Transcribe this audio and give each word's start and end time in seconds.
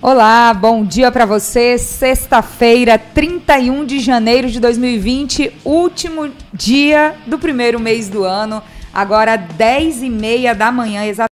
Olá, 0.00 0.54
bom 0.54 0.84
dia 0.84 1.10
para 1.10 1.26
você. 1.26 1.76
Sexta-feira, 1.76 2.96
31 2.96 3.84
de 3.84 3.98
janeiro 3.98 4.48
de 4.48 4.60
2020, 4.60 5.52
último 5.64 6.30
dia 6.52 7.16
do 7.26 7.36
primeiro 7.36 7.80
mês 7.80 8.08
do 8.08 8.22
ano. 8.22 8.62
Agora, 8.94 9.34
10 9.34 10.04
e 10.04 10.08
meia 10.08 10.54
da 10.54 10.70
manhã, 10.70 11.04
exatamente. 11.04 11.26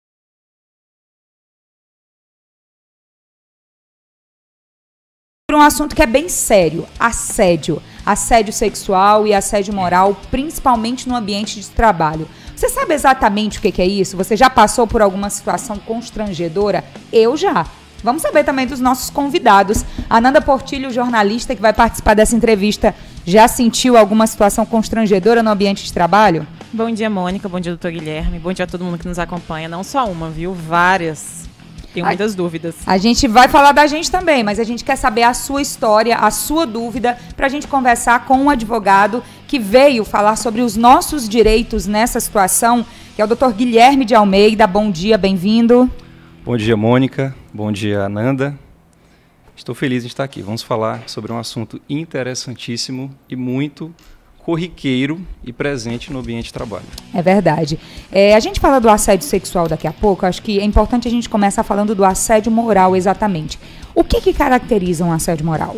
um 5.54 5.62
assunto 5.62 5.96
que 5.96 6.02
é 6.02 6.08
bem 6.08 6.28
sério: 6.28 6.88
assédio. 7.00 7.80
Assédio 8.04 8.52
sexual 8.52 9.28
e 9.28 9.34
assédio 9.34 9.76
moral, 9.76 10.18
principalmente 10.32 11.08
no 11.08 11.16
ambiente 11.16 11.60
de 11.60 11.70
trabalho. 11.70 12.28
Você 12.56 12.68
sabe 12.68 12.96
exatamente 12.96 13.60
o 13.60 13.62
que 13.62 13.80
é 13.82 13.86
isso? 13.86 14.18
Você 14.18 14.36
já 14.36 14.50
passou 14.50 14.88
por 14.88 15.04
alguma 15.04 15.30
situação 15.30 15.78
constrangedora? 15.78 16.84
Eu 17.14 17.38
já. 17.38 17.68
Vamos 18.06 18.22
saber 18.22 18.44
também 18.44 18.68
dos 18.68 18.80
nossos 18.80 19.10
convidados. 19.10 19.84
Ananda 20.08 20.40
Portilho, 20.40 20.92
jornalista 20.92 21.56
que 21.56 21.62
vai 21.62 21.74
participar 21.74 22.14
dessa 22.14 22.36
entrevista, 22.36 22.94
já 23.26 23.48
sentiu 23.48 23.98
alguma 23.98 24.28
situação 24.28 24.64
constrangedora 24.64 25.42
no 25.42 25.50
ambiente 25.50 25.84
de 25.84 25.92
trabalho? 25.92 26.46
Bom 26.72 26.92
dia, 26.92 27.10
Mônica. 27.10 27.50
Bom 27.50 27.60
dia, 27.60 27.72
doutor 27.72 27.92
Guilherme. 27.92 28.38
Bom 28.38 28.54
dia 28.54 28.66
a 28.66 28.68
todo 28.68 28.86
mundo 28.86 29.00
que 29.00 29.08
nos 29.08 29.18
acompanha. 29.18 29.68
Não 29.68 29.84
só 29.84 30.06
uma, 30.06 30.30
viu? 30.30 30.54
Várias. 30.54 31.50
Tenho 31.96 32.06
muitas 32.06 32.34
a, 32.34 32.38
dúvidas. 32.38 32.76
A 32.86 32.96
gente 33.00 33.28
vai 33.28 33.48
falar 33.48 33.72
da 33.72 33.88
gente 33.88 34.12
também, 34.12 34.44
mas 34.44 34.60
a 34.60 34.64
gente 34.64 34.84
quer 34.84 34.98
saber 34.98 35.24
a 35.24 35.34
sua 35.34 35.64
história, 35.64 36.16
a 36.16 36.30
sua 36.30 36.68
dúvida, 36.68 37.18
para 37.36 37.48
a 37.48 37.50
gente 37.50 37.68
conversar 37.68 38.26
com 38.26 38.38
um 38.38 38.52
advogado 38.52 39.24
que 39.48 39.58
veio 39.58 40.06
falar 40.06 40.36
sobre 40.36 40.62
os 40.62 40.78
nossos 40.78 41.28
direitos 41.28 41.88
nessa 41.88 42.20
situação, 42.20 42.86
que 43.16 43.22
é 43.24 43.26
o 43.26 43.28
doutor 43.28 43.52
Guilherme 43.52 44.06
de 44.06 44.14
Almeida. 44.14 44.68
Bom 44.68 44.92
dia, 44.92 45.18
bem-vindo. 45.18 45.90
Bom 46.46 46.56
dia, 46.58 46.78
Mônica. 46.78 47.36
Bom 47.52 47.72
dia, 47.72 48.04
Ananda. 48.04 48.56
Estou 49.56 49.74
feliz 49.74 50.04
de 50.04 50.10
estar 50.10 50.24
aqui. 50.24 50.44
Vamos 50.44 50.62
falar 50.62 51.02
sobre 51.08 51.32
um 51.32 51.40
assunto 51.40 51.82
interessantíssimo 51.90 53.10
e 53.28 53.36
muito 53.36 53.92
corriqueiro 54.38 55.20
e 55.44 55.52
presente 55.52 56.14
no 56.14 56.20
ambiente 56.20 56.46
de 56.46 56.54
trabalho. 56.54 56.86
É 57.12 57.20
verdade. 57.20 57.80
É, 58.12 58.36
a 58.36 58.40
gente 58.40 58.60
fala 58.60 58.80
do 58.80 58.88
assédio 58.88 59.26
sexual 59.26 59.68
daqui 59.68 59.88
a 59.88 59.92
pouco, 59.92 60.24
acho 60.24 60.44
que 60.44 60.60
é 60.60 60.64
importante 60.64 61.08
a 61.08 61.12
gente 61.12 61.28
começar 61.28 61.64
falando 61.64 61.96
do 61.96 62.06
assédio 62.06 62.52
moral 62.52 62.96
exatamente. 62.96 63.58
O 63.96 64.04
que, 64.04 64.22
que 64.22 64.32
caracteriza 64.32 65.04
um 65.04 65.12
assédio 65.12 65.48
moral? 65.48 65.78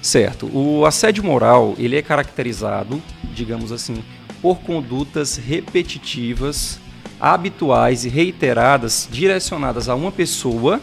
Certo. 0.00 0.48
O 0.50 0.86
assédio 0.86 1.22
moral, 1.22 1.74
ele 1.76 1.94
é 1.94 2.00
caracterizado, 2.00 3.02
digamos 3.34 3.70
assim, 3.70 4.02
por 4.40 4.60
condutas 4.60 5.36
repetitivas 5.36 6.80
habituais 7.20 8.04
e 8.04 8.08
reiteradas 8.08 9.08
direcionadas 9.10 9.88
a 9.88 9.94
uma 9.94 10.12
pessoa 10.12 10.80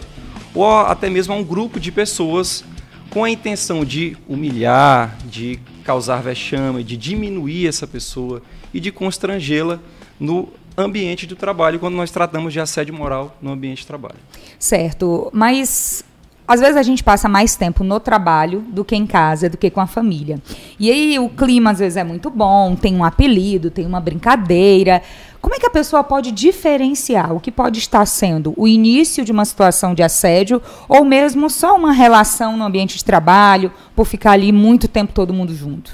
ou 0.53 0.69
até 0.69 1.09
mesmo 1.09 1.33
a 1.33 1.37
um 1.37 1.43
grupo 1.43 1.79
de 1.79 1.91
pessoas 1.91 2.63
com 3.09 3.23
a 3.23 3.29
intenção 3.29 3.85
de 3.85 4.17
humilhar, 4.27 5.17
de 5.25 5.59
causar 5.83 6.21
vexame, 6.21 6.83
de 6.83 6.97
diminuir 6.97 7.67
essa 7.67 7.85
pessoa 7.85 8.41
e 8.73 8.79
de 8.79 8.91
constrangê-la 8.91 9.79
no 10.19 10.49
ambiente 10.77 11.25
do 11.25 11.35
trabalho, 11.35 11.79
quando 11.79 11.95
nós 11.95 12.11
tratamos 12.11 12.51
de 12.51 12.59
assédio 12.59 12.93
moral 12.93 13.37
no 13.41 13.51
ambiente 13.51 13.79
de 13.79 13.87
trabalho. 13.87 14.17
Certo, 14.59 15.29
mas 15.33 16.03
às 16.47 16.59
vezes 16.59 16.75
a 16.77 16.83
gente 16.83 17.03
passa 17.03 17.27
mais 17.27 17.55
tempo 17.55 17.83
no 17.83 17.99
trabalho 17.99 18.61
do 18.69 18.85
que 18.85 18.95
em 18.95 19.07
casa, 19.07 19.49
do 19.49 19.57
que 19.57 19.69
com 19.69 19.81
a 19.81 19.87
família. 19.87 20.39
E 20.79 20.91
aí 20.91 21.17
o 21.17 21.27
clima 21.27 21.71
às 21.71 21.79
vezes 21.79 21.97
é 21.97 22.03
muito 22.03 22.29
bom, 22.29 22.75
tem 22.75 22.95
um 22.95 23.03
apelido, 23.03 23.71
tem 23.71 23.85
uma 23.85 23.99
brincadeira. 23.99 25.01
Como 25.45 25.53
é 25.53 25.59
que 25.59 25.67
a 25.67 25.69
pessoa 25.69 26.03
pode 26.03 26.31
diferenciar 26.31 27.31
o 27.31 27.39
que 27.39 27.51
pode 27.51 27.77
estar 27.77 28.03
sendo 28.07 28.55
o 28.57 28.67
início 28.67 29.23
de 29.23 29.31
uma 29.31 29.45
situação 29.45 29.93
de 29.93 30.01
assédio 30.01 30.59
ou 30.89 31.05
mesmo 31.05 31.51
só 31.51 31.75
uma 31.75 31.91
relação 31.91 32.57
no 32.57 32.63
ambiente 32.63 32.97
de 32.97 33.05
trabalho, 33.05 33.71
por 33.95 34.07
ficar 34.07 34.31
ali 34.31 34.51
muito 34.51 34.87
tempo 34.87 35.13
todo 35.13 35.31
mundo 35.31 35.53
junto? 35.53 35.91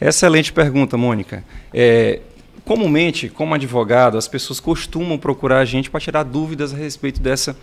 Excelente 0.00 0.54
pergunta, 0.54 0.96
Mônica. 0.96 1.44
É, 1.70 2.20
comumente, 2.64 3.28
como 3.28 3.52
advogado, 3.52 4.16
as 4.16 4.26
pessoas 4.26 4.58
costumam 4.58 5.18
procurar 5.18 5.58
a 5.58 5.66
gente 5.66 5.90
para 5.90 6.00
tirar 6.00 6.22
dúvidas 6.22 6.72
a 6.72 6.76
respeito 6.78 7.20
dessa, 7.20 7.54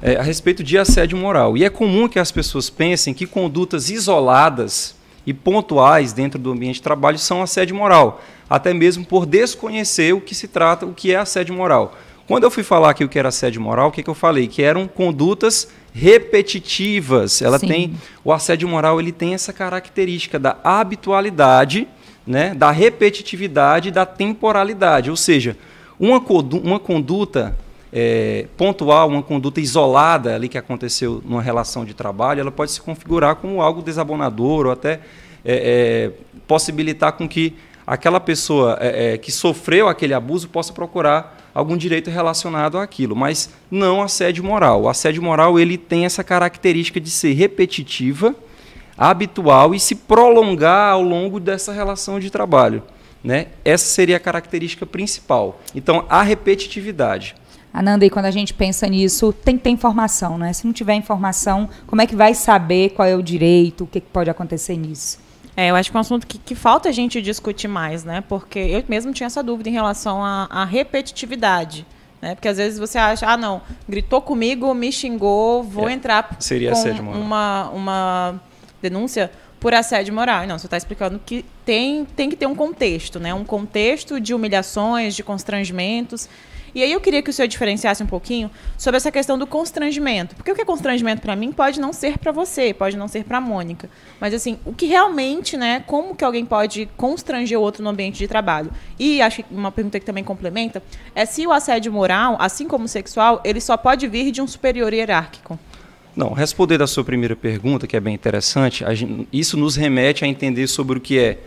é, 0.00 0.16
a 0.16 0.22
respeito 0.22 0.64
de 0.64 0.78
assédio 0.78 1.18
moral. 1.18 1.58
E 1.58 1.64
é 1.66 1.68
comum 1.68 2.08
que 2.08 2.18
as 2.18 2.32
pessoas 2.32 2.70
pensem 2.70 3.12
que 3.12 3.26
condutas 3.26 3.90
isoladas 3.90 4.96
e 5.26 5.34
pontuais 5.34 6.12
dentro 6.12 6.38
do 6.38 6.52
ambiente 6.52 6.76
de 6.76 6.82
trabalho 6.82 7.18
são 7.18 7.42
assédio 7.42 7.74
moral, 7.74 8.22
até 8.48 8.72
mesmo 8.72 9.04
por 9.04 9.26
desconhecer 9.26 10.14
o 10.14 10.20
que 10.20 10.34
se 10.34 10.46
trata, 10.46 10.86
o 10.86 10.94
que 10.94 11.12
é 11.12 11.16
assédio 11.16 11.54
moral. 11.54 11.96
Quando 12.26 12.44
eu 12.44 12.50
fui 12.50 12.62
falar 12.62 12.90
aqui 12.90 13.04
o 13.04 13.08
que 13.08 13.18
era 13.18 13.28
assédio 13.28 13.60
moral, 13.60 13.88
o 13.88 13.92
que, 13.92 14.02
que 14.02 14.10
eu 14.10 14.14
falei? 14.14 14.48
Que 14.48 14.62
eram 14.62 14.88
condutas 14.88 15.68
repetitivas. 15.92 17.40
Ela 17.40 17.58
Sim. 17.58 17.68
tem 17.68 17.94
o 18.24 18.32
assédio 18.32 18.68
moral, 18.68 19.00
ele 19.00 19.12
tem 19.12 19.32
essa 19.32 19.52
característica 19.52 20.38
da 20.38 20.56
habitualidade, 20.62 21.86
né, 22.26 22.52
da 22.54 22.70
repetitividade, 22.70 23.92
da 23.92 24.04
temporalidade. 24.04 25.08
Ou 25.08 25.16
seja, 25.16 25.56
uma, 25.98 26.18
uma 26.62 26.80
conduta 26.80 27.56
é, 27.92 28.46
pontual, 28.56 29.08
uma 29.08 29.22
conduta 29.22 29.60
isolada 29.60 30.34
ali 30.34 30.48
que 30.48 30.58
aconteceu 30.58 31.22
numa 31.24 31.42
relação 31.42 31.84
de 31.84 31.94
trabalho, 31.94 32.40
ela 32.40 32.50
pode 32.50 32.72
se 32.72 32.80
configurar 32.80 33.36
como 33.36 33.62
algo 33.62 33.82
desabonador 33.82 34.66
ou 34.66 34.72
até 34.72 35.00
é, 35.44 36.10
é, 36.12 36.12
possibilitar 36.46 37.12
com 37.12 37.28
que 37.28 37.54
aquela 37.86 38.18
pessoa 38.18 38.76
é, 38.80 39.14
é, 39.14 39.18
que 39.18 39.30
sofreu 39.30 39.88
aquele 39.88 40.12
abuso 40.12 40.48
possa 40.48 40.72
procurar 40.72 41.50
algum 41.54 41.76
direito 41.76 42.10
relacionado 42.10 42.76
àquilo, 42.76 43.14
mas 43.16 43.48
não 43.70 44.02
assédio 44.02 44.44
moral. 44.44 44.82
O 44.82 44.88
assédio 44.88 45.22
moral 45.22 45.58
ele 45.58 45.78
tem 45.78 46.04
essa 46.04 46.22
característica 46.24 47.00
de 47.00 47.08
ser 47.08 47.32
repetitiva, 47.32 48.34
habitual 48.98 49.74
e 49.74 49.80
se 49.80 49.94
prolongar 49.94 50.92
ao 50.92 51.02
longo 51.02 51.38
dessa 51.38 51.72
relação 51.72 52.18
de 52.18 52.28
trabalho. 52.28 52.82
Né? 53.22 53.46
Essa 53.64 53.86
seria 53.86 54.16
a 54.16 54.20
característica 54.20 54.84
principal. 54.84 55.60
Então, 55.74 56.04
a 56.08 56.22
repetitividade. 56.22 57.34
Ananda, 57.76 58.06
e 58.06 58.08
quando 58.08 58.24
a 58.24 58.30
gente 58.30 58.54
pensa 58.54 58.86
nisso, 58.86 59.34
tem 59.34 59.58
que 59.58 59.64
ter 59.64 59.68
informação, 59.68 60.38
né? 60.38 60.50
Se 60.54 60.64
não 60.64 60.72
tiver 60.72 60.94
informação, 60.94 61.68
como 61.86 62.00
é 62.00 62.06
que 62.06 62.16
vai 62.16 62.32
saber 62.32 62.88
qual 62.94 63.06
é 63.06 63.14
o 63.14 63.22
direito, 63.22 63.84
o 63.84 63.86
que, 63.86 64.00
que 64.00 64.06
pode 64.06 64.30
acontecer 64.30 64.78
nisso? 64.78 65.18
É, 65.54 65.68
eu 65.68 65.76
acho 65.76 65.90
que 65.90 65.96
é 65.96 65.98
um 65.98 66.00
assunto 66.00 66.26
que, 66.26 66.38
que, 66.38 66.54
falta 66.54 66.88
a 66.88 66.92
gente 66.92 67.20
discutir 67.20 67.68
mais, 67.68 68.02
né? 68.02 68.22
Porque 68.26 68.58
eu 68.58 68.82
mesmo 68.88 69.12
tinha 69.12 69.26
essa 69.26 69.42
dúvida 69.42 69.68
em 69.68 69.72
relação 69.72 70.24
à, 70.24 70.64
repetitividade. 70.64 71.86
Né? 72.22 72.34
Porque 72.34 72.48
às 72.48 72.56
vezes 72.56 72.78
você 72.78 72.96
acha, 72.96 73.26
ah, 73.26 73.36
não, 73.36 73.60
gritou 73.86 74.22
comigo, 74.22 74.72
me 74.72 74.90
xingou, 74.90 75.62
vou 75.62 75.90
é, 75.90 75.92
entrar 75.92 76.34
seria 76.40 76.72
com 76.72 77.02
uma, 77.12 77.68
uma 77.74 78.40
denúncia 78.80 79.30
por 79.60 79.74
assédio 79.74 80.14
moral. 80.14 80.46
Não, 80.46 80.58
você 80.58 80.66
está 80.66 80.78
explicando 80.78 81.20
que 81.26 81.44
tem, 81.62 82.06
tem 82.06 82.30
que 82.30 82.36
ter 82.36 82.46
um 82.46 82.54
contexto, 82.54 83.20
né? 83.20 83.34
Um 83.34 83.44
contexto 83.44 84.18
de 84.18 84.32
humilhações, 84.32 85.14
de 85.14 85.22
constrangimentos. 85.22 86.26
E 86.76 86.82
aí 86.82 86.92
eu 86.92 87.00
queria 87.00 87.22
que 87.22 87.30
o 87.30 87.32
senhor 87.32 87.48
diferenciasse 87.48 88.02
um 88.02 88.06
pouquinho 88.06 88.50
sobre 88.76 88.98
essa 88.98 89.10
questão 89.10 89.38
do 89.38 89.46
constrangimento. 89.46 90.36
Porque 90.36 90.52
o 90.52 90.54
que 90.54 90.60
é 90.60 90.64
constrangimento 90.64 91.22
para 91.22 91.34
mim 91.34 91.50
pode 91.50 91.80
não 91.80 91.90
ser 91.90 92.18
para 92.18 92.30
você, 92.30 92.74
pode 92.74 92.98
não 92.98 93.08
ser 93.08 93.24
para 93.24 93.40
Mônica. 93.40 93.88
Mas 94.20 94.34
assim, 94.34 94.58
o 94.62 94.74
que 94.74 94.84
realmente, 94.84 95.56
né, 95.56 95.82
como 95.86 96.14
que 96.14 96.22
alguém 96.22 96.44
pode 96.44 96.86
constranger 96.94 97.58
o 97.58 97.62
outro 97.62 97.82
no 97.82 97.88
ambiente 97.88 98.18
de 98.18 98.28
trabalho? 98.28 98.70
E 98.98 99.22
acho 99.22 99.42
que 99.42 99.54
uma 99.54 99.72
pergunta 99.72 99.98
que 99.98 100.04
também 100.04 100.22
complementa 100.22 100.82
é 101.14 101.24
se 101.24 101.46
o 101.46 101.50
assédio 101.50 101.90
moral, 101.90 102.36
assim 102.38 102.68
como 102.68 102.86
sexual, 102.86 103.40
ele 103.42 103.58
só 103.58 103.78
pode 103.78 104.06
vir 104.06 104.30
de 104.30 104.42
um 104.42 104.46
superior 104.46 104.92
hierárquico. 104.92 105.58
Não, 106.14 106.34
responder 106.34 106.82
a 106.82 106.86
sua 106.86 107.04
primeira 107.04 107.34
pergunta, 107.34 107.86
que 107.86 107.96
é 107.96 108.00
bem 108.00 108.14
interessante, 108.14 108.84
gente, 108.94 109.26
isso 109.32 109.56
nos 109.56 109.76
remete 109.76 110.26
a 110.26 110.28
entender 110.28 110.66
sobre 110.66 110.98
o 110.98 111.00
que 111.00 111.18
é 111.18 111.38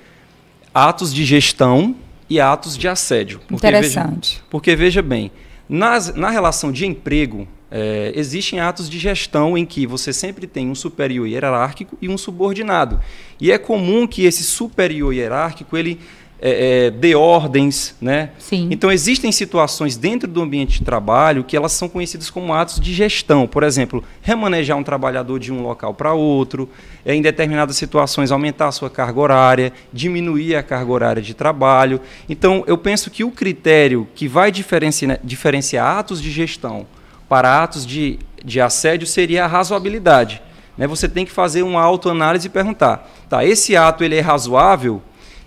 atos 0.74 1.14
de 1.14 1.24
gestão 1.24 1.96
e 2.30 2.40
atos 2.40 2.78
de 2.78 2.88
assédio. 2.88 3.40
Porque, 3.40 3.56
Interessante. 3.56 4.36
Veja, 4.36 4.46
porque 4.50 4.76
veja 4.76 5.02
bem, 5.02 5.32
nas, 5.68 6.14
na 6.14 6.30
relação 6.30 6.72
de 6.72 6.86
emprego, 6.86 7.48
é, 7.72 8.12
existem 8.16 8.60
atos 8.60 8.90
de 8.90 8.98
gestão 8.98 9.58
em 9.58 9.66
que 9.66 9.86
você 9.86 10.12
sempre 10.12 10.48
tem 10.48 10.70
um 10.70 10.76
superior 10.76 11.28
hierárquico 11.28 11.98
e 12.02 12.10
um 12.10 12.18
subordinado. 12.18 13.00
E 13.40 13.52
é 13.52 13.58
comum 13.58 14.08
que 14.08 14.26
esse 14.26 14.44
superior 14.44 15.14
hierárquico 15.14 15.78
ele 15.78 16.00
é, 16.42 16.88
é, 16.88 16.92
dê 16.92 17.16
ordens, 17.16 17.96
né? 18.02 18.30
Sim. 18.40 18.70
Então 18.72 18.92
existem 18.92 19.32
situações 19.32 19.98
dentro 19.98 20.28
do 20.28 20.42
ambiente 20.42 20.80
de 20.80 20.86
trabalho 20.86 21.44
que 21.44 21.56
elas 21.56 21.74
são 21.74 21.90
conhecidas 21.90 22.30
como 22.30 22.54
atos 22.54 22.80
de 22.80 22.94
gestão. 22.94 23.46
Por 23.46 23.64
exemplo, 23.64 24.04
remanejar 24.22 24.78
um 24.78 24.84
trabalhador 24.84 25.40
de 25.40 25.52
um 25.52 25.62
local 25.62 25.94
para 25.94 26.14
outro, 26.14 26.70
é, 27.06 27.14
em 27.14 27.22
determinadas 27.22 27.76
situações 27.76 28.32
aumentar 28.32 28.68
a 28.68 28.72
sua 28.72 28.90
carga 28.90 29.20
horária, 29.20 29.74
diminuir 29.92 30.56
a 30.56 30.64
carga 30.64 30.92
horária 30.92 31.22
de 31.22 31.34
trabalho. 31.34 32.00
Então 32.30 32.64
eu 32.66 32.78
penso 32.78 33.12
que 33.12 33.24
o 33.24 33.32
critério 33.32 34.08
que 34.16 34.28
vai 34.28 34.52
diferenciar, 34.52 35.20
diferenciar 35.24 35.98
atos 35.98 36.22
de 36.22 36.32
gestão 36.32 36.88
para 37.28 37.62
atos 37.62 37.86
de, 37.86 38.18
de 38.44 38.62
assédio 38.62 39.06
seria 39.06 39.44
a 39.44 39.48
razoabilidade. 39.48 40.42
Né? 40.78 40.88
Você 40.88 41.10
tem 41.10 41.26
que 41.26 41.32
fazer 41.32 41.64
uma 41.64 41.82
autoanálise 41.82 42.48
e 42.48 42.50
perguntar, 42.50 43.12
tá? 43.30 43.44
Esse 43.44 43.76
ato 43.76 44.04
ele 44.04 44.16
é 44.16 44.22
razoável? 44.22 45.02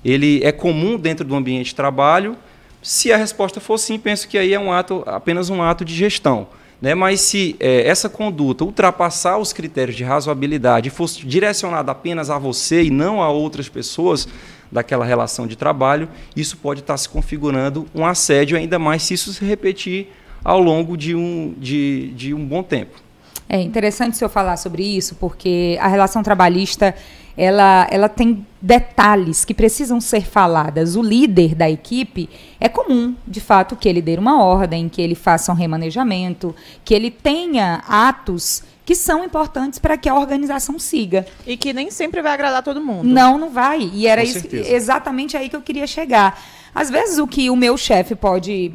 Ele 0.05 0.41
é 0.45 0.53
comum 0.53 0.99
dentro 0.99 1.25
do 1.25 1.35
ambiente 1.35 1.67
de 1.67 1.75
trabalho? 1.75 2.37
Se 2.83 3.13
a 3.13 3.17
resposta 3.17 3.61
for 3.61 3.79
sim, 3.79 3.99
penso 3.99 4.27
que 4.27 4.37
aí 4.37 4.53
é 4.53 4.59
um 4.59 4.73
ato, 4.73 5.05
apenas 5.07 5.51
um 5.51 5.63
ato 5.63 5.85
de 5.85 5.95
gestão. 5.95 6.49
Né? 6.81 6.97
Mas 6.97 7.21
se 7.21 7.55
é, 7.61 7.87
essa 7.87 8.09
conduta 8.09 8.65
ultrapassar 8.65 9.39
os 9.39 9.53
critérios 9.53 9.97
de 9.97 10.03
razoabilidade 10.03 10.89
e 10.89 10.91
fosse 10.91 11.25
direcionada 11.25 11.93
apenas 11.93 12.29
a 12.29 12.39
você 12.39 12.83
e 12.83 12.91
não 12.91 13.23
a 13.23 13.31
outras 13.31 13.69
pessoas 13.69 14.27
daquela 14.71 15.05
relação 15.05 15.47
de 15.47 15.55
trabalho, 15.55 16.09
isso 16.35 16.57
pode 16.57 16.81
estar 16.81 16.97
se 16.97 17.09
configurando 17.09 17.87
um 17.95 18.05
assédio, 18.05 18.57
ainda 18.57 18.81
mais 18.81 19.05
se 19.05 19.15
isso 19.15 19.33
se 19.33 19.45
repetir 19.45 20.09
ao 20.43 20.59
longo 20.59 20.97
de 20.97 21.15
um, 21.15 21.55
de, 21.57 22.09
de 22.17 22.35
um 22.35 22.45
bom 22.45 22.65
tempo. 22.65 23.01
É 23.49 23.61
interessante 23.61 24.15
o 24.15 24.17
senhor 24.17 24.31
falar 24.31 24.57
sobre 24.57 24.83
isso, 24.83 25.15
porque 25.17 25.79
a 25.81 25.87
relação 25.87 26.23
trabalhista 26.23 26.95
ela, 27.37 27.87
ela 27.91 28.09
tem 28.09 28.47
detalhes 28.61 29.45
que 29.45 29.55
precisam 29.55 30.01
ser 30.01 30.25
faladas. 30.27 30.97
O 30.97 31.03
líder 31.03 31.55
da 31.55 31.71
equipe 31.71 32.29
é 32.61 32.69
comum, 32.69 33.15
de 33.27 33.41
fato, 33.41 33.77
que 33.77 33.89
ele 33.89 34.03
dê 34.03 34.17
uma 34.17 34.43
ordem, 34.43 34.89
que 34.89 35.01
ele 35.01 35.15
faça 35.15 35.51
um 35.51 35.55
remanejamento, 35.55 36.55
que 36.85 36.95
ele 36.95 37.11
tenha 37.11 37.83
atos 37.89 38.63
que 38.85 38.95
são 38.95 39.25
importantes 39.25 39.79
para 39.79 39.97
que 39.97 40.09
a 40.09 40.15
organização 40.15 40.79
siga. 40.79 41.27
E 41.47 41.57
que 41.57 41.73
nem 41.73 41.91
sempre 41.91 42.21
vai 42.21 42.33
agradar 42.33 42.63
todo 42.63 42.81
mundo. 42.81 43.05
Não, 43.05 43.39
não 43.39 43.51
vai. 43.51 43.91
E 43.95 44.07
era 44.07 44.23
isso, 44.23 44.47
exatamente 44.53 45.37
aí 45.37 45.49
que 45.49 45.57
eu 45.57 45.63
queria 45.63 45.87
chegar. 45.87 46.41
Às 46.75 46.91
vezes 46.91 47.19
o 47.19 47.27
que 47.27 47.49
o 47.49 47.57
meu 47.57 47.77
chefe 47.77 48.15
pode 48.15 48.73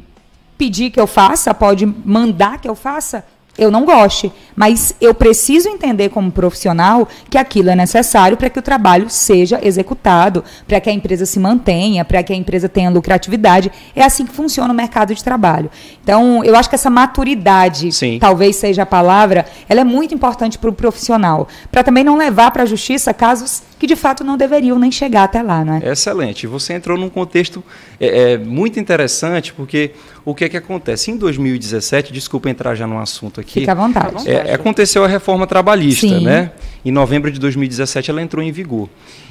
pedir 0.56 0.90
que 0.90 0.98
eu 0.98 1.06
faça, 1.06 1.54
pode 1.54 1.86
mandar 1.86 2.60
que 2.60 2.68
eu 2.68 2.74
faça, 2.74 3.24
eu 3.58 3.70
não 3.70 3.84
goste, 3.84 4.32
mas 4.54 4.94
eu 5.00 5.12
preciso 5.12 5.68
entender 5.68 6.08
como 6.10 6.30
profissional 6.30 7.08
que 7.28 7.36
aquilo 7.36 7.70
é 7.70 7.74
necessário 7.74 8.36
para 8.36 8.48
que 8.48 8.58
o 8.58 8.62
trabalho 8.62 9.10
seja 9.10 9.58
executado, 9.62 10.44
para 10.66 10.80
que 10.80 10.88
a 10.88 10.92
empresa 10.92 11.26
se 11.26 11.40
mantenha, 11.40 12.04
para 12.04 12.22
que 12.22 12.32
a 12.32 12.36
empresa 12.36 12.68
tenha 12.68 12.88
lucratividade. 12.88 13.70
É 13.94 14.04
assim 14.04 14.24
que 14.24 14.32
funciona 14.32 14.72
o 14.72 14.76
mercado 14.76 15.14
de 15.14 15.22
trabalho. 15.22 15.70
Então, 16.02 16.44
eu 16.44 16.54
acho 16.54 16.68
que 16.68 16.76
essa 16.76 16.88
maturidade, 16.88 17.92
Sim. 17.92 18.18
talvez 18.20 18.56
seja 18.56 18.82
a 18.82 18.86
palavra, 18.86 19.44
ela 19.68 19.80
é 19.80 19.84
muito 19.84 20.14
importante 20.14 20.56
para 20.56 20.70
o 20.70 20.72
profissional, 20.72 21.48
para 21.70 21.82
também 21.82 22.04
não 22.04 22.16
levar 22.16 22.50
para 22.52 22.62
a 22.62 22.66
justiça 22.66 23.12
casos 23.12 23.62
que 23.78 23.86
de 23.86 23.96
fato 23.96 24.24
não 24.24 24.36
deveriam 24.36 24.78
nem 24.78 24.90
chegar 24.90 25.24
até 25.24 25.42
lá, 25.42 25.64
não 25.64 25.74
é? 25.74 25.92
Excelente. 25.92 26.46
Você 26.46 26.72
entrou 26.72 26.98
num 26.98 27.08
contexto 27.08 27.62
é, 28.00 28.32
é, 28.32 28.38
muito 28.38 28.80
interessante, 28.80 29.52
porque 29.52 29.92
o 30.24 30.34
que 30.34 30.44
é 30.44 30.48
que 30.48 30.56
acontece? 30.56 31.10
Em 31.10 31.16
2017, 31.16 32.12
desculpa 32.12 32.50
entrar 32.50 32.74
já 32.74 32.86
no 32.86 32.98
assunto 32.98 33.40
aqui. 33.40 33.60
Fica 33.60 33.72
à 33.72 33.74
vontade. 33.74 34.28
É, 34.28 34.54
aconteceu 34.54 35.04
a 35.04 35.08
reforma 35.08 35.46
trabalhista, 35.46 36.08
Sim. 36.08 36.24
né? 36.24 36.50
Em 36.84 36.90
novembro 36.90 37.30
de 37.30 37.38
2017 37.38 38.10
ela 38.10 38.22
entrou 38.22 38.42
em 38.42 38.50
vigor. 38.50 38.88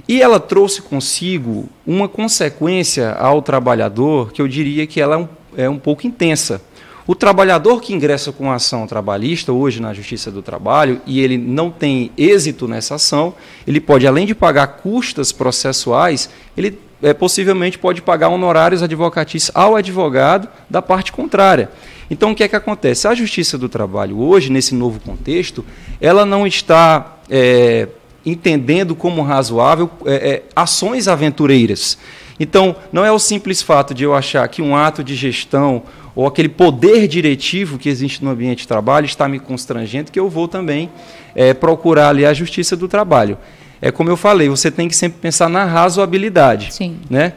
E 0.07 0.21
ela 0.21 0.39
trouxe 0.39 0.81
consigo 0.81 1.67
uma 1.85 2.07
consequência 2.07 3.11
ao 3.11 3.41
trabalhador 3.41 4.31
que 4.31 4.41
eu 4.41 4.47
diria 4.47 4.87
que 4.87 5.01
ela 5.01 5.15
é 5.15 5.17
um, 5.17 5.27
é 5.57 5.69
um 5.69 5.77
pouco 5.77 6.07
intensa. 6.07 6.61
O 7.07 7.15
trabalhador 7.15 7.81
que 7.81 7.93
ingressa 7.93 8.33
com 8.33 8.51
ação 8.51 8.85
trabalhista 8.85 9.53
hoje 9.53 9.81
na 9.81 9.93
Justiça 9.93 10.29
do 10.29 10.41
Trabalho 10.41 11.01
e 11.05 11.21
ele 11.21 11.37
não 11.37 11.71
tem 11.71 12.11
êxito 12.17 12.67
nessa 12.67 12.95
ação, 12.95 13.33
ele 13.65 13.79
pode, 13.79 14.05
além 14.05 14.25
de 14.25 14.35
pagar 14.35 14.67
custas 14.67 15.31
processuais, 15.31 16.29
ele 16.57 16.77
é, 17.01 17.13
possivelmente 17.13 17.79
pode 17.79 18.01
pagar 18.01 18.27
honorários 18.27 18.83
advocatícios 18.83 19.55
ao 19.55 19.77
advogado 19.77 20.49
da 20.69 20.81
parte 20.81 21.13
contrária. 21.13 21.71
Então, 22.11 22.31
o 22.31 22.35
que 22.35 22.43
é 22.43 22.47
que 22.47 22.57
acontece? 22.57 23.07
A 23.07 23.15
Justiça 23.15 23.57
do 23.57 23.69
Trabalho 23.69 24.19
hoje, 24.19 24.51
nesse 24.51 24.75
novo 24.75 24.99
contexto, 24.99 25.63
ela 26.01 26.25
não 26.25 26.45
está 26.45 27.19
é, 27.29 27.87
entendendo 28.25 28.93
como 28.93 29.21
razoável 29.21 29.89
é, 30.05 30.13
é 30.13 30.43
ações 30.53 31.07
aventureiras. 31.07 31.97
Então, 32.39 32.75
não 32.91 33.03
é 33.03 33.11
o 33.11 33.19
simples 33.19 33.61
fato 33.61 33.93
de 33.93 34.03
eu 34.03 34.13
achar 34.13 34.47
que 34.47 34.61
um 34.61 34.75
ato 34.75 35.03
de 35.03 35.15
gestão 35.15 35.83
ou 36.15 36.25
aquele 36.25 36.49
poder 36.49 37.07
diretivo 37.07 37.77
que 37.77 37.89
existe 37.89 38.23
no 38.23 38.31
ambiente 38.31 38.59
de 38.59 38.67
trabalho 38.67 39.05
está 39.05 39.27
me 39.27 39.39
constrangendo, 39.39 40.11
que 40.11 40.19
eu 40.19 40.29
vou 40.29 40.47
também 40.47 40.89
é, 41.35 41.53
procurar 41.53 42.09
ali 42.09 42.25
a 42.25 42.33
justiça 42.33 42.75
do 42.75 42.87
trabalho. 42.87 43.37
É 43.81 43.91
como 43.91 44.09
eu 44.09 44.17
falei, 44.17 44.49
você 44.49 44.71
tem 44.71 44.87
que 44.87 44.95
sempre 44.95 45.19
pensar 45.19 45.49
na 45.49 45.65
razoabilidade. 45.65 46.73
Sim. 46.73 46.97
Né? 47.09 47.33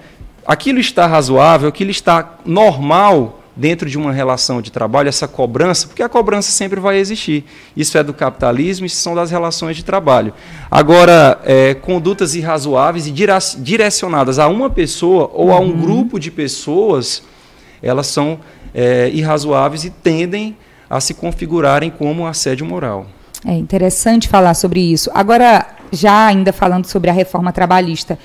Aquilo 0.47 0.79
está 0.79 1.07
razoável, 1.07 1.69
aquilo 1.69 1.91
está 1.91 2.39
normal 2.45 3.40
dentro 3.55 3.89
de 3.89 3.99
uma 3.99 4.13
relação 4.13 4.63
de 4.63 4.71
trabalho, 4.71 5.09
essa 5.09 5.27
cobrança, 5.27 5.87
porque 5.87 6.03
a 6.03 6.09
cobrança 6.09 6.51
sempre 6.51 6.81
vai 6.81 6.99
existir. 6.99 7.45
Isso 7.77 7.99
é 7.99 8.03
do 8.03 8.15
capitalismo, 8.15 8.87
isso 8.87 8.97
são 8.97 9.15
das 9.15 9.31
relações 9.31 9.77
de 9.77 9.85
trabalho. 9.85 10.33
Agora, 10.71 11.41
é, 11.45 11.75
condutas 11.75 12.35
irrazoáveis 12.35 13.07
e 13.07 13.13
direcionadas 13.59 14.39
a 14.39 14.49
uma 14.49 14.71
pessoa 14.71 15.31
ou 15.35 15.53
a 15.53 15.61
um 15.61 15.71
uhum. 15.71 15.81
grupo 15.81 16.19
de 16.19 16.31
pessoas, 16.31 17.23
elas 17.83 18.07
são 18.07 18.39
é, 18.75 19.11
irrazoáveis 19.11 19.85
e 19.85 19.91
tendem 19.91 20.57
a 20.89 21.01
se 21.01 21.15
configurarem 21.15 21.91
como 21.91 22.27
assédio 22.27 22.67
moral. 22.67 23.07
É 23.45 23.53
interessante 23.53 24.29
falar 24.29 24.55
sobre 24.55 24.81
isso. 24.81 25.11
Agora, 25.15 25.67
já 25.93 26.27
ainda 26.27 26.53
falando 26.53 26.87
sobre 26.87 27.11
a 27.11 27.13
reforma 27.13 27.53
trabalhista, 27.53 28.19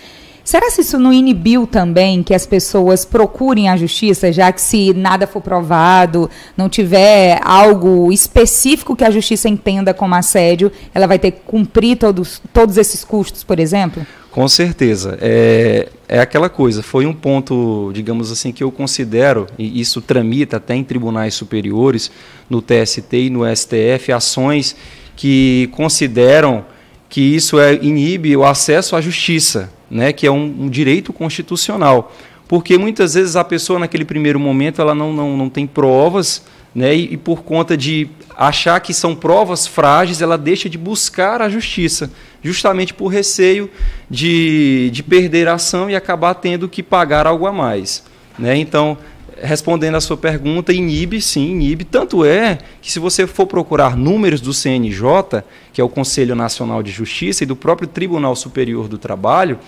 será 0.46 0.72
que 0.72 0.80
isso 0.80 0.98
não 0.98 1.12
inibiu 1.12 1.68
também 1.68 2.24
que 2.24 2.34
as 2.34 2.46
pessoas 2.46 3.04
procurem 3.04 3.68
a 3.68 3.76
justiça, 3.76 4.32
já 4.32 4.52
que 4.52 4.62
se 4.62 4.94
nada 4.94 5.28
for 5.28 5.42
provado, 5.42 6.30
não 6.56 6.70
tiver 6.70 7.42
algo 7.44 8.12
específico 8.12 8.96
que 8.96 9.04
a 9.04 9.12
justiça 9.12 9.50
entenda 9.50 9.94
como 9.94 10.16
assédio, 10.16 10.72
ela 10.94 11.08
vai 11.08 11.20
ter 11.20 11.32
que 11.32 11.42
cumprir 11.46 11.98
todos, 11.98 12.42
todos 12.54 12.78
esses 12.78 13.04
custos, 13.04 13.44
por 13.44 13.60
exemplo? 13.60 14.06
Com 14.32 14.48
certeza. 14.48 15.18
É, 15.22 15.90
é 16.08 16.20
aquela 16.20 16.50
coisa, 16.50 16.84
foi 16.84 17.06
um 17.06 17.14
ponto, 17.14 17.90
digamos 17.94 18.32
assim, 18.32 18.52
que 18.52 18.64
eu 18.64 18.72
considero, 18.72 19.48
e 19.58 19.80
isso 19.80 20.02
tramita 20.02 20.58
até 20.58 20.76
em 20.76 20.84
tribunais 20.84 21.34
superiores, 21.34 22.12
no 22.50 22.62
TST 22.62 23.14
e 23.14 23.30
no 23.30 23.44
STF, 23.56 24.12
ações 24.12 24.76
que 25.16 25.70
consideram 25.72 26.66
que 27.10 27.22
isso 27.22 27.60
é, 27.60 27.75
inibe 27.75 28.36
o 28.36 28.44
acesso 28.44 28.96
à 28.96 29.02
justiça, 29.02 29.72
né, 29.90 30.12
que 30.12 30.25
é 30.25 30.31
um, 30.31 30.63
um 30.63 30.69
direito 30.69 31.13
constitucional. 31.13 32.13
Porque 32.48 32.78
muitas 32.78 33.13
vezes 33.16 33.36
a 33.36 33.44
pessoa, 33.44 33.80
naquele 33.80 34.06
primeiro 34.06 34.40
momento, 34.40 34.81
ela 34.81 34.94
não, 34.94 35.12
não, 35.13 35.38
não 35.38 35.50
tem 35.50 35.66
provas, 35.66 36.44
né, 36.74 36.96
e, 36.96 37.13
e 37.13 37.18
por 37.18 37.44
conta 37.44 37.78
de 37.78 38.10
achar 38.38 38.80
que 38.80 38.94
são 38.94 39.16
provas 39.16 39.66
frágeis, 39.66 40.22
ela 40.22 40.38
deixa 40.38 40.69
de 40.69 40.78
buscar 40.78 41.42
a 41.42 41.50
justiça 41.50 42.12
justamente 42.44 42.94
por 42.94 43.08
receio 43.08 43.69
de, 44.10 44.90
de 44.92 45.01
perder 45.01 45.48
a 45.48 45.54
ação 45.54 45.90
e 45.90 45.96
acabar 45.96 46.36
tendo 46.36 46.69
que 46.69 46.84
pagar 46.84 47.25
algo 47.25 47.48
a 47.48 47.51
mais. 47.51 48.04
Né? 48.38 48.58
Então, 48.58 48.98
respondendo 49.42 49.96
à 49.96 50.02
sua 50.02 50.18
pergunta, 50.18 50.74
inibe, 50.74 51.22
sim, 51.22 51.52
inibe. 51.52 51.84
Tanto 51.84 52.24
é 52.24 52.58
que, 52.82 52.92
se 52.92 53.00
você 53.00 53.28
for 53.28 53.46
procurar 53.46 53.96
números 53.96 54.42
do 54.42 54.54
CNJ, 54.54 55.44
que 55.74 55.82
é 55.82 55.84
o 55.84 55.89
Conselho 55.89 56.36
Nacional 56.36 56.82
de 56.82 56.92
Justiça, 56.92 57.44
e 57.44 57.48
do 57.48 57.56
próprio 57.56 57.88
Tribunal 57.88 58.36
Superior 58.36 58.88
do 58.88 58.98
Trabalho, 58.98 59.60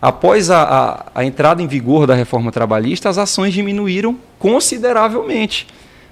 após 0.00 0.50
a, 0.50 0.62
a, 0.62 1.06
a 1.20 1.24
entrada 1.24 1.62
em 1.62 1.66
vigor 1.66 2.06
da 2.06 2.14
reforma 2.14 2.52
trabalhista, 2.52 3.08
as 3.08 3.18
ações 3.18 3.52
diminuíram 3.52 4.16
consideravelmente. 4.38 5.66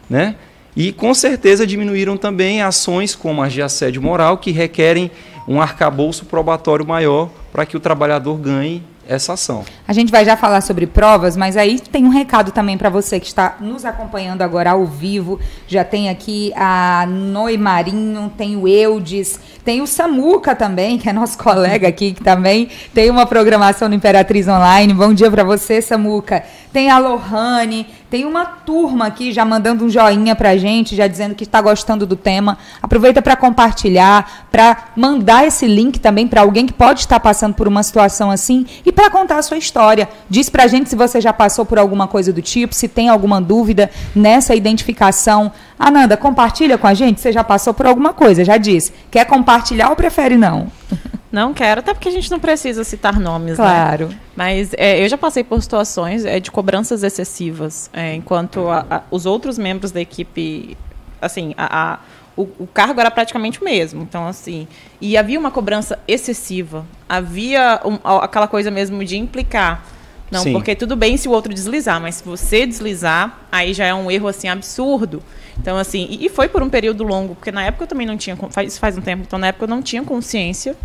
Né? 0.09 0.35
E, 0.76 0.92
com 0.92 1.14
certeza, 1.14 1.66
diminuíram 1.66 2.16
também 2.16 2.62
ações 2.62 3.14
como 3.14 3.42
as 3.42 3.52
de 3.52 3.62
assédio 3.62 4.02
moral, 4.02 4.38
que 4.38 4.50
requerem 4.50 5.11
um 5.47 5.61
arcabouço 5.61 6.25
probatório 6.25 6.87
maior 6.87 7.30
para 7.52 7.64
que 7.64 7.76
o 7.76 7.80
trabalhador 7.80 8.37
ganhe 8.38 8.83
essa 9.08 9.34
ação. 9.34 9.64
A 9.87 9.92
gente 9.92 10.11
vai 10.11 10.25
já 10.25 10.37
falar 10.37 10.61
sobre 10.61 10.87
provas, 10.87 11.37
mas 11.37 11.56
aí 11.56 11.78
tem 11.78 12.04
um 12.04 12.08
recado 12.08 12.52
também 12.52 12.78
para 12.78 12.88
você 12.88 13.20
que 13.20 13.26
está 13.26 13.56
nos 13.61 13.84
acompanhando 13.84 14.42
agora 14.42 14.70
ao 14.70 14.84
vivo. 14.87 15.38
Já 15.66 15.84
tem 15.84 16.08
aqui 16.08 16.52
a 16.56 17.06
Noi 17.08 17.56
Marinho, 17.56 18.32
tem 18.37 18.56
o 18.56 18.66
Eudes, 18.66 19.38
tem 19.64 19.80
o 19.80 19.87
Samuca 19.87 20.54
também, 20.54 20.99
que 20.99 21.08
é 21.08 21.12
nosso 21.12 21.37
colega 21.42 21.88
aqui, 21.88 22.12
que 22.12 22.23
também 22.23 22.68
tem 22.92 23.11
uma 23.11 23.26
programação 23.26 23.88
no 23.88 23.94
Imperatriz 23.94 24.49
Online. 24.49 24.92
Bom 24.94 25.12
dia 25.12 25.30
para 25.30 25.44
você, 25.44 25.80
Samuca. 25.82 26.44
Tem 26.73 26.90
a 26.90 26.99
Lohane, 26.99 27.87
tem 28.11 28.25
uma 28.25 28.44
turma 28.44 29.06
aqui 29.06 29.32
já 29.32 29.44
mandando 29.44 29.84
um 29.84 29.88
joinha 29.88 30.37
pra 30.37 30.56
gente, 30.56 30.94
já 30.94 31.06
dizendo 31.06 31.34
que 31.34 31.44
está 31.44 31.61
gostando 31.61 32.06
do 32.06 32.16
tema. 32.16 32.58
Aproveita 32.82 33.20
para 33.20 33.37
compartilhar, 33.37 34.46
para 34.50 34.88
mandar 34.96 35.46
esse 35.46 35.66
link 35.66 35.99
também 35.99 36.28
para 36.28 36.42
alguém 36.42 36.66
que 36.66 36.73
pode 36.73 37.00
estar 37.00 37.18
passando 37.20 37.54
por 37.54 37.66
uma 37.66 37.82
situação 37.82 38.30
assim 38.30 38.66
e 38.84 38.92
para 38.92 39.11
contar 39.11 39.38
a 39.38 39.42
sua 39.42 39.56
história. 39.56 40.08
Diz 40.28 40.49
pra 40.49 40.66
gente 40.66 40.88
se 40.90 40.96
você 40.96 41.20
já 41.20 41.32
passou 41.32 41.64
por 41.64 41.78
alguma 41.78 42.06
coisa 42.06 42.32
do 42.32 42.42
tipo, 42.42 42.75
se 42.75 42.88
tem 42.88 43.08
alguma 43.08 43.40
dúvida 43.40 43.90
nessa 44.14 44.54
identificação. 44.54 45.52
Ananda, 45.78 46.16
compartilha 46.16 46.78
com 46.78 46.87
a 46.87 46.94
gente, 46.94 47.20
você 47.20 47.32
já 47.32 47.42
passou 47.42 47.75
por 47.75 47.87
alguma 47.87 48.12
coisa, 48.12 48.44
já 48.44 48.56
disse. 48.56 48.92
Quer 49.11 49.25
compartilhar 49.25 49.90
ou 49.90 49.96
prefere 49.96 50.37
não? 50.37 50.68
Não 51.35 51.53
quero, 51.53 51.81
até 51.81 51.93
porque 51.93 52.09
a 52.09 52.12
gente 52.12 52.31
não 52.31 52.38
precisa 52.38 52.85
citar 52.85 53.19
nomes, 53.19 53.59
né? 53.59 53.64
claro. 53.64 54.07
né? 54.07 54.19
Mas 54.37 54.73
é, 54.75 55.05
eu 55.05 55.09
já 55.09 55.19
passei 55.19 55.43
por 55.43 55.61
situações 55.61 56.25
é, 56.25 56.38
de 56.38 56.49
cobranças 56.49 57.03
excessivas, 57.03 57.91
é, 57.93 58.14
enquanto 58.14 58.69
a, 58.69 58.87
a, 58.88 59.03
os 59.11 59.26
outros 59.26 59.59
membros 59.59 59.91
da 59.91 60.00
equipe, 60.00 60.76
assim, 61.21 61.53
a, 61.59 61.99
o, 62.37 62.43
o, 62.61 62.69
cargo 62.73 63.00
era 63.00 63.11
praticamente 63.11 63.61
o 63.61 63.64
mesmo. 63.64 64.03
Então, 64.03 64.29
assim, 64.29 64.69
e 65.00 65.17
havia 65.17 65.37
uma 65.37 65.50
cobrança 65.50 65.99
excessiva. 66.07 66.87
Havia 67.09 67.81
um, 67.85 67.99
aquela 68.21 68.47
coisa 68.47 68.71
mesmo 68.71 69.05
de 69.05 69.17
implicar 69.17 69.85
Não, 70.31 70.41
Sim. 70.41 70.53
porque 70.53 70.76
tudo 70.76 70.95
bem 70.95 71.17
se 71.17 71.29
o 71.29 71.33
outro 71.33 71.53
deslizar, 71.53 72.00
mas 72.00 72.14
se 72.14 72.25
você 72.25 72.64
deslizar, 72.64 73.41
aí 73.50 73.75
já 73.75 73.87
é 73.87 73.93
um 73.93 74.09
erro 74.09 74.29
assim 74.29 74.47
absurdo. 74.47 75.21
Então, 75.59 75.76
assim, 75.76 76.07
e, 76.09 76.26
e 76.26 76.29
foi 76.29 76.47
por 76.47 76.62
um 76.62 76.71
período 76.71 77.03
longo, 77.03 77.35
porque 77.35 77.50
na 77.50 77.64
época 77.64 77.83
eu 77.83 77.88
também 77.88 78.07
não 78.07 78.17
tinha, 78.17 78.37
faz, 78.50 78.79
faz 78.79 78.97
um 78.97 79.00
tempo, 79.00 79.25
então 79.26 79.37
na 79.37 79.49
época 79.49 79.64
eu 79.64 79.69
não 79.69 79.83
tinha 79.83 80.05
consciência 80.05 80.76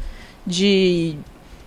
de, 0.50 1.16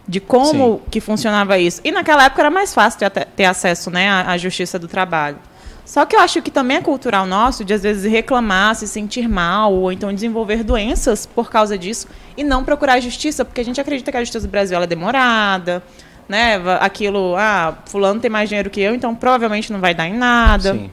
de 0.06 0.20
como 0.20 0.82
que 0.90 1.00
funcionava 1.00 1.58
isso. 1.58 1.80
E 1.84 1.92
naquela 1.92 2.24
época 2.24 2.42
era 2.42 2.50
mais 2.50 2.74
fácil 2.74 2.98
ter, 2.98 3.24
ter 3.24 3.44
acesso 3.44 3.90
né, 3.90 4.10
à, 4.10 4.32
à 4.32 4.38
justiça 4.38 4.78
do 4.78 4.88
trabalho. 4.88 5.38
Só 5.84 6.06
que 6.06 6.14
eu 6.14 6.20
acho 6.20 6.40
que 6.40 6.50
também 6.50 6.76
é 6.76 6.80
cultural 6.80 7.26
nosso 7.26 7.64
de 7.64 7.74
às 7.74 7.82
vezes 7.82 8.10
reclamar, 8.10 8.74
se 8.74 8.86
sentir 8.86 9.28
mal, 9.28 9.72
ou 9.72 9.90
então 9.90 10.12
desenvolver 10.12 10.62
doenças 10.62 11.26
por 11.26 11.50
causa 11.50 11.76
disso, 11.76 12.06
e 12.36 12.44
não 12.44 12.64
procurar 12.64 12.94
a 12.94 13.00
justiça, 13.00 13.44
porque 13.44 13.60
a 13.60 13.64
gente 13.64 13.80
acredita 13.80 14.10
que 14.10 14.16
a 14.16 14.20
justiça 14.20 14.46
do 14.46 14.50
Brasil 14.50 14.80
é 14.80 14.86
demorada, 14.86 15.82
né? 16.28 16.54
Aquilo, 16.80 17.34
ah, 17.36 17.76
fulano 17.86 18.20
tem 18.20 18.30
mais 18.30 18.48
dinheiro 18.48 18.70
que 18.70 18.80
eu, 18.80 18.94
então 18.94 19.14
provavelmente 19.14 19.72
não 19.72 19.80
vai 19.80 19.92
dar 19.92 20.06
em 20.06 20.14
nada. 20.14 20.72
Sim. 20.72 20.90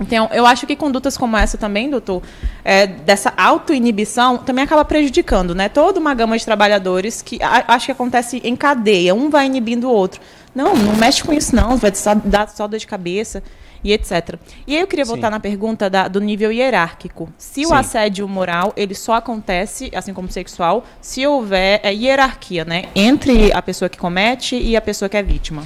Então, 0.00 0.28
eu 0.32 0.46
acho 0.46 0.66
que 0.66 0.76
condutas 0.76 1.16
como 1.16 1.36
essa 1.36 1.58
também, 1.58 1.90
doutor, 1.90 2.22
é, 2.64 2.86
dessa 2.86 3.32
autoinibição, 3.36 4.38
também 4.38 4.64
acaba 4.64 4.84
prejudicando, 4.84 5.54
né? 5.54 5.68
Toda 5.68 5.98
uma 5.98 6.14
gama 6.14 6.38
de 6.38 6.44
trabalhadores 6.44 7.20
que 7.20 7.38
a- 7.42 7.64
acho 7.68 7.86
que 7.86 7.92
acontece 7.92 8.40
em 8.44 8.54
cadeia, 8.54 9.14
um 9.14 9.28
vai 9.28 9.46
inibindo 9.46 9.88
o 9.88 9.92
outro. 9.92 10.20
Não, 10.54 10.74
não 10.76 10.94
mexe 10.96 11.22
com 11.22 11.32
isso 11.32 11.54
não, 11.54 11.76
vai 11.76 11.94
só, 11.94 12.14
dar 12.14 12.48
só 12.48 12.66
dor 12.68 12.78
de 12.78 12.86
cabeça 12.86 13.42
e 13.82 13.92
etc. 13.92 14.36
E 14.66 14.74
aí 14.74 14.80
eu 14.80 14.86
queria 14.86 15.04
Sim. 15.04 15.12
voltar 15.12 15.30
na 15.30 15.38
pergunta 15.40 15.90
da- 15.90 16.08
do 16.08 16.20
nível 16.20 16.50
hierárquico. 16.52 17.28
Se 17.36 17.64
o 17.64 17.68
Sim. 17.68 17.74
assédio 17.74 18.28
moral, 18.28 18.72
ele 18.76 18.94
só 18.94 19.14
acontece, 19.14 19.90
assim 19.94 20.14
como 20.14 20.30
sexual, 20.30 20.84
se 21.00 21.26
houver 21.26 21.80
é, 21.82 21.92
hierarquia, 21.92 22.64
né? 22.64 22.84
Entre 22.94 23.52
a 23.52 23.60
pessoa 23.62 23.88
que 23.88 23.98
comete 23.98 24.56
e 24.56 24.76
a 24.76 24.80
pessoa 24.80 25.08
que 25.08 25.16
é 25.16 25.22
vítima. 25.22 25.64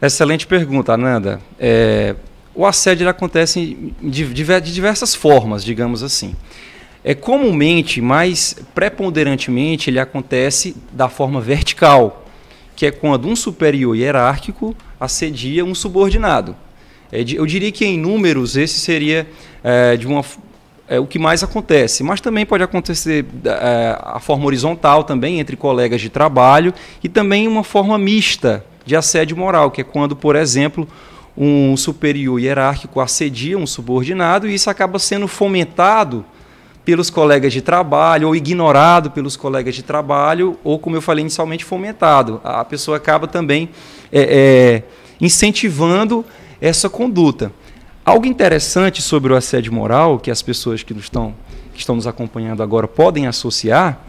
Excelente 0.00 0.46
pergunta, 0.46 0.92
Ananda. 0.92 1.40
É, 1.58 2.14
o 2.58 2.66
assédio 2.66 3.08
acontece 3.08 3.92
diver- 4.02 4.60
de 4.60 4.74
diversas 4.74 5.14
formas, 5.14 5.62
digamos 5.64 6.02
assim. 6.02 6.34
É 7.04 7.14
comumente, 7.14 8.00
mais 8.00 8.56
preponderantemente, 8.74 9.88
ele 9.88 10.00
acontece 10.00 10.74
da 10.92 11.08
forma 11.08 11.40
vertical, 11.40 12.26
que 12.74 12.84
é 12.84 12.90
quando 12.90 13.28
um 13.28 13.36
superior 13.36 13.94
hierárquico 13.96 14.74
assedia 14.98 15.64
um 15.64 15.72
subordinado. 15.72 16.56
É 17.12 17.22
de- 17.22 17.36
eu 17.36 17.46
diria 17.46 17.70
que 17.70 17.84
em 17.86 17.96
números 17.96 18.56
esse 18.56 18.80
seria 18.80 19.24
é, 19.62 19.96
de 19.96 20.08
uma 20.08 20.24
é 20.88 20.98
o 20.98 21.06
que 21.06 21.18
mais 21.18 21.44
acontece, 21.44 22.02
mas 22.02 22.20
também 22.20 22.44
pode 22.44 22.64
acontecer 22.64 23.24
é, 23.44 23.96
a 24.00 24.18
forma 24.18 24.46
horizontal 24.46 25.04
também 25.04 25.38
entre 25.38 25.54
colegas 25.56 26.00
de 26.00 26.08
trabalho 26.08 26.74
e 27.04 27.08
também 27.08 27.46
uma 27.46 27.62
forma 27.62 27.96
mista 27.98 28.64
de 28.84 28.96
assédio 28.96 29.36
moral, 29.36 29.70
que 29.70 29.82
é 29.82 29.84
quando, 29.84 30.16
por 30.16 30.34
exemplo, 30.34 30.88
um 31.40 31.76
superior 31.76 32.40
hierárquico 32.40 33.00
assedia 33.00 33.56
um 33.56 33.66
subordinado 33.66 34.48
e 34.48 34.54
isso 34.54 34.68
acaba 34.68 34.98
sendo 34.98 35.28
fomentado 35.28 36.24
pelos 36.84 37.10
colegas 37.10 37.52
de 37.52 37.60
trabalho 37.60 38.26
ou 38.26 38.34
ignorado 38.34 39.12
pelos 39.12 39.36
colegas 39.36 39.76
de 39.76 39.84
trabalho 39.84 40.58
ou, 40.64 40.80
como 40.80 40.96
eu 40.96 41.02
falei 41.02 41.22
inicialmente, 41.22 41.64
fomentado. 41.64 42.40
A 42.42 42.64
pessoa 42.64 42.96
acaba 42.96 43.28
também 43.28 43.68
é, 44.10 44.20
é, 44.20 44.82
incentivando 45.20 46.24
essa 46.60 46.88
conduta. 46.88 47.52
Algo 48.04 48.26
interessante 48.26 49.00
sobre 49.00 49.32
o 49.32 49.36
assédio 49.36 49.72
moral, 49.72 50.18
que 50.18 50.30
as 50.30 50.42
pessoas 50.42 50.82
que, 50.82 50.92
nos 50.92 51.04
estão, 51.04 51.34
que 51.72 51.78
estão 51.78 51.94
nos 51.94 52.06
acompanhando 52.06 52.64
agora 52.64 52.88
podem 52.88 53.28
associar, 53.28 54.00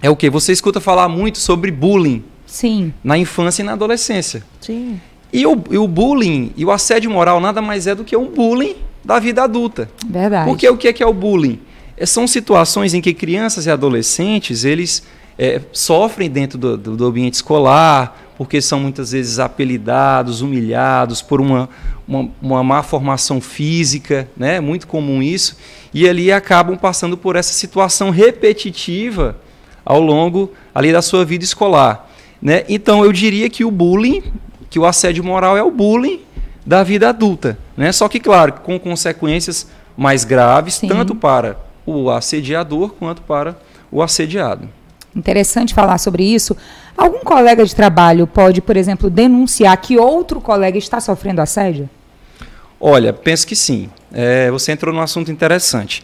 é 0.00 0.10
o 0.10 0.16
que? 0.16 0.28
Você 0.28 0.50
escuta 0.50 0.80
falar 0.80 1.08
muito 1.08 1.38
sobre 1.38 1.70
bullying 1.70 2.24
Sim. 2.46 2.92
na 3.04 3.16
infância 3.16 3.62
e 3.62 3.64
na 3.64 3.74
adolescência. 3.74 4.42
Sim. 4.60 4.98
E 5.32 5.46
o, 5.46 5.56
e 5.70 5.78
o 5.78 5.88
bullying 5.88 6.52
e 6.56 6.64
o 6.64 6.70
assédio 6.70 7.10
moral 7.10 7.40
nada 7.40 7.62
mais 7.62 7.86
é 7.86 7.94
do 7.94 8.04
que 8.04 8.16
um 8.16 8.26
bullying 8.26 8.76
da 9.04 9.18
vida 9.18 9.42
adulta. 9.42 9.88
Verdade. 10.06 10.48
Porque 10.48 10.68
o 10.68 10.76
que 10.76 10.88
é, 10.88 10.92
que 10.92 11.02
é 11.02 11.06
o 11.06 11.12
bullying? 11.12 11.58
É, 11.96 12.04
São 12.06 12.26
situações 12.26 12.92
em 12.94 13.00
que 13.00 13.14
crianças 13.14 13.66
e 13.66 13.70
adolescentes 13.70 14.64
eles 14.64 15.02
é, 15.38 15.60
sofrem 15.72 16.28
dentro 16.30 16.58
do, 16.58 16.76
do- 16.76 16.96
do 16.96 17.06
ambiente 17.06 17.34
escolar, 17.34 18.18
porque 18.36 18.60
são 18.60 18.78
muitas 18.80 19.12
vezes 19.12 19.38
apelidados, 19.38 20.40
humilhados 20.42 21.22
por 21.22 21.40
uma, 21.40 21.68
uma, 22.06 22.28
uma 22.40 22.62
má 22.62 22.82
formação 22.82 23.40
física, 23.40 24.28
né? 24.36 24.56
é 24.56 24.60
muito 24.60 24.86
comum 24.86 25.22
isso, 25.22 25.56
e 25.94 26.08
ali 26.08 26.30
acabam 26.30 26.76
passando 26.76 27.16
por 27.16 27.36
essa 27.36 27.52
situação 27.52 28.10
repetitiva 28.10 29.36
ao 29.84 30.00
longo 30.00 30.50
ali 30.74 30.92
da 30.92 31.02
sua 31.02 31.24
vida 31.24 31.44
escolar. 31.44 32.08
Né? 32.40 32.64
Então 32.68 33.04
eu 33.04 33.12
diria 33.12 33.48
que 33.48 33.64
o 33.64 33.70
bullying, 33.70 34.22
que 34.72 34.78
o 34.78 34.86
assédio 34.86 35.22
moral 35.22 35.54
é 35.54 35.62
o 35.62 35.70
bullying 35.70 36.22
da 36.64 36.82
vida 36.82 37.10
adulta. 37.10 37.58
Né? 37.76 37.92
Só 37.92 38.08
que, 38.08 38.18
claro, 38.18 38.54
com 38.54 38.80
consequências 38.80 39.66
mais 39.94 40.24
graves, 40.24 40.76
Sim. 40.76 40.88
tanto 40.88 41.14
para 41.14 41.58
o 41.84 42.10
assediador 42.10 42.94
quanto 42.98 43.20
para 43.20 43.54
o 43.90 44.02
assediado. 44.02 44.66
Interessante 45.14 45.74
falar 45.74 45.98
sobre 45.98 46.24
isso. 46.24 46.56
Algum 46.96 47.18
colega 47.18 47.62
de 47.66 47.76
trabalho 47.76 48.26
pode, 48.26 48.62
por 48.62 48.74
exemplo, 48.74 49.10
denunciar 49.10 49.76
que 49.76 49.98
outro 49.98 50.40
colega 50.40 50.78
está 50.78 51.02
sofrendo 51.02 51.42
assédio? 51.42 51.90
Olha, 52.80 53.12
penso 53.12 53.46
que 53.46 53.54
sim. 53.54 53.90
É, 54.10 54.50
você 54.50 54.72
entrou 54.72 54.94
num 54.94 55.02
assunto 55.02 55.30
interessante. 55.30 56.02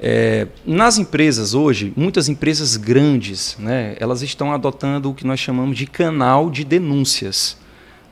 É, 0.00 0.46
nas 0.64 0.98
empresas 0.98 1.52
hoje, 1.52 1.92
muitas 1.96 2.28
empresas 2.28 2.76
grandes, 2.76 3.56
né, 3.58 3.96
elas 3.98 4.22
estão 4.22 4.52
adotando 4.52 5.10
o 5.10 5.14
que 5.14 5.26
nós 5.26 5.40
chamamos 5.40 5.76
de 5.76 5.86
canal 5.86 6.48
de 6.48 6.62
denúncias. 6.62 7.56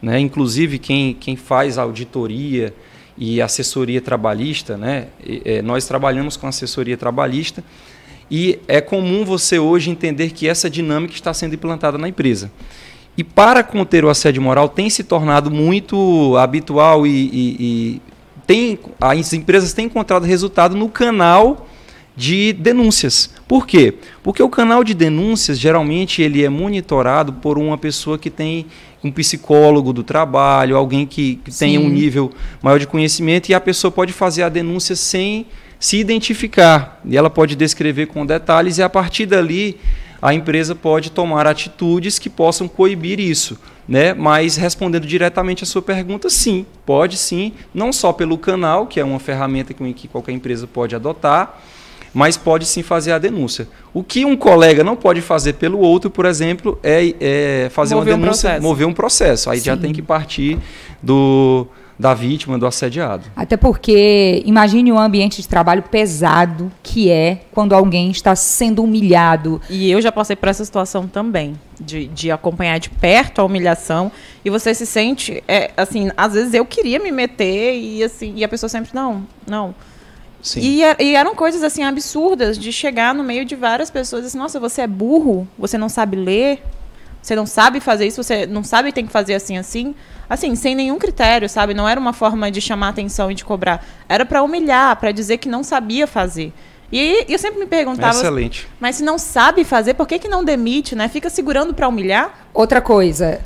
Né? 0.02 0.18
Inclusive, 0.18 0.78
quem, 0.78 1.14
quem 1.14 1.36
faz 1.36 1.78
auditoria 1.78 2.74
e 3.16 3.40
assessoria 3.40 4.00
trabalhista, 4.00 4.76
né, 4.76 5.08
é, 5.44 5.62
nós 5.62 5.86
trabalhamos 5.86 6.36
com 6.36 6.46
assessoria 6.48 6.96
trabalhista 6.96 7.62
e 8.30 8.58
é 8.66 8.80
comum 8.80 9.24
você 9.24 9.58
hoje 9.58 9.90
entender 9.90 10.30
que 10.30 10.48
essa 10.48 10.68
dinâmica 10.68 11.14
está 11.14 11.32
sendo 11.32 11.54
implantada 11.54 11.98
na 11.98 12.08
empresa. 12.08 12.50
E 13.16 13.22
para 13.22 13.62
conter 13.62 14.04
o 14.04 14.08
assédio 14.08 14.40
moral 14.40 14.68
tem 14.68 14.88
se 14.88 15.04
tornado 15.04 15.50
muito 15.50 16.34
habitual 16.38 17.06
e, 17.06 17.10
e- 17.10 17.56
e 17.60 18.02
tem, 18.46 18.78
as 19.00 19.32
empresas 19.34 19.72
têm 19.74 19.84
encontrado 19.84 20.24
resultado 20.24 20.74
no 20.74 20.88
canal 20.88 21.68
de 22.16 22.52
denúncias. 22.54 23.30
Por 23.46 23.66
quê? 23.66 23.94
Porque 24.22 24.42
o 24.42 24.48
canal 24.48 24.82
de 24.82 24.94
denúncias 24.94 25.58
geralmente 25.58 26.22
ele 26.22 26.42
é 26.42 26.48
monitorado 26.48 27.34
por 27.34 27.58
uma 27.58 27.76
pessoa 27.78 28.18
que 28.18 28.30
tem 28.30 28.66
um 29.02 29.10
psicólogo 29.10 29.92
do 29.92 30.02
trabalho, 30.02 30.76
alguém 30.76 31.06
que, 31.06 31.36
que 31.36 31.50
tenha 31.50 31.80
um 31.80 31.88
nível 31.88 32.30
maior 32.62 32.78
de 32.78 32.86
conhecimento 32.86 33.48
e 33.48 33.54
a 33.54 33.60
pessoa 33.60 33.90
pode 33.90 34.12
fazer 34.12 34.42
a 34.42 34.48
denúncia 34.48 34.94
sem 34.94 35.46
se 35.78 35.96
identificar. 35.96 37.00
E 37.04 37.16
ela 37.16 37.28
pode 37.28 37.56
descrever 37.56 38.06
com 38.06 38.24
detalhes 38.24 38.78
e 38.78 38.82
a 38.82 38.88
partir 38.88 39.26
dali 39.26 39.80
a 40.20 40.32
empresa 40.32 40.72
pode 40.72 41.10
tomar 41.10 41.48
atitudes 41.48 42.16
que 42.18 42.30
possam 42.30 42.68
coibir 42.68 43.18
isso. 43.18 43.58
Né? 43.88 44.14
Mas 44.14 44.54
respondendo 44.56 45.04
diretamente 45.04 45.64
a 45.64 45.66
sua 45.66 45.82
pergunta, 45.82 46.30
sim, 46.30 46.64
pode 46.86 47.16
sim, 47.16 47.52
não 47.74 47.92
só 47.92 48.12
pelo 48.12 48.38
canal, 48.38 48.86
que 48.86 49.00
é 49.00 49.04
uma 49.04 49.18
ferramenta 49.18 49.74
que 49.74 50.06
qualquer 50.06 50.30
empresa 50.30 50.68
pode 50.68 50.94
adotar, 50.94 51.60
mas 52.14 52.36
pode 52.36 52.66
sim 52.66 52.82
fazer 52.82 53.12
a 53.12 53.18
denúncia. 53.18 53.66
O 53.94 54.02
que 54.02 54.24
um 54.24 54.36
colega 54.36 54.84
não 54.84 54.96
pode 54.96 55.20
fazer 55.20 55.54
pelo 55.54 55.78
outro, 55.78 56.10
por 56.10 56.26
exemplo, 56.26 56.78
é, 56.82 57.14
é 57.20 57.68
fazer 57.70 57.94
Mover 57.94 58.12
uma 58.14 58.18
um 58.18 58.20
denúncia, 58.22 58.48
processo. 58.50 58.62
mover 58.66 58.86
um 58.86 58.92
processo. 58.94 59.50
Aí 59.50 59.60
já 59.60 59.74
Sim. 59.74 59.82
tem 59.82 59.92
que 59.92 60.02
partir 60.02 60.58
do, 61.02 61.66
da 61.98 62.12
vítima, 62.14 62.58
do 62.58 62.66
assediado. 62.66 63.24
Até 63.36 63.56
porque 63.56 64.42
imagine 64.44 64.92
um 64.92 64.98
ambiente 64.98 65.40
de 65.40 65.48
trabalho 65.48 65.82
pesado 65.82 66.70
que 66.82 67.10
é 67.10 67.42
quando 67.52 67.74
alguém 67.74 68.10
está 68.10 68.34
sendo 68.36 68.82
humilhado. 68.82 69.60
E 69.70 69.90
eu 69.90 70.00
já 70.00 70.10
passei 70.12 70.36
por 70.36 70.48
essa 70.48 70.64
situação 70.64 71.06
também, 71.06 71.58
de, 71.80 72.06
de 72.08 72.30
acompanhar 72.30 72.78
de 72.78 72.90
perto 72.90 73.40
a 73.40 73.44
humilhação. 73.44 74.10
E 74.44 74.50
você 74.50 74.74
se 74.74 74.84
sente, 74.86 75.42
é, 75.46 75.70
assim, 75.76 76.10
às 76.16 76.34
vezes 76.34 76.52
eu 76.54 76.64
queria 76.66 76.98
me 76.98 77.10
meter 77.12 77.74
e 77.78 78.02
assim, 78.02 78.34
e 78.36 78.44
a 78.44 78.48
pessoa 78.48 78.68
sempre, 78.68 78.90
não, 78.94 79.26
não. 79.46 79.74
Sim. 80.42 80.60
E, 80.60 80.82
é- 80.82 80.96
e 80.98 81.14
eram 81.14 81.34
coisas 81.36 81.62
assim 81.62 81.84
absurdas 81.84 82.58
de 82.58 82.72
chegar 82.72 83.14
no 83.14 83.22
meio 83.22 83.44
de 83.44 83.54
várias 83.54 83.90
pessoas 83.90 84.24
e 84.24 84.26
assim, 84.26 84.38
nossa, 84.38 84.58
você 84.58 84.82
é 84.82 84.86
burro, 84.86 85.46
você 85.56 85.78
não 85.78 85.88
sabe 85.88 86.16
ler, 86.16 86.62
você 87.22 87.36
não 87.36 87.46
sabe 87.46 87.78
fazer 87.78 88.06
isso, 88.08 88.20
você 88.22 88.44
não 88.44 88.64
sabe 88.64 88.90
tem 88.92 89.06
que 89.06 89.12
fazer 89.12 89.34
assim 89.34 89.56
assim, 89.56 89.94
assim, 90.28 90.56
sem 90.56 90.74
nenhum 90.74 90.98
critério, 90.98 91.48
sabe? 91.48 91.72
Não 91.74 91.88
era 91.88 92.00
uma 92.00 92.12
forma 92.12 92.50
de 92.50 92.60
chamar 92.60 92.88
atenção 92.88 93.30
e 93.30 93.34
de 93.34 93.44
cobrar, 93.44 93.86
era 94.08 94.26
para 94.26 94.42
humilhar, 94.42 94.96
para 94.96 95.12
dizer 95.12 95.38
que 95.38 95.48
não 95.48 95.62
sabia 95.62 96.06
fazer. 96.08 96.52
E 96.90 97.24
eu 97.26 97.38
sempre 97.38 97.58
me 97.60 97.66
perguntava, 97.66 98.18
Excelente. 98.18 98.68
mas 98.78 98.96
se 98.96 99.02
não 99.02 99.16
sabe 99.18 99.64
fazer, 99.64 99.94
por 99.94 100.06
que, 100.06 100.18
que 100.18 100.28
não 100.28 100.44
demite, 100.44 100.94
né? 100.94 101.08
Fica 101.08 101.30
segurando 101.30 101.72
para 101.72 101.88
humilhar? 101.88 102.46
Outra 102.52 102.82
coisa, 102.82 103.40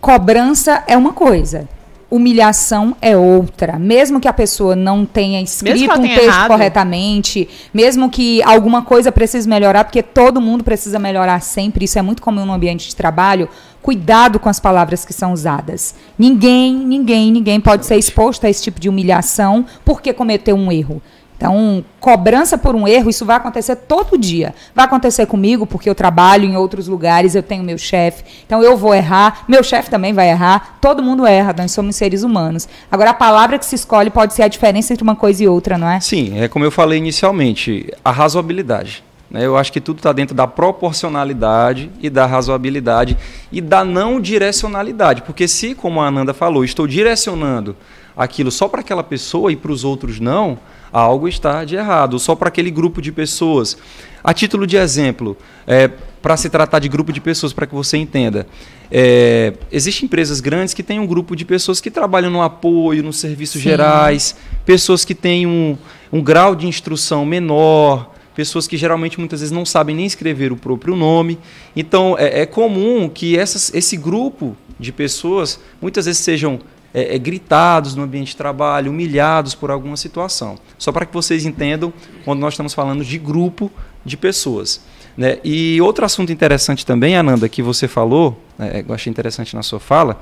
cobrança 0.00 0.82
é 0.88 0.96
uma 0.96 1.12
coisa. 1.12 1.68
Humilhação 2.10 2.96
é 3.00 3.16
outra. 3.16 3.78
Mesmo 3.78 4.20
que 4.20 4.26
a 4.26 4.32
pessoa 4.32 4.74
não 4.74 5.06
tenha 5.06 5.40
escrito 5.40 5.92
um 5.98 6.02
texto 6.02 6.24
errado. 6.24 6.48
corretamente, 6.48 7.48
mesmo 7.72 8.10
que 8.10 8.42
alguma 8.42 8.82
coisa 8.82 9.12
precise 9.12 9.48
melhorar, 9.48 9.84
porque 9.84 10.02
todo 10.02 10.40
mundo 10.40 10.64
precisa 10.64 10.98
melhorar 10.98 11.40
sempre, 11.40 11.84
isso 11.84 11.98
é 11.98 12.02
muito 12.02 12.20
comum 12.20 12.44
no 12.44 12.52
ambiente 12.52 12.88
de 12.88 12.96
trabalho. 12.96 13.48
Cuidado 13.80 14.38
com 14.38 14.48
as 14.48 14.60
palavras 14.60 15.06
que 15.06 15.12
são 15.12 15.32
usadas. 15.32 15.94
Ninguém, 16.18 16.74
ninguém, 16.74 17.32
ninguém 17.32 17.60
pode 17.60 17.86
ser 17.86 17.96
exposto 17.96 18.44
a 18.44 18.50
esse 18.50 18.62
tipo 18.62 18.78
de 18.78 18.88
humilhação 18.88 19.64
porque 19.84 20.12
cometeu 20.12 20.54
um 20.54 20.70
erro. 20.70 21.00
Então, 21.40 21.82
cobrança 21.98 22.58
por 22.58 22.74
um 22.74 22.86
erro, 22.86 23.08
isso 23.08 23.24
vai 23.24 23.36
acontecer 23.36 23.74
todo 23.74 24.18
dia. 24.18 24.54
Vai 24.74 24.84
acontecer 24.84 25.24
comigo, 25.24 25.66
porque 25.66 25.88
eu 25.88 25.94
trabalho 25.94 26.44
em 26.44 26.54
outros 26.54 26.86
lugares, 26.86 27.34
eu 27.34 27.42
tenho 27.42 27.64
meu 27.64 27.78
chefe. 27.78 28.22
Então, 28.44 28.62
eu 28.62 28.76
vou 28.76 28.94
errar, 28.94 29.46
meu 29.48 29.64
chefe 29.64 29.88
também 29.88 30.12
vai 30.12 30.28
errar, 30.28 30.76
todo 30.82 31.02
mundo 31.02 31.26
erra, 31.26 31.54
nós 31.56 31.72
somos 31.72 31.96
seres 31.96 32.22
humanos. 32.22 32.68
Agora, 32.92 33.08
a 33.08 33.14
palavra 33.14 33.58
que 33.58 33.64
se 33.64 33.74
escolhe 33.74 34.10
pode 34.10 34.34
ser 34.34 34.42
a 34.42 34.48
diferença 34.48 34.92
entre 34.92 35.02
uma 35.02 35.16
coisa 35.16 35.42
e 35.42 35.48
outra, 35.48 35.78
não 35.78 35.88
é? 35.88 35.98
Sim, 35.98 36.38
é 36.38 36.46
como 36.46 36.62
eu 36.62 36.70
falei 36.70 36.98
inicialmente, 36.98 37.90
a 38.04 38.10
razoabilidade. 38.10 39.02
Né? 39.30 39.46
Eu 39.46 39.56
acho 39.56 39.72
que 39.72 39.80
tudo 39.80 39.96
está 39.96 40.12
dentro 40.12 40.34
da 40.34 40.46
proporcionalidade 40.46 41.90
e 42.02 42.10
da 42.10 42.26
razoabilidade 42.26 43.16
e 43.50 43.62
da 43.62 43.82
não 43.82 44.20
direcionalidade. 44.20 45.22
Porque 45.22 45.48
se, 45.48 45.74
como 45.74 46.02
a 46.02 46.08
Ananda 46.08 46.34
falou, 46.34 46.62
estou 46.66 46.86
direcionando 46.86 47.74
aquilo 48.14 48.50
só 48.50 48.68
para 48.68 48.82
aquela 48.82 49.02
pessoa 49.02 49.50
e 49.50 49.56
para 49.56 49.72
os 49.72 49.84
outros 49.84 50.20
não 50.20 50.58
algo 50.92 51.28
está 51.28 51.64
de 51.64 51.76
errado, 51.76 52.18
só 52.18 52.34
para 52.34 52.48
aquele 52.48 52.70
grupo 52.70 53.00
de 53.00 53.12
pessoas. 53.12 53.76
A 54.22 54.34
título 54.34 54.66
de 54.66 54.76
exemplo, 54.76 55.36
é, 55.66 55.88
para 56.20 56.36
se 56.36 56.50
tratar 56.50 56.78
de 56.78 56.88
grupo 56.88 57.12
de 57.12 57.20
pessoas, 57.20 57.52
para 57.52 57.66
que 57.66 57.74
você 57.74 57.96
entenda, 57.96 58.46
é, 58.90 59.54
existem 59.72 60.06
empresas 60.06 60.40
grandes 60.40 60.74
que 60.74 60.82
têm 60.82 61.00
um 61.00 61.06
grupo 61.06 61.34
de 61.34 61.44
pessoas 61.44 61.80
que 61.80 61.90
trabalham 61.90 62.30
no 62.30 62.42
apoio, 62.42 63.02
nos 63.02 63.16
serviços 63.16 63.62
Sim. 63.62 63.70
gerais, 63.70 64.36
pessoas 64.66 65.04
que 65.04 65.14
têm 65.14 65.46
um, 65.46 65.76
um 66.12 66.22
grau 66.22 66.54
de 66.54 66.66
instrução 66.66 67.24
menor, 67.24 68.10
pessoas 68.34 68.66
que 68.66 68.76
geralmente 68.76 69.18
muitas 69.18 69.40
vezes 69.40 69.52
não 69.52 69.64
sabem 69.64 69.94
nem 69.96 70.06
escrever 70.06 70.52
o 70.52 70.56
próprio 70.56 70.96
nome. 70.96 71.38
Então 71.74 72.16
é, 72.18 72.40
é 72.40 72.46
comum 72.46 73.08
que 73.08 73.38
essas, 73.38 73.72
esse 73.74 73.96
grupo 73.96 74.56
de 74.78 74.92
pessoas 74.92 75.60
muitas 75.80 76.06
vezes 76.06 76.20
sejam 76.20 76.58
é, 76.92 77.14
é, 77.14 77.18
gritados 77.18 77.94
no 77.94 78.02
ambiente 78.02 78.28
de 78.28 78.36
trabalho, 78.36 78.90
humilhados 78.90 79.54
por 79.54 79.70
alguma 79.70 79.96
situação. 79.96 80.58
Só 80.78 80.90
para 80.90 81.06
que 81.06 81.12
vocês 81.12 81.44
entendam 81.46 81.92
quando 82.24 82.40
nós 82.40 82.54
estamos 82.54 82.74
falando 82.74 83.04
de 83.04 83.18
grupo 83.18 83.70
de 84.04 84.16
pessoas. 84.16 84.82
Né? 85.16 85.38
E 85.44 85.80
outro 85.80 86.04
assunto 86.04 86.32
interessante 86.32 86.84
também, 86.84 87.16
Ananda, 87.16 87.48
que 87.48 87.62
você 87.62 87.86
falou, 87.86 88.40
né, 88.58 88.84
eu 88.86 88.94
achei 88.94 89.10
interessante 89.10 89.54
na 89.54 89.62
sua 89.62 89.78
fala, 89.78 90.20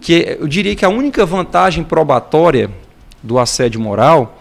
que 0.00 0.36
eu 0.38 0.46
diria 0.46 0.76
que 0.76 0.84
a 0.84 0.88
única 0.88 1.24
vantagem 1.24 1.82
probatória 1.82 2.70
do 3.22 3.38
assédio 3.38 3.80
moral 3.80 4.40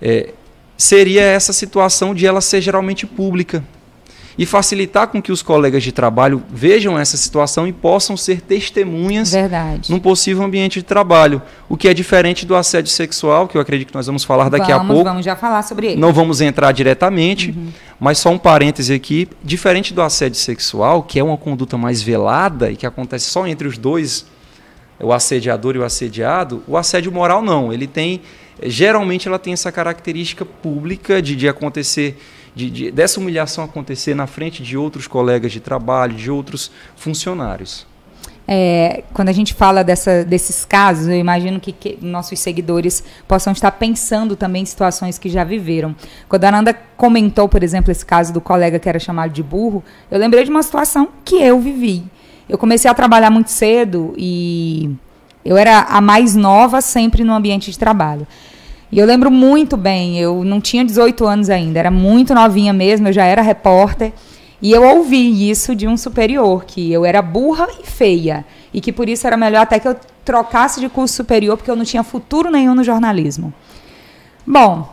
é, 0.00 0.34
seria 0.76 1.22
essa 1.22 1.52
situação 1.52 2.14
de 2.14 2.26
ela 2.26 2.40
ser 2.40 2.60
geralmente 2.60 3.06
pública 3.06 3.64
e 4.38 4.46
facilitar 4.46 5.08
com 5.08 5.20
que 5.20 5.32
os 5.32 5.42
colegas 5.42 5.82
de 5.82 5.92
trabalho 5.92 6.42
vejam 6.50 6.98
essa 6.98 7.16
situação 7.16 7.66
e 7.66 7.72
possam 7.72 8.16
ser 8.16 8.40
testemunhas 8.40 9.32
Verdade. 9.32 9.90
num 9.90 9.98
possível 9.98 10.42
ambiente 10.42 10.80
de 10.80 10.84
trabalho. 10.84 11.42
O 11.68 11.76
que 11.76 11.88
é 11.88 11.94
diferente 11.94 12.46
do 12.46 12.54
assédio 12.54 12.90
sexual, 12.90 13.48
que 13.48 13.56
eu 13.56 13.60
acredito 13.60 13.88
que 13.88 13.94
nós 13.94 14.06
vamos 14.06 14.24
falar 14.24 14.48
daqui 14.48 14.72
vamos, 14.72 14.84
a 14.84 14.92
pouco. 14.92 15.04
Vamos 15.04 15.24
já 15.24 15.36
falar 15.36 15.62
sobre 15.62 15.88
ele. 15.88 16.00
Não 16.00 16.12
vamos 16.12 16.40
entrar 16.40 16.72
diretamente, 16.72 17.50
uhum. 17.50 17.68
mas 17.98 18.18
só 18.18 18.30
um 18.30 18.38
parêntese 18.38 18.92
aqui. 18.92 19.28
Diferente 19.42 19.92
do 19.92 20.02
assédio 20.02 20.38
sexual, 20.38 21.02
que 21.02 21.18
é 21.18 21.24
uma 21.24 21.36
conduta 21.36 21.76
mais 21.76 22.02
velada 22.02 22.70
e 22.70 22.76
que 22.76 22.86
acontece 22.86 23.26
só 23.26 23.46
entre 23.46 23.66
os 23.66 23.76
dois, 23.76 24.26
o 24.98 25.12
assediador 25.12 25.76
e 25.76 25.78
o 25.78 25.84
assediado, 25.84 26.62
o 26.66 26.76
assédio 26.76 27.10
moral 27.12 27.42
não. 27.42 27.72
Ele 27.72 27.86
tem. 27.86 28.20
Geralmente 28.62 29.26
ela 29.26 29.38
tem 29.38 29.54
essa 29.54 29.72
característica 29.72 30.44
pública 30.44 31.22
de, 31.22 31.34
de 31.34 31.48
acontecer 31.48 32.18
de, 32.54 32.70
de, 32.70 32.90
dessa 32.90 33.20
humilhação 33.20 33.64
acontecer 33.64 34.14
na 34.14 34.26
frente 34.26 34.62
de 34.62 34.76
outros 34.76 35.06
colegas 35.06 35.52
de 35.52 35.60
trabalho, 35.60 36.14
de 36.14 36.30
outros 36.30 36.70
funcionários. 36.96 37.86
É, 38.52 39.04
quando 39.12 39.28
a 39.28 39.32
gente 39.32 39.54
fala 39.54 39.84
dessa, 39.84 40.24
desses 40.24 40.64
casos, 40.64 41.06
eu 41.06 41.14
imagino 41.14 41.60
que, 41.60 41.70
que, 41.70 41.98
nossos 42.02 42.38
seguidores 42.40 43.04
possam 43.28 43.52
estar 43.52 43.70
pensando 43.70 44.34
também 44.34 44.62
em 44.62 44.66
situações 44.66 45.18
que 45.18 45.28
já 45.28 45.44
viveram. 45.44 45.94
Quando 46.28 46.44
a 46.44 46.48
Ananda 46.48 46.74
comentou, 46.96 47.48
por 47.48 47.62
exemplo, 47.62 47.92
esse 47.92 48.04
caso 48.04 48.32
do 48.32 48.40
colega 48.40 48.80
que 48.80 48.88
era 48.88 48.98
chamado 48.98 49.32
de 49.32 49.42
burro, 49.42 49.84
eu 50.10 50.18
lembrei 50.18 50.42
de 50.42 50.50
uma 50.50 50.64
situação 50.64 51.10
que 51.24 51.36
eu 51.36 51.60
vivi. 51.60 52.02
Eu 52.48 52.58
comecei 52.58 52.90
a 52.90 52.94
trabalhar 52.94 53.30
muito 53.30 53.52
cedo 53.52 54.12
e 54.16 54.90
eu 55.44 55.56
era 55.56 55.82
a 55.82 56.00
mais 56.00 56.34
nova 56.34 56.80
sempre 56.80 57.22
no 57.22 57.32
ambiente 57.32 57.70
de 57.70 57.78
trabalho. 57.78 58.26
E 58.92 58.98
eu 58.98 59.06
lembro 59.06 59.30
muito 59.30 59.76
bem, 59.76 60.18
eu 60.18 60.42
não 60.44 60.60
tinha 60.60 60.84
18 60.84 61.24
anos 61.24 61.48
ainda, 61.48 61.78
era 61.78 61.90
muito 61.90 62.34
novinha 62.34 62.72
mesmo, 62.72 63.08
eu 63.08 63.12
já 63.12 63.24
era 63.24 63.40
repórter. 63.40 64.12
E 64.62 64.72
eu 64.72 64.82
ouvi 64.82 65.48
isso 65.48 65.74
de 65.74 65.86
um 65.88 65.96
superior, 65.96 66.64
que 66.64 66.92
eu 66.92 67.04
era 67.04 67.22
burra 67.22 67.68
e 67.82 67.86
feia. 67.86 68.44
E 68.74 68.80
que 68.80 68.92
por 68.92 69.08
isso 69.08 69.26
era 69.26 69.36
melhor 69.36 69.62
até 69.62 69.78
que 69.78 69.88
eu 69.88 69.96
trocasse 70.24 70.80
de 70.80 70.88
curso 70.88 71.14
superior, 71.14 71.56
porque 71.56 71.70
eu 71.70 71.76
não 71.76 71.84
tinha 71.84 72.02
futuro 72.02 72.50
nenhum 72.50 72.74
no 72.74 72.84
jornalismo. 72.84 73.54
Bom, 74.46 74.86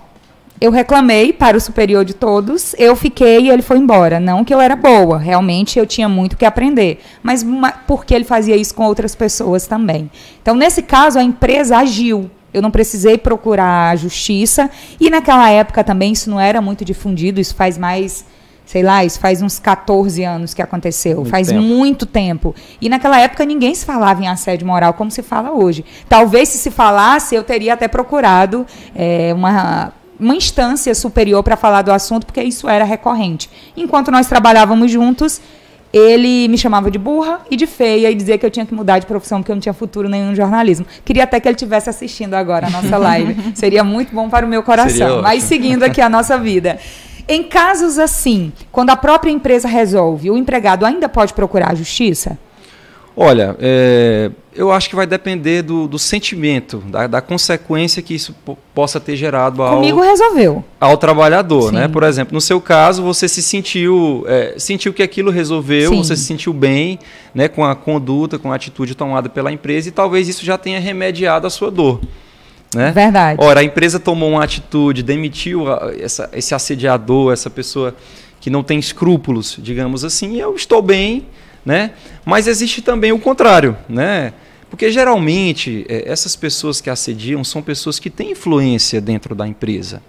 eu 0.60 0.72
reclamei 0.72 1.34
para 1.34 1.58
o 1.58 1.62
superior 1.62 2.06
de 2.06 2.14
todos, 2.14 2.74
eu 2.80 2.96
fiquei 2.96 3.42
e 3.42 3.50
ele 3.50 3.62
foi 3.62 3.78
embora. 3.78 4.20
Não 4.20 4.46
que 4.46 4.54
eu 4.54 4.62
era 4.62 4.76
boa, 4.76 5.18
realmente 5.18 5.78
eu 5.78 5.86
tinha 5.86 6.08
muito 6.08 6.38
que 6.38 6.46
aprender, 6.46 7.02
mas 7.22 7.46
porque 7.86 8.14
ele 8.14 8.24
fazia 8.24 8.56
isso 8.56 8.74
com 8.74 8.84
outras 8.86 9.14
pessoas 9.16 9.68
também. 9.68 10.10
Então, 10.42 10.56
nesse 10.56 10.82
caso, 10.82 11.20
a 11.20 11.24
empresa 11.24 11.78
agiu. 11.78 12.32
Eu 12.58 12.62
não 12.62 12.72
precisei 12.72 13.18
procurar 13.18 13.92
a 13.92 13.96
justiça. 13.96 14.70
E 15.00 15.10
naquela 15.10 15.50
época 15.50 15.84
também 15.84 16.12
isso 16.12 16.30
não 16.30 16.40
era 16.40 16.62
muito 16.62 16.84
difundido, 16.84 17.40
isso 17.40 17.56
faz 17.56 17.78
mais 17.78 18.26
sei 18.68 18.84
lá, 18.84 19.04
isso 19.06 19.18
faz 19.18 19.42
uns 19.42 19.58
14 19.58 20.22
anos 20.26 20.54
que 20.54 20.62
aconteceu, 20.62 21.16
muito 21.16 21.30
faz 21.30 21.48
tempo. 21.48 21.62
muito 21.62 22.06
tempo. 22.06 22.54
E 22.82 22.90
naquela 22.90 23.18
época 23.18 23.46
ninguém 23.46 23.74
se 23.74 23.86
falava 23.86 24.22
em 24.22 24.28
assédio 24.28 24.68
moral 24.68 24.94
como 24.94 25.10
se 25.10 25.24
fala 25.24 25.52
hoje. 25.52 25.86
Talvez 26.10 26.50
se 26.50 26.58
se 26.58 26.70
falasse, 26.70 27.34
eu 27.34 27.46
teria 27.46 27.74
até 27.74 27.88
procurado 27.88 28.68
é, 28.94 29.34
uma, 29.34 29.94
uma 30.20 30.36
instância 30.36 30.94
superior 30.94 31.42
para 31.44 31.56
falar 31.56 31.82
do 31.82 31.94
assunto, 31.94 32.26
porque 32.26 32.44
isso 32.44 32.68
era 32.68 32.84
recorrente. 32.84 33.50
Enquanto 33.76 34.12
nós 34.12 34.28
trabalhávamos 34.28 34.92
juntos, 34.92 35.40
ele 35.92 36.48
me 36.48 36.58
chamava 36.58 36.92
de 36.92 36.98
burra 36.98 37.42
e 37.50 37.56
de 37.56 37.66
feia 37.66 38.12
e 38.12 38.16
dizia 38.16 38.38
que 38.38 38.46
eu 38.46 38.52
tinha 38.52 38.66
que 38.66 38.74
mudar 38.74 39.00
de 39.00 39.06
profissão 39.06 39.40
porque 39.40 39.52
eu 39.52 39.56
não 39.56 39.62
tinha 39.62 39.74
futuro 39.74 40.10
nenhum 40.10 40.30
no 40.30 40.36
jornalismo. 40.36 40.86
Queria 41.06 41.24
até 41.24 41.40
que 41.40 41.48
ele 41.48 41.56
estivesse 41.56 41.90
assistindo 41.90 42.34
agora 42.34 42.68
a 42.68 42.70
nossa 42.70 42.98
live. 42.98 43.36
Seria 43.56 43.84
muito 43.84 44.14
bom 44.14 44.30
para 44.30 44.46
o 44.46 44.50
meu 44.50 44.64
coração. 44.64 45.22
Mas 45.22 45.44
seguindo 45.44 45.84
aqui 45.84 46.02
a 46.02 46.10
nossa 46.10 46.38
vida. 46.38 46.78
Em 47.28 47.44
casos 47.44 48.00
assim, 48.00 48.54
quando 48.72 48.90
a 48.90 48.96
própria 48.96 49.32
empresa 49.32 49.68
resolve, 49.68 50.32
o 50.32 50.38
empregado 50.38 50.86
ainda 50.86 51.10
pode 51.10 51.34
procurar 51.34 51.72
a 51.72 51.76
justiça? 51.76 52.38
Olha, 53.20 53.56
é, 53.60 54.30
eu 54.56 54.72
acho 54.72 54.88
que 54.88 54.96
vai 54.96 55.08
depender 55.08 55.64
do, 55.64 55.88
do 55.88 55.98
sentimento, 55.98 56.84
da, 56.86 57.08
da, 57.08 57.20
consequência 57.20 58.00
que 58.00 58.14
isso 58.14 58.36
possa 58.76 59.00
ter 59.00 59.16
gerado 59.16 59.64
ao, 59.64 59.78
Comigo 59.78 60.00
resolveu. 60.00 60.64
ao 60.80 60.96
trabalhador. 60.98 61.72
Né? 61.72 61.88
Por 61.88 62.04
exemplo, 62.04 62.36
no 62.36 62.40
seu 62.40 62.62
caso, 62.62 63.02
você 63.02 63.28
se 63.28 63.42
sentiu, 63.42 64.24
é, 64.28 64.54
sentiu 64.60 64.94
que 64.94 65.02
aquilo 65.02 65.32
resolveu, 65.32 65.90
Sim. 65.90 65.98
você 65.98 66.16
se 66.16 66.26
sentiu 66.26 66.54
bem 66.54 67.00
né, 67.34 67.48
com 67.48 67.66
a 67.66 67.76
conduta, 67.76 68.38
com 68.38 68.52
a 68.52 68.56
atitude 68.56 68.94
tomada 68.94 69.28
pela 69.28 69.52
empresa 69.52 69.90
e 69.90 69.92
talvez 69.92 70.28
isso 70.28 70.46
já 70.46 70.56
tenha 70.56 70.80
remediado 70.80 71.48
a 71.48 71.50
sua 71.50 71.72
dor. 71.72 72.00
Né? 72.76 72.92
Verdade. 72.92 73.44
Ora, 73.44 73.62
a 73.62 73.64
empresa 73.64 74.00
tomou 74.00 74.30
uma 74.30 74.44
atitude, 74.44 75.02
demitiu 75.02 75.66
essa, 76.00 76.30
esse 76.34 76.54
assediador, 76.54 77.34
essa 77.34 77.50
pessoa 77.50 77.96
que 78.40 78.52
não 78.52 78.62
tem 78.62 78.78
escrúpulos, 78.78 79.58
digamos 79.60 80.06
assim, 80.06 80.36
e 80.36 80.40
eu 80.40 80.54
estou 80.54 80.84
bem 80.84 81.26
né? 81.68 81.92
Mas 82.24 82.48
existe 82.48 82.82
também 82.82 83.12
o 83.12 83.20
contrário, 83.20 83.76
né? 83.90 84.32
Porque 84.70 84.90
geralmente 84.90 85.86
é, 85.90 86.10
essas 86.10 86.34
pessoas 86.34 86.80
que 86.80 86.90
assediam 86.90 87.44
são 87.44 87.62
pessoas 87.62 88.00
que 88.00 88.10
têm 88.10 88.32
influência 88.32 89.02
dentro 89.02 89.36
da 89.36 89.46
empresa. 89.46 90.02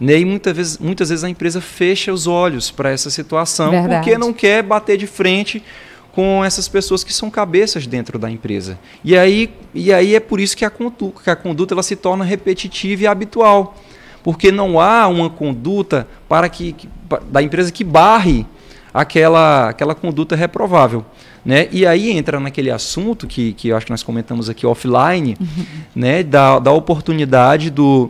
Né? 0.00 0.18
E 0.18 0.24
muitas 0.24 0.56
vezes, 0.56 0.78
muitas 0.78 1.10
vezes 1.10 1.22
a 1.22 1.28
empresa 1.28 1.60
fecha 1.60 2.12
os 2.12 2.26
olhos 2.26 2.72
para 2.72 2.90
essa 2.90 3.10
situação 3.10 3.70
Verdade. 3.70 3.94
porque 3.94 4.18
não 4.18 4.32
quer 4.32 4.60
bater 4.60 4.96
de 4.96 5.06
frente 5.06 5.62
com 6.10 6.44
essas 6.44 6.66
pessoas 6.66 7.04
que 7.04 7.12
são 7.12 7.30
cabeças 7.30 7.86
dentro 7.86 8.18
da 8.18 8.28
empresa. 8.28 8.76
E 9.04 9.16
aí, 9.16 9.50
e 9.72 9.92
aí 9.92 10.16
é 10.16 10.20
por 10.20 10.40
isso 10.40 10.56
que 10.56 10.64
a 10.64 10.70
conduta, 10.70 11.22
que 11.22 11.30
a 11.30 11.36
conduta 11.36 11.74
ela 11.74 11.82
se 11.84 11.94
torna 11.94 12.24
repetitiva 12.24 13.04
e 13.04 13.06
habitual. 13.06 13.76
Porque 14.20 14.50
não 14.50 14.80
há 14.80 15.06
uma 15.06 15.30
conduta 15.30 16.08
para 16.28 16.48
que, 16.48 16.72
que 16.72 16.88
da 17.30 17.40
empresa 17.40 17.70
que 17.70 17.84
barre 17.84 18.44
aquela, 18.94 19.70
aquela 19.70 19.94
conduta 19.94 20.36
reprovável. 20.36 21.04
Né? 21.44 21.68
E 21.72 21.84
aí 21.84 22.12
entra 22.12 22.38
naquele 22.38 22.70
assunto 22.70 23.26
que, 23.26 23.52
que 23.52 23.68
eu 23.68 23.76
acho 23.76 23.84
que 23.84 23.92
nós 23.92 24.04
comentamos 24.04 24.48
aqui 24.48 24.64
offline, 24.64 25.36
uhum. 25.38 25.64
né? 25.94 26.22
da, 26.22 26.60
da 26.60 26.70
oportunidade 26.70 27.68
do, 27.68 28.08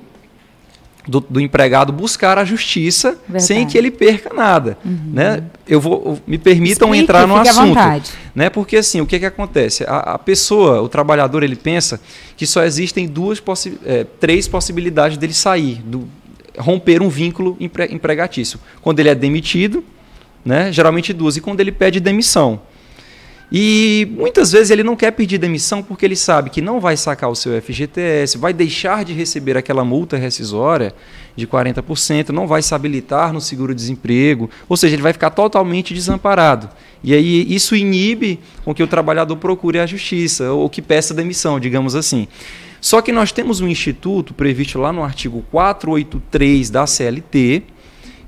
do, 1.09 1.21
do, 1.21 1.41
empregado 1.41 1.93
buscar 1.93 2.39
a 2.39 2.45
justiça 2.45 3.19
Verdade. 3.27 3.45
sem 3.45 3.67
que 3.67 3.77
ele 3.77 3.91
perca 3.91 4.33
nada. 4.33 4.79
Uhum. 4.85 5.11
Né? 5.13 5.43
Eu 5.67 5.81
vou 5.81 6.21
me 6.27 6.39
permitam 6.39 6.89
Explique, 6.89 7.03
entrar 7.03 7.27
no 7.27 7.35
assunto, 7.35 8.13
né? 8.35 8.51
Porque 8.51 8.77
assim, 8.77 9.01
o 9.01 9.07
que, 9.07 9.19
que 9.19 9.27
acontece? 9.27 9.85
A, 9.85 10.15
a, 10.15 10.19
pessoa, 10.19 10.81
o 10.83 10.89
trabalhador, 10.89 11.43
ele 11.43 11.57
pensa 11.57 12.01
que 12.37 12.47
só 12.47 12.63
existem 12.63 13.09
duas 13.09 13.41
possi 13.41 13.79
é, 13.85 14.05
três 14.21 14.47
possibilidades 14.47 15.17
dele 15.17 15.35
sair, 15.35 15.83
do, 15.85 16.09
romper 16.59 17.03
um 17.03 17.09
vínculo 17.09 17.57
empre, 17.59 17.93
empregatício. 17.93 18.61
Quando 18.81 19.01
ele 19.01 19.09
é 19.09 19.15
demitido, 19.15 19.83
né? 20.45 20.73
Geralmente 20.73 21.13
duas, 21.13 21.37
e 21.37 21.41
quando 21.41 21.61
ele 21.61 21.73
pede 21.73 22.01
demissão. 22.01 22.61
E 23.53 24.09
muitas 24.17 24.51
vezes 24.51 24.71
ele 24.71 24.83
não 24.83 24.97
quer 24.97 25.13
pedir 25.13 25.39
demissão 25.39 25.83
porque 25.83 26.05
ele 26.05 26.17
sabe 26.17 26.51
que 26.51 26.61
não 26.61 26.81
vai 26.81 26.97
sacar 26.97 27.31
o 27.31 27.37
seu 27.37 27.61
FGTS, 27.61 28.37
vai 28.39 28.53
deixar 28.53 29.05
de 29.05 29.13
receber 29.13 29.57
aquela 29.57 29.85
multa 29.85 30.17
rescisória 30.17 30.95
de 31.37 31.47
40%, 31.47 32.31
não 32.31 32.47
vai 32.47 32.63
se 32.63 32.75
habilitar 32.75 33.33
no 33.33 33.41
seguro-desemprego, 33.41 34.51
ou 34.69 34.77
seja, 34.77 34.95
ele 34.95 35.03
vai 35.03 35.13
ficar 35.13 35.31
totalmente 35.31 35.95
desamparado. 35.95 36.69
E 37.03 37.13
aí 37.15 37.47
isso 37.55 37.77
inibe 37.77 38.41
com 38.65 38.75
que 38.75 38.83
o 38.83 38.87
trabalhador 38.87 39.37
procure 39.37 39.79
a 39.79 39.87
justiça 39.87 40.51
ou 40.51 40.69
que 40.71 40.81
peça 40.81 41.13
demissão, 41.13 41.61
digamos 41.61 41.95
assim. 41.95 42.27
Só 42.81 43.01
que 43.01 43.13
nós 43.13 43.31
temos 43.31 43.61
um 43.61 43.69
instituto 43.69 44.35
previsto 44.35 44.79
lá 44.79 44.93
no 44.93 45.05
artigo 45.05 45.45
483 45.51 46.71
da 46.71 46.87
CLT, 46.87 47.63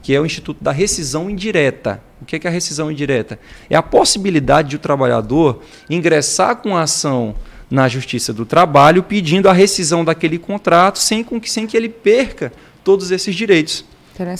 que 0.06 0.14
é 0.14 0.20
o 0.20 0.24
Instituto 0.24 0.62
da 0.62 0.70
Rescisão 0.70 1.28
Indireta. 1.28 2.00
O 2.22 2.24
que 2.24 2.36
é 2.36 2.48
a 2.48 2.52
rescisão 2.52 2.92
indireta? 2.92 3.40
É 3.68 3.74
a 3.74 3.82
possibilidade 3.82 4.68
de 4.68 4.76
o 4.76 4.78
trabalhador 4.78 5.64
ingressar 5.90 6.54
com 6.54 6.76
a 6.76 6.82
ação 6.82 7.34
na 7.68 7.88
Justiça 7.88 8.32
do 8.32 8.46
Trabalho 8.46 9.02
pedindo 9.02 9.48
a 9.48 9.52
rescisão 9.52 10.04
daquele 10.04 10.38
contrato 10.38 11.00
sem, 11.00 11.24
com 11.24 11.40
que, 11.40 11.50
sem 11.50 11.66
que 11.66 11.76
ele 11.76 11.88
perca 11.88 12.52
todos 12.84 13.10
esses 13.10 13.34
direitos. 13.34 13.84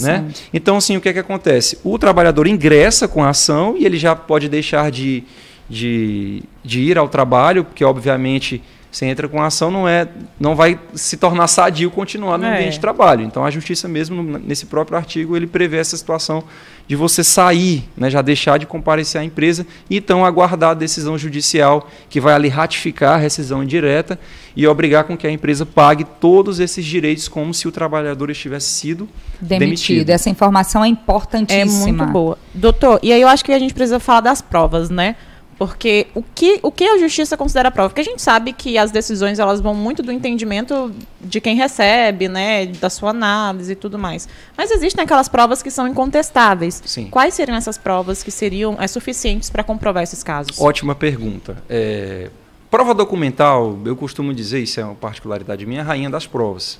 Né? 0.06 0.24
Então, 0.54 0.76
assim, 0.76 0.96
o 0.98 1.00
que 1.00 1.08
é 1.08 1.12
que 1.12 1.18
acontece? 1.18 1.80
O 1.82 1.98
trabalhador 1.98 2.46
ingressa 2.46 3.08
com 3.08 3.24
a 3.24 3.30
ação 3.30 3.74
e 3.76 3.84
ele 3.84 3.98
já 3.98 4.14
pode 4.14 4.48
deixar 4.48 4.92
de, 4.92 5.24
de, 5.68 6.44
de 6.62 6.80
ir 6.80 6.96
ao 6.96 7.08
trabalho, 7.08 7.64
porque, 7.64 7.84
obviamente, 7.84 8.62
você 8.90 9.06
entra 9.06 9.28
com 9.28 9.40
a 9.40 9.46
ação, 9.46 9.70
não, 9.70 9.88
é, 9.88 10.08
não 10.38 10.54
vai 10.54 10.78
se 10.94 11.16
tornar 11.16 11.46
sadio 11.48 11.90
continuar 11.90 12.38
no 12.38 12.46
é. 12.46 12.54
ambiente 12.54 12.74
de 12.74 12.80
trabalho. 12.80 13.24
Então, 13.24 13.44
a 13.44 13.50
justiça 13.50 13.86
mesmo, 13.86 14.22
nesse 14.38 14.66
próprio 14.66 14.96
artigo, 14.96 15.36
ele 15.36 15.46
prevê 15.46 15.76
essa 15.78 15.96
situação 15.96 16.44
de 16.88 16.94
você 16.94 17.24
sair, 17.24 17.88
né, 17.96 18.08
já 18.08 18.22
deixar 18.22 18.58
de 18.58 18.66
comparecer 18.66 19.20
à 19.20 19.24
empresa 19.24 19.66
e 19.90 19.96
então 19.96 20.24
aguardar 20.24 20.70
a 20.70 20.74
decisão 20.74 21.18
judicial 21.18 21.90
que 22.08 22.20
vai 22.20 22.32
ali 22.32 22.48
ratificar 22.48 23.14
a 23.14 23.16
rescisão 23.16 23.62
indireta 23.62 24.18
e 24.54 24.66
obrigar 24.66 25.04
com 25.04 25.16
que 25.16 25.26
a 25.26 25.30
empresa 25.30 25.66
pague 25.66 26.04
todos 26.04 26.60
esses 26.60 26.84
direitos 26.84 27.26
como 27.26 27.52
se 27.52 27.66
o 27.66 27.72
trabalhador 27.72 28.30
estivesse 28.30 28.68
sido 28.68 29.08
demitido. 29.40 29.58
demitido. 29.58 30.10
Essa 30.10 30.30
informação 30.30 30.84
é 30.84 30.88
importantíssima. 30.88 31.88
É 31.88 31.92
muito 31.92 32.06
boa. 32.06 32.38
Doutor, 32.54 33.00
e 33.02 33.12
aí 33.12 33.20
eu 33.20 33.28
acho 33.28 33.44
que 33.44 33.52
a 33.52 33.58
gente 33.58 33.74
precisa 33.74 33.98
falar 33.98 34.20
das 34.20 34.40
provas, 34.40 34.88
né? 34.88 35.16
Porque 35.58 36.06
o 36.14 36.22
que, 36.22 36.58
o 36.62 36.70
que 36.70 36.84
a 36.84 36.98
justiça 36.98 37.36
considera 37.36 37.70
prova? 37.70 37.88
Porque 37.88 38.02
a 38.02 38.04
gente 38.04 38.20
sabe 38.20 38.52
que 38.52 38.76
as 38.76 38.90
decisões 38.90 39.38
elas 39.38 39.60
vão 39.60 39.74
muito 39.74 40.02
do 40.02 40.12
entendimento 40.12 40.92
de 41.20 41.40
quem 41.40 41.56
recebe, 41.56 42.28
né, 42.28 42.66
da 42.66 42.90
sua 42.90 43.10
análise 43.10 43.72
e 43.72 43.74
tudo 43.74 43.98
mais. 43.98 44.28
Mas 44.56 44.70
existem 44.70 45.02
aquelas 45.02 45.28
provas 45.28 45.62
que 45.62 45.70
são 45.70 45.88
incontestáveis. 45.88 46.82
Sim. 46.84 47.08
Quais 47.08 47.32
seriam 47.32 47.56
essas 47.56 47.78
provas 47.78 48.22
que 48.22 48.30
seriam 48.30 48.76
é, 48.78 48.86
suficientes 48.86 49.48
para 49.48 49.64
comprovar 49.64 50.02
esses 50.02 50.22
casos? 50.22 50.60
Ótima 50.60 50.94
pergunta. 50.94 51.56
É, 51.70 52.28
prova 52.70 52.92
documental, 52.92 53.78
eu 53.86 53.96
costumo 53.96 54.34
dizer, 54.34 54.60
isso 54.60 54.78
é 54.78 54.84
uma 54.84 54.94
particularidade 54.94 55.64
minha, 55.64 55.80
é 55.80 55.82
a 55.82 55.86
rainha 55.86 56.10
das 56.10 56.26
provas. 56.26 56.78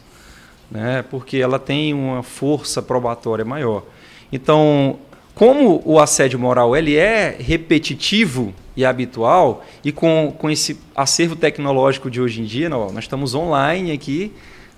Né, 0.70 1.02
porque 1.10 1.36
ela 1.38 1.58
tem 1.60 1.94
uma 1.94 2.22
força 2.22 2.82
probatória 2.82 3.44
maior. 3.44 3.84
Então, 4.32 4.98
como 5.36 5.82
o 5.84 6.00
assédio 6.00 6.38
moral 6.38 6.74
ele 6.74 6.96
é 6.96 7.36
repetitivo 7.38 8.54
e 8.74 8.86
habitual, 8.86 9.62
e 9.84 9.92
com, 9.92 10.34
com 10.38 10.48
esse 10.48 10.80
acervo 10.96 11.36
tecnológico 11.36 12.10
de 12.10 12.22
hoje 12.22 12.40
em 12.40 12.44
dia, 12.44 12.70
nós, 12.70 12.90
nós 12.90 13.04
estamos 13.04 13.34
online 13.34 13.92
aqui 13.92 14.32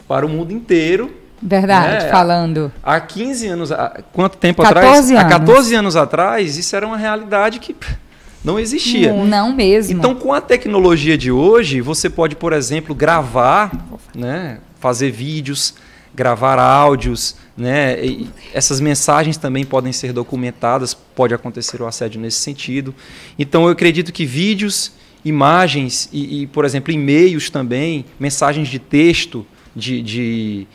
para 0.09 0.27
o 0.27 0.29
mundo 0.29 0.53
inteiro. 0.53 1.15
Verdade, 1.41 2.07
né? 2.07 2.11
falando. 2.11 2.73
Há 2.83 2.99
15 2.99 3.47
anos, 3.47 3.71
há, 3.71 4.03
quanto 4.13 4.37
tempo 4.37 4.61
atrás? 4.61 5.11
Anos. 5.11 5.23
Há 5.23 5.29
14 5.29 5.75
anos 5.77 5.95
atrás, 5.95 6.57
isso 6.57 6.75
era 6.75 6.85
uma 6.85 6.97
realidade 6.97 7.61
que 7.61 7.77
não 8.45 8.59
existia. 8.59 9.13
Não, 9.13 9.25
não 9.25 9.55
mesmo. 9.55 9.97
Então, 9.97 10.13
com 10.13 10.33
a 10.33 10.41
tecnologia 10.41 11.17
de 11.17 11.31
hoje, 11.31 11.81
você 11.81 12.11
pode, 12.11 12.35
por 12.35 12.53
exemplo, 12.53 12.97
gravar, 12.97 13.71
né, 14.13 14.59
fazer 14.81 15.13
vídeos, 15.13 15.77
gravar 16.13 16.59
áudios, 16.59 17.37
né? 17.59 18.03
E 18.05 18.29
essas 18.55 18.79
mensagens 18.81 19.37
também 19.37 19.65
podem 19.65 19.93
ser 19.93 20.13
documentadas, 20.13 20.95
pode 20.95 21.35
acontecer 21.35 21.83
o 21.83 21.87
assédio 21.87 22.21
nesse 22.21 22.39
sentido. 22.39 22.95
Então 23.37 23.65
eu 23.65 23.71
acredito 23.71 24.13
que 24.13 24.25
vídeos, 24.25 24.93
imagens 25.25 26.09
e, 26.13 26.43
e 26.43 26.47
por 26.47 26.65
exemplo, 26.65 26.93
e-mails 26.93 27.51
também, 27.51 28.05
mensagens 28.19 28.69
de 28.69 28.79
texto, 28.79 29.45
de, 29.75 30.01
de 30.01 30.67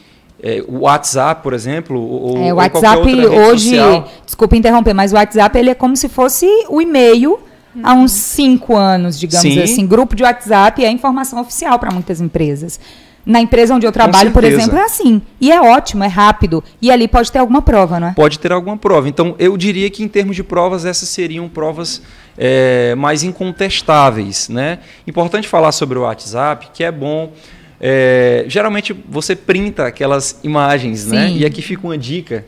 é, 0.42 0.62
o 0.68 0.82
WhatsApp, 0.82 1.42
por 1.42 1.54
exemplo, 1.54 2.00
ou, 2.00 2.38
é, 2.38 2.54
o 2.54 2.58
WhatsApp 2.58 3.02
hoje, 3.26 3.70
social. 3.70 4.12
desculpa 4.26 4.58
interromper, 4.58 4.94
mas 4.94 5.14
o 5.14 5.16
WhatsApp 5.16 5.58
ele 5.58 5.70
é 5.70 5.76
como 5.76 5.96
se 5.96 6.10
fosse 6.10 6.46
o 6.68 6.82
e-mail 6.82 7.40
há 7.82 7.94
uns 7.94 8.12
cinco 8.12 8.76
anos, 8.76 9.18
digamos 9.18 9.54
Sim. 9.54 9.62
assim. 9.62 9.88
Grupo 9.88 10.18
de 10.18 10.24
WhatsApp 10.24 10.84
é 10.84 10.92
informação 10.92 11.40
oficial 11.40 11.80
para 11.80 11.92
muitas 11.92 12.20
empresas. 12.20 12.78
Na 13.26 13.40
empresa 13.40 13.74
onde 13.74 13.86
eu 13.86 13.92
trabalho, 13.92 14.32
por 14.32 14.44
exemplo, 14.44 14.78
é 14.78 14.84
assim. 14.84 15.22
E 15.40 15.50
é 15.50 15.62
ótimo, 15.62 16.04
é 16.04 16.08
rápido. 16.08 16.62
E 16.82 16.92
ali 16.92 17.08
pode 17.08 17.32
ter 17.32 17.40
alguma 17.40 17.62
prova, 17.62 18.00
não 18.00 18.10
é? 18.10 18.14
Pode 18.14 18.38
ter 18.38 18.52
alguma 18.52 18.76
prova. 18.76 19.08
Então, 19.08 19.34
eu 19.40 19.56
diria 19.56 19.90
que 19.90 20.04
em 20.04 20.10
termos 20.10 20.36
de 20.36 20.44
provas, 20.44 20.84
essas 20.84 21.08
seriam 21.08 21.48
provas 21.48 22.02
é, 22.38 22.94
mais 22.96 23.24
incontestáveis. 23.24 24.50
Né? 24.50 24.80
Importante 25.08 25.48
falar 25.48 25.72
sobre 25.72 25.98
o 25.98 26.02
WhatsApp, 26.02 26.70
que 26.74 26.84
é 26.84 26.92
bom. 26.92 27.32
É, 27.80 28.44
geralmente 28.48 28.94
você 29.10 29.36
printa 29.36 29.88
aquelas 29.88 30.40
imagens, 30.44 31.08
né? 31.08 31.28
Sim. 31.28 31.34
né? 31.34 31.40
E 31.40 31.46
aqui 31.46 31.62
fica 31.62 31.88
uma 31.88 31.98
dica, 31.98 32.46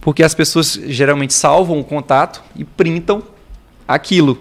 porque 0.00 0.22
as 0.22 0.34
pessoas 0.34 0.78
geralmente 0.86 1.32
salvam 1.32 1.80
o 1.80 1.84
contato 1.84 2.42
e 2.54 2.64
printam 2.64 3.22
aquilo. 3.86 4.38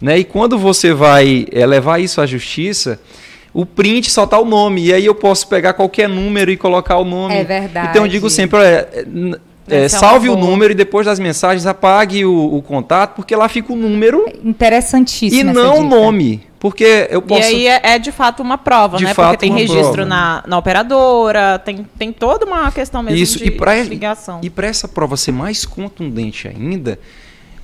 Né? 0.00 0.18
E 0.18 0.24
quando 0.24 0.58
você 0.58 0.92
vai 0.92 1.46
é, 1.50 1.64
levar 1.66 1.98
isso 1.98 2.20
à 2.20 2.26
justiça, 2.26 3.00
o 3.56 3.64
print 3.64 4.10
só 4.10 4.26
tá 4.26 4.38
o 4.38 4.44
nome. 4.44 4.84
E 4.84 4.92
aí 4.92 5.06
eu 5.06 5.14
posso 5.14 5.48
pegar 5.48 5.72
qualquer 5.72 6.06
número 6.06 6.50
e 6.50 6.58
colocar 6.58 6.98
o 6.98 7.06
nome. 7.06 7.34
É 7.34 7.42
verdade. 7.42 7.88
Então 7.88 8.04
eu 8.04 8.08
digo 8.08 8.28
sempre, 8.28 8.60
é, 8.60 9.06
é, 9.66 9.84
é 9.84 9.88
salve 9.88 10.28
o 10.28 10.36
número 10.36 10.72
e 10.72 10.74
depois 10.74 11.06
das 11.06 11.18
mensagens 11.18 11.64
apague 11.64 12.22
o, 12.26 12.54
o, 12.54 12.60
contato, 12.60 13.16
porque 13.16 13.34
lá 13.34 13.48
fica 13.48 13.72
o 13.72 13.76
número. 13.76 14.26
Interessantíssimo. 14.44 15.40
E 15.40 15.42
não 15.42 15.78
o 15.78 15.82
nome. 15.82 16.42
Porque 16.58 17.08
eu 17.08 17.22
posso. 17.22 17.40
E 17.40 17.44
aí 17.44 17.66
é, 17.66 17.80
é 17.82 17.98
de 17.98 18.12
fato 18.12 18.42
uma 18.42 18.58
prova, 18.58 18.98
de 18.98 19.04
né? 19.04 19.14
Fato, 19.14 19.28
porque 19.30 19.46
tem 19.46 19.54
registro 19.54 20.04
na, 20.04 20.44
na 20.46 20.58
operadora, 20.58 21.58
tem, 21.58 21.86
tem 21.98 22.12
toda 22.12 22.44
uma 22.44 22.70
questão 22.70 23.02
mesmo 23.02 23.18
Isso. 23.18 23.38
de, 23.38 23.46
e 23.46 23.50
pra, 23.50 23.74
ligação. 23.82 24.40
E 24.42 24.50
para 24.50 24.66
essa 24.66 24.86
prova 24.86 25.16
ser 25.16 25.32
mais 25.32 25.64
contundente 25.64 26.46
ainda, 26.46 26.98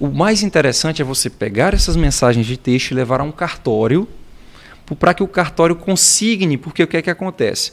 o 0.01 0.09
mais 0.09 0.43
interessante 0.43 1.03
é 1.03 1.05
você 1.05 1.29
pegar 1.29 1.75
essas 1.75 1.97
mensagens 1.97 2.47
de 2.47 2.57
texto 2.57 2.93
e 2.93 2.95
levar 2.95 3.21
a 3.21 3.25
um 3.25 3.33
cartório 3.33 4.09
para 4.95 5.15
que 5.15 5.23
o 5.23 5.29
cartório 5.29 5.75
consigne, 5.75 6.57
porque 6.57 6.83
o 6.83 6.87
que 6.87 6.97
é 6.97 7.03
que 7.03 7.11
acontece? 7.11 7.73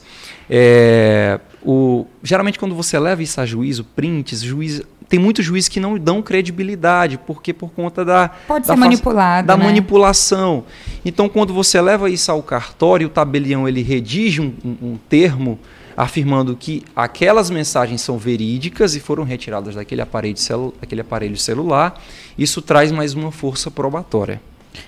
É, 0.50 1.40
o, 1.64 2.06
geralmente 2.24 2.58
quando 2.58 2.76
você 2.76 2.98
leva 2.98 3.22
isso 3.22 3.40
a 3.40 3.46
juízo, 3.46 3.84
prints, 3.84 4.42
juiz, 4.42 4.82
tem 5.08 5.20
muitos 5.20 5.44
juízes 5.44 5.68
que 5.68 5.80
não 5.80 5.98
dão 5.98 6.22
credibilidade, 6.22 7.18
porque 7.18 7.54
por 7.54 7.72
conta 7.72 8.06
da 8.06 8.30
pode 8.48 8.68
da 8.68 8.74
ser 8.74 8.80
manipulado, 8.80 9.48
da 9.48 9.58
né? 9.58 9.66
manipulação. 9.66 10.64
Então 11.04 11.28
quando 11.28 11.54
você 11.54 11.82
leva 11.82 12.10
isso 12.10 12.32
ao 12.32 12.44
cartório, 12.44 13.08
o 13.08 13.10
tabelião 13.10 13.68
ele 13.68 13.82
redige 13.82 14.42
um, 14.42 14.54
um, 14.64 14.78
um 14.92 15.00
termo 15.10 15.60
afirmando 16.00 16.56
que 16.56 16.86
aquelas 16.96 17.50
mensagens 17.50 18.00
são 18.00 18.18
verídicas 18.18 18.96
e 18.96 19.02
foram 19.02 19.26
retiradas 19.26 19.76
daquele 19.76 20.02
aparelho, 20.02 20.38
celu 20.38 20.74
daquele 20.80 21.02
aparelho 21.02 21.36
celular, 21.36 22.02
isso 22.38 22.62
traz 22.62 22.90
mais 22.90 23.14
uma 23.14 23.34
força 23.34 23.70
probatória. 23.70 24.42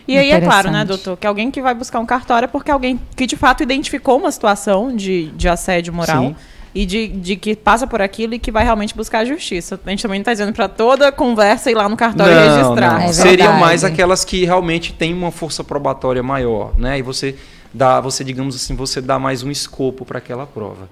E 0.07 0.17
aí 0.17 0.31
é 0.31 0.41
claro, 0.41 0.71
né, 0.71 0.85
doutor, 0.85 1.17
que 1.17 1.25
alguém 1.25 1.49
que 1.49 1.61
vai 1.61 1.73
buscar 1.73 1.99
um 1.99 2.05
cartório 2.05 2.45
é 2.45 2.47
porque 2.47 2.71
alguém 2.71 2.99
que 3.15 3.25
de 3.25 3.35
fato 3.35 3.63
identificou 3.63 4.17
uma 4.17 4.31
situação 4.31 4.95
de, 4.95 5.27
de 5.31 5.47
assédio 5.47 5.93
moral. 5.93 6.23
Sim. 6.23 6.35
E 6.73 6.85
de, 6.85 7.09
de 7.09 7.35
que 7.35 7.53
passa 7.53 7.85
por 7.85 8.01
aquilo 8.01 8.33
e 8.33 8.39
que 8.39 8.49
vai 8.49 8.63
realmente 8.63 8.95
buscar 8.95 9.19
a 9.19 9.25
justiça. 9.25 9.77
A 9.85 9.89
gente 9.89 10.01
também 10.01 10.19
não 10.19 10.21
está 10.21 10.31
dizendo 10.31 10.53
para 10.53 10.69
toda 10.69 11.11
conversa 11.11 11.69
ir 11.69 11.73
lá 11.73 11.89
no 11.89 11.97
cartório 11.97 12.33
não, 12.33 12.41
registrar. 12.41 12.93
Não. 12.93 13.07
É 13.07 13.11
Seriam 13.11 13.53
mais 13.59 13.83
aquelas 13.83 14.23
que 14.23 14.45
realmente 14.45 14.93
têm 14.93 15.13
uma 15.13 15.31
força 15.31 15.65
probatória 15.65 16.23
maior, 16.23 16.71
né? 16.77 16.97
E 16.97 17.01
você 17.01 17.35
dá, 17.73 18.01
você 18.01 18.23
digamos 18.23 18.55
assim, 18.55 18.75
você 18.75 19.01
dá 19.01 19.17
mais 19.17 19.43
um 19.43 19.51
escopo 19.51 20.05
para 20.05 20.17
aquela 20.17 20.45
prova. 20.45 20.89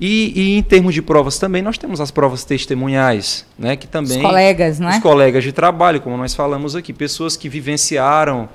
E, 0.00 0.32
e, 0.34 0.58
em 0.58 0.62
termos 0.62 0.94
de 0.94 1.02
provas 1.02 1.38
também, 1.38 1.62
nós 1.62 1.78
temos 1.78 2.00
as 2.00 2.10
provas 2.10 2.44
testemunhais, 2.44 3.46
né, 3.58 3.76
que 3.76 3.86
também... 3.86 4.18
Os 4.18 4.22
colegas, 4.22 4.78
né? 4.78 4.90
Os 4.90 4.98
colegas 4.98 5.44
de 5.44 5.52
trabalho, 5.52 6.00
como 6.00 6.16
nós 6.16 6.34
falamos 6.34 6.74
aqui, 6.74 6.92
pessoas 6.92 7.36
que 7.36 7.48
vivenciaram 7.48 8.48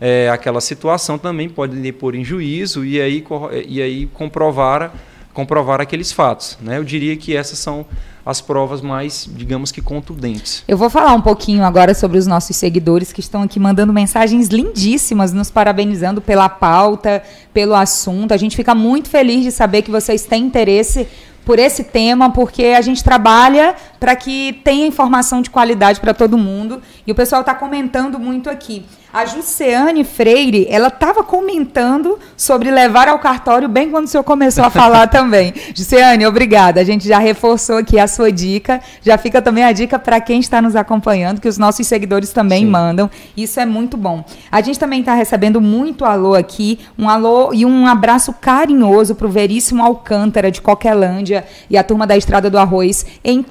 é, 0.00 0.28
aquela 0.28 0.60
situação 0.60 1.18
também 1.18 1.48
podem 1.48 1.80
depor 1.80 2.14
em 2.14 2.24
juízo 2.24 2.84
e 2.84 3.00
aí, 3.00 3.24
e 3.66 3.80
aí 3.80 4.06
comprovar 4.06 4.92
comprovar 5.34 5.80
aqueles 5.80 6.12
fatos. 6.12 6.56
Né? 6.62 6.78
Eu 6.78 6.84
diria 6.84 7.14
que 7.16 7.36
essas 7.36 7.58
são 7.58 7.84
as 8.24 8.40
provas 8.40 8.80
mais, 8.80 9.28
digamos 9.30 9.70
que, 9.70 9.82
contundentes. 9.82 10.64
Eu 10.66 10.78
vou 10.78 10.88
falar 10.88 11.12
um 11.12 11.20
pouquinho 11.20 11.62
agora 11.62 11.92
sobre 11.92 12.16
os 12.16 12.26
nossos 12.26 12.56
seguidores 12.56 13.12
que 13.12 13.20
estão 13.20 13.42
aqui 13.42 13.60
mandando 13.60 13.92
mensagens 13.92 14.48
lindíssimas, 14.48 15.32
nos 15.34 15.50
parabenizando 15.50 16.22
pela 16.22 16.48
pauta, 16.48 17.22
pelo 17.52 17.74
assunto. 17.74 18.32
A 18.32 18.38
gente 18.38 18.56
fica 18.56 18.74
muito 18.74 19.10
feliz 19.10 19.42
de 19.42 19.50
saber 19.50 19.82
que 19.82 19.90
vocês 19.90 20.24
têm 20.24 20.44
interesse 20.44 21.06
por 21.44 21.58
esse 21.58 21.84
tema, 21.84 22.30
porque 22.30 22.66
a 22.66 22.80
gente 22.80 23.04
trabalha 23.04 23.74
para 24.04 24.14
que 24.14 24.60
tenha 24.62 24.86
informação 24.86 25.40
de 25.40 25.48
qualidade 25.48 25.98
para 25.98 26.12
todo 26.12 26.36
mundo. 26.36 26.82
E 27.06 27.10
o 27.10 27.14
pessoal 27.14 27.40
está 27.40 27.54
comentando 27.54 28.18
muito 28.18 28.50
aqui. 28.50 28.84
A 29.14 29.24
Jussiane 29.26 30.02
Freire, 30.02 30.66
ela 30.68 30.88
estava 30.88 31.22
comentando 31.22 32.18
sobre 32.36 32.68
levar 32.68 33.06
ao 33.06 33.16
cartório 33.20 33.68
bem 33.68 33.88
quando 33.88 34.06
o 34.06 34.08
senhor 34.08 34.24
começou 34.24 34.64
a 34.64 34.70
falar 34.70 35.06
também. 35.08 35.54
Jussiane, 35.72 36.26
obrigada. 36.26 36.80
A 36.80 36.84
gente 36.84 37.06
já 37.06 37.20
reforçou 37.20 37.76
aqui 37.76 37.96
a 37.96 38.08
sua 38.08 38.32
dica. 38.32 38.80
Já 39.02 39.16
fica 39.16 39.40
também 39.40 39.62
a 39.62 39.70
dica 39.70 40.00
para 40.00 40.20
quem 40.20 40.40
está 40.40 40.60
nos 40.60 40.74
acompanhando, 40.74 41.40
que 41.40 41.46
os 41.46 41.58
nossos 41.58 41.86
seguidores 41.86 42.30
também 42.30 42.64
Sim. 42.64 42.70
mandam. 42.70 43.08
Isso 43.36 43.60
é 43.60 43.64
muito 43.64 43.96
bom. 43.96 44.24
A 44.50 44.60
gente 44.60 44.80
também 44.80 44.98
está 44.98 45.14
recebendo 45.14 45.60
muito 45.60 46.04
alô 46.04 46.34
aqui. 46.34 46.80
Um 46.98 47.08
alô 47.08 47.54
e 47.54 47.64
um 47.64 47.86
abraço 47.86 48.32
carinhoso 48.32 49.14
para 49.14 49.28
o 49.28 49.30
Veríssimo 49.30 49.84
Alcântara, 49.84 50.50
de 50.50 50.60
Coquelândia, 50.60 51.44
e 51.70 51.78
a 51.78 51.84
turma 51.84 52.04
da 52.04 52.16
Estrada 52.16 52.50
do 52.50 52.58
Arroz, 52.58 53.06
em 53.22 53.44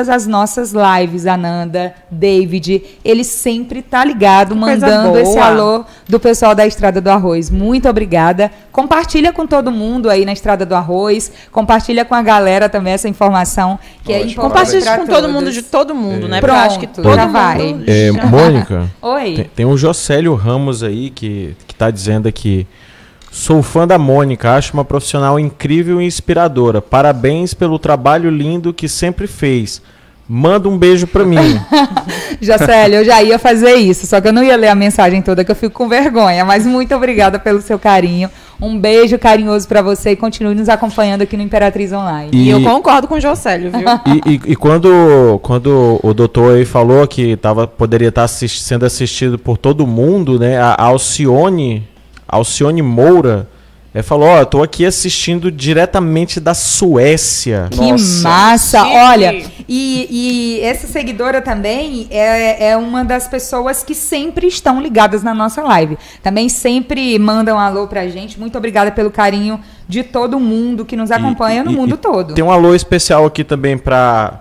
todas 0.00 0.08
as 0.08 0.26
nossas 0.26 0.72
lives. 0.72 1.26
Ananda, 1.26 1.94
David, 2.10 2.82
ele 3.04 3.22
sempre 3.22 3.82
tá 3.82 4.04
ligado, 4.04 4.56
mandando 4.56 4.80
mandando 4.80 5.18
esse 5.18 5.38
alô 5.38 5.84
do 6.08 6.18
pessoal 6.18 6.54
da 6.54 6.66
Estrada 6.66 7.00
do 7.00 7.10
Arroz. 7.10 7.50
Muito 7.50 7.88
obrigada. 7.88 8.50
Compartilha 8.72 9.32
com 9.32 9.46
todo 9.46 9.70
mundo 9.70 10.08
aí 10.08 10.24
na 10.24 10.32
Estrada 10.32 10.64
do 10.64 10.74
Arroz. 10.74 11.30
Compartilha 11.52 12.04
com 12.04 12.14
a 12.14 12.22
galera 12.22 12.68
também 12.68 12.94
essa 12.94 13.08
informação 13.08 13.78
que 14.02 14.12
é 14.12 14.22
importante. 14.22 14.36
Compartilha 14.36 14.98
com 14.98 15.06
todo 15.06 15.28
mundo 15.28 15.52
de 15.52 15.62
todo 15.62 15.94
mundo, 15.94 16.26
é. 16.26 16.28
né? 16.30 16.40
Pronto, 16.40 16.56
acho 16.56 16.80
que 16.80 16.86
todo 16.86 17.14
já 17.14 17.26
vai. 17.26 17.76
É, 17.86 18.10
Mônica. 18.10 18.90
Oi. 19.02 19.34
Tem, 19.34 19.44
tem 19.56 19.66
um 19.66 19.76
Jocélio 19.76 20.34
Ramos 20.34 20.82
aí 20.82 21.10
que, 21.10 21.54
que 21.66 21.74
tá 21.74 21.90
dizendo 21.90 22.26
aqui. 22.26 22.66
Sou 23.30 23.62
fã 23.62 23.86
da 23.86 23.96
Mônica, 23.96 24.52
acho 24.52 24.74
uma 24.74 24.84
profissional 24.84 25.38
incrível 25.38 26.02
e 26.02 26.06
inspiradora. 26.06 26.82
Parabéns 26.82 27.54
pelo 27.54 27.78
trabalho 27.78 28.28
lindo 28.28 28.74
que 28.74 28.88
sempre 28.88 29.26
fez. 29.28 29.80
Manda 30.32 30.68
um 30.68 30.78
beijo 30.78 31.08
pra 31.08 31.24
mim. 31.24 31.60
Jocélio, 32.40 32.98
eu 32.98 33.04
já 33.04 33.20
ia 33.20 33.36
fazer 33.36 33.74
isso, 33.74 34.06
só 34.06 34.20
que 34.20 34.28
eu 34.28 34.32
não 34.32 34.44
ia 34.44 34.54
ler 34.56 34.68
a 34.68 34.76
mensagem 34.76 35.20
toda, 35.20 35.44
que 35.44 35.50
eu 35.50 35.56
fico 35.56 35.74
com 35.74 35.88
vergonha. 35.88 36.44
Mas 36.44 36.64
muito 36.64 36.94
obrigada 36.94 37.36
pelo 37.36 37.60
seu 37.60 37.80
carinho. 37.80 38.30
Um 38.60 38.78
beijo 38.78 39.18
carinhoso 39.18 39.66
para 39.66 39.82
você 39.82 40.10
e 40.10 40.16
continue 40.16 40.54
nos 40.54 40.68
acompanhando 40.68 41.22
aqui 41.22 41.36
no 41.36 41.42
Imperatriz 41.42 41.92
Online. 41.92 42.30
E, 42.32 42.44
e 42.44 42.50
eu 42.50 42.62
concordo 42.62 43.08
com 43.08 43.14
o 43.14 43.20
Jocélio, 43.20 43.72
viu? 43.72 43.80
e, 44.06 44.34
e, 44.34 44.52
e, 44.52 44.56
quando, 44.56 45.40
quando 45.42 45.98
o 46.00 46.14
doutor 46.14 46.54
aí 46.54 46.64
falou 46.64 47.06
que 47.08 47.36
tava, 47.36 47.66
poderia 47.66 48.10
estar 48.10 48.20
tá 48.20 48.24
assist, 48.26 48.60
sendo 48.60 48.86
assistido 48.86 49.36
por 49.36 49.58
todo 49.58 49.84
mundo, 49.84 50.38
né? 50.38 50.58
A 50.58 50.76
Alcione, 50.80 51.88
Alcione 52.30 52.82
Moura 52.82 53.48
ele 53.92 54.04
falou, 54.04 54.28
ó, 54.28 54.40
oh, 54.40 54.46
tô 54.46 54.62
aqui 54.62 54.86
assistindo 54.86 55.50
diretamente 55.50 56.38
da 56.38 56.54
Suécia. 56.54 57.66
Que 57.72 57.90
Nossa. 57.90 58.22
massa! 58.22 58.86
Olha, 58.86 59.44
e, 59.68 60.06
e, 60.08 60.60
essa 60.60 60.86
seguidora 60.86 61.42
também 61.42 62.06
é, 62.08 62.70
é 62.70 62.76
uma 62.76 63.04
das 63.04 63.26
pessoas 63.26 63.82
que 63.82 63.92
sempre 63.92 64.46
estão 64.46 64.80
ligadas 64.80 65.24
na 65.24 65.34
nossa 65.34 65.60
live. 65.62 65.98
Também 66.22 66.48
sempre 66.48 67.18
mandam 67.18 67.56
um 67.56 67.60
alô 67.60 67.88
pra 67.88 68.06
gente. 68.06 68.38
Muito 68.38 68.56
obrigada 68.56 68.92
pelo 68.92 69.10
carinho 69.10 69.58
de 69.88 70.04
todo 70.04 70.38
mundo 70.38 70.84
que 70.84 70.96
nos 70.96 71.10
acompanha 71.10 71.62
e, 71.62 71.64
no 71.64 71.72
e, 71.72 71.74
mundo 71.74 71.96
todo. 71.96 72.34
Tem 72.34 72.44
um 72.44 72.52
alô 72.52 72.76
especial 72.76 73.26
aqui 73.26 73.42
também 73.42 73.76
pra 73.76 74.40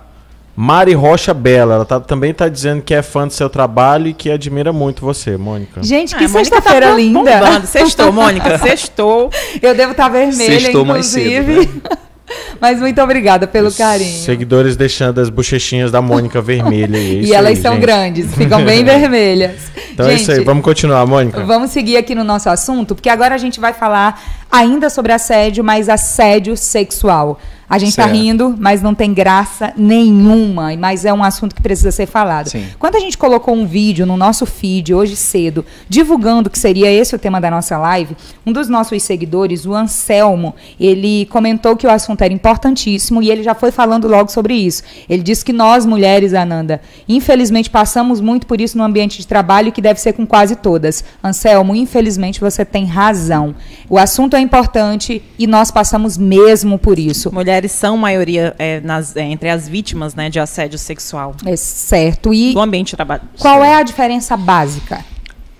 Mari 0.61 0.93
Rocha 0.93 1.33
Bela, 1.33 1.75
ela 1.75 1.85
tá, 1.85 2.01
também 2.01 2.31
está 2.31 2.49
dizendo 2.49 2.81
que 2.81 2.93
é 2.93 3.01
fã 3.01 3.25
do 3.25 3.31
seu 3.31 3.49
trabalho 3.49 4.07
e 4.07 4.13
que 4.13 4.29
admira 4.29 4.73
muito 4.73 5.05
você, 5.05 5.37
Mônica. 5.37 5.81
Gente, 5.81 6.13
que 6.13 6.25
ah, 6.25 6.27
sexta-feira 6.27 6.87
tá 6.87 6.95
linda. 6.95 7.61
Sextou, 7.65 8.11
Mônica, 8.11 8.57
sextou. 8.59 9.29
Eu 9.61 9.73
devo 9.73 9.91
estar 9.91 10.03
tá 10.03 10.09
vermelha, 10.09 10.59
sextou 10.59 10.81
inclusive. 10.81 11.55
Mais 11.55 11.65
cedo, 11.65 11.81
né? 11.81 11.97
Mas 12.59 12.77
muito 12.81 13.01
obrigada 13.01 13.47
pelo 13.47 13.69
Os 13.69 13.77
carinho. 13.77 14.19
Seguidores 14.19 14.75
deixando 14.75 15.21
as 15.21 15.29
bochechinhas 15.29 15.91
da 15.91 16.01
Mônica 16.01 16.41
vermelha. 16.41 16.97
É 16.97 17.23
e 17.23 17.33
elas 17.33 17.51
aí, 17.51 17.55
são 17.55 17.75
gente. 17.75 17.81
grandes, 17.81 18.35
ficam 18.35 18.61
bem 18.65 18.83
vermelhas. 18.83 19.71
Então 19.93 20.07
gente, 20.09 20.19
é 20.19 20.21
isso 20.21 20.31
aí, 20.33 20.43
vamos 20.43 20.65
continuar, 20.65 21.05
Mônica. 21.05 21.41
Vamos 21.45 21.71
seguir 21.71 21.95
aqui 21.95 22.13
no 22.13 22.25
nosso 22.25 22.49
assunto, 22.49 22.95
porque 22.95 23.07
agora 23.07 23.33
a 23.33 23.37
gente 23.37 23.61
vai 23.61 23.71
falar 23.71 24.21
ainda 24.51 24.89
sobre 24.89 25.13
assédio, 25.13 25.63
mas 25.63 25.87
assédio 25.87 26.57
sexual. 26.57 27.39
A 27.69 27.77
gente 27.77 27.89
está 27.89 28.07
rindo, 28.07 28.55
mas 28.57 28.81
não 28.81 28.95
tem 28.95 29.13
graça 29.13 29.71
nenhuma. 29.77 30.75
Mas 30.75 31.05
é 31.05 31.13
um 31.13 31.23
assunto 31.23 31.53
que 31.53 31.61
precisa 31.61 31.91
ser 31.91 32.07
falado. 32.07 32.49
Sim. 32.49 32.65
Quando 32.79 32.95
a 32.95 32.99
gente 32.99 33.15
colocou 33.15 33.53
um 33.53 33.67
vídeo 33.67 34.07
no 34.07 34.17
nosso 34.17 34.45
feed 34.45 34.93
hoje 34.93 35.15
cedo, 35.15 35.63
divulgando 35.87 36.49
que 36.49 36.57
seria 36.57 36.91
esse 36.91 37.15
o 37.15 37.19
tema 37.19 37.39
da 37.39 37.51
nossa 37.51 37.77
live, 37.77 38.17
um 38.43 38.51
dos 38.51 38.67
nossos 38.67 39.03
seguidores, 39.03 39.67
o 39.67 39.75
Anselmo, 39.75 40.55
ele 40.79 41.27
comentou 41.27 41.75
que 41.75 41.85
o 41.85 41.91
assunto 41.91 42.23
era 42.23 42.33
importantíssimo 42.33 43.21
e 43.21 43.29
ele 43.29 43.43
já 43.43 43.53
foi 43.53 43.71
falando 43.71 44.07
logo 44.07 44.31
sobre 44.31 44.55
isso. 44.55 44.81
Ele 45.07 45.21
disse 45.21 45.45
que 45.45 45.53
nós, 45.53 45.85
mulheres, 45.85 46.33
Ananda, 46.33 46.81
infelizmente 47.07 47.69
passamos 47.69 48.19
muito 48.19 48.47
por 48.47 48.59
isso 48.59 48.77
no 48.77 48.83
ambiente 48.83 49.19
de 49.19 49.27
trabalho, 49.27 49.71
que 49.71 49.81
deve 49.81 49.99
ser 49.99 50.13
com 50.13 50.25
quase 50.25 50.55
todas. 50.55 51.03
Anselmo, 51.23 51.75
infelizmente 51.75 52.39
você 52.39 52.65
tem 52.65 52.85
razão. 52.85 53.53
O 53.87 53.97
assunto 53.97 54.35
é 54.35 54.39
importante 54.39 55.21
e 55.37 55.45
nós 55.45 55.69
passamos 55.69 56.17
mesmo 56.17 56.79
por 56.79 56.97
isso. 56.97 57.31
Mulher 57.31 57.58
mulheres 57.59 57.71
são 57.73 57.97
maioria 57.97 58.55
é, 58.57 58.79
nas, 58.79 59.15
é, 59.15 59.21
entre 59.21 59.49
as 59.49 59.67
vítimas 59.67 60.15
né, 60.15 60.29
de 60.29 60.39
assédio 60.39 60.79
sexual. 60.79 61.35
É 61.45 61.55
certo. 61.55 62.33
E 62.33 62.53
do 62.53 62.61
ambiente 62.61 62.91
de 62.91 62.95
trabalho. 62.95 63.21
Qual 63.37 63.63
é 63.63 63.75
a 63.75 63.83
diferença 63.83 64.37
básica 64.37 65.03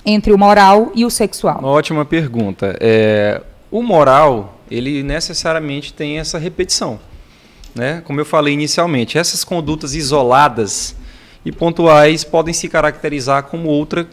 entre 0.06 0.32
o 0.32 0.38
moral 0.38 0.92
e 0.96 1.06
o 1.06 1.10
sexual? 1.10 1.60
Uma 1.60 1.70
ótima 1.70 2.06
pergunta. 2.06 2.76
É, 2.80 3.42
o 3.70 3.84
moral, 3.84 4.60
ele 4.72 5.04
necessariamente 5.04 5.94
tem 5.94 6.20
essa 6.20 6.38
repetição. 6.38 7.00
Né? 7.76 8.02
Como 8.06 8.20
eu 8.20 8.26
falei 8.26 8.54
inicialmente, 8.54 9.18
essas 9.18 9.44
condutas 9.44 9.94
isoladas 9.94 10.96
e 11.46 11.52
pontuais 11.52 12.24
podem 12.24 12.54
se 12.54 12.68
caracterizar 12.68 13.44
como 13.44 13.70
outra 13.70 14.08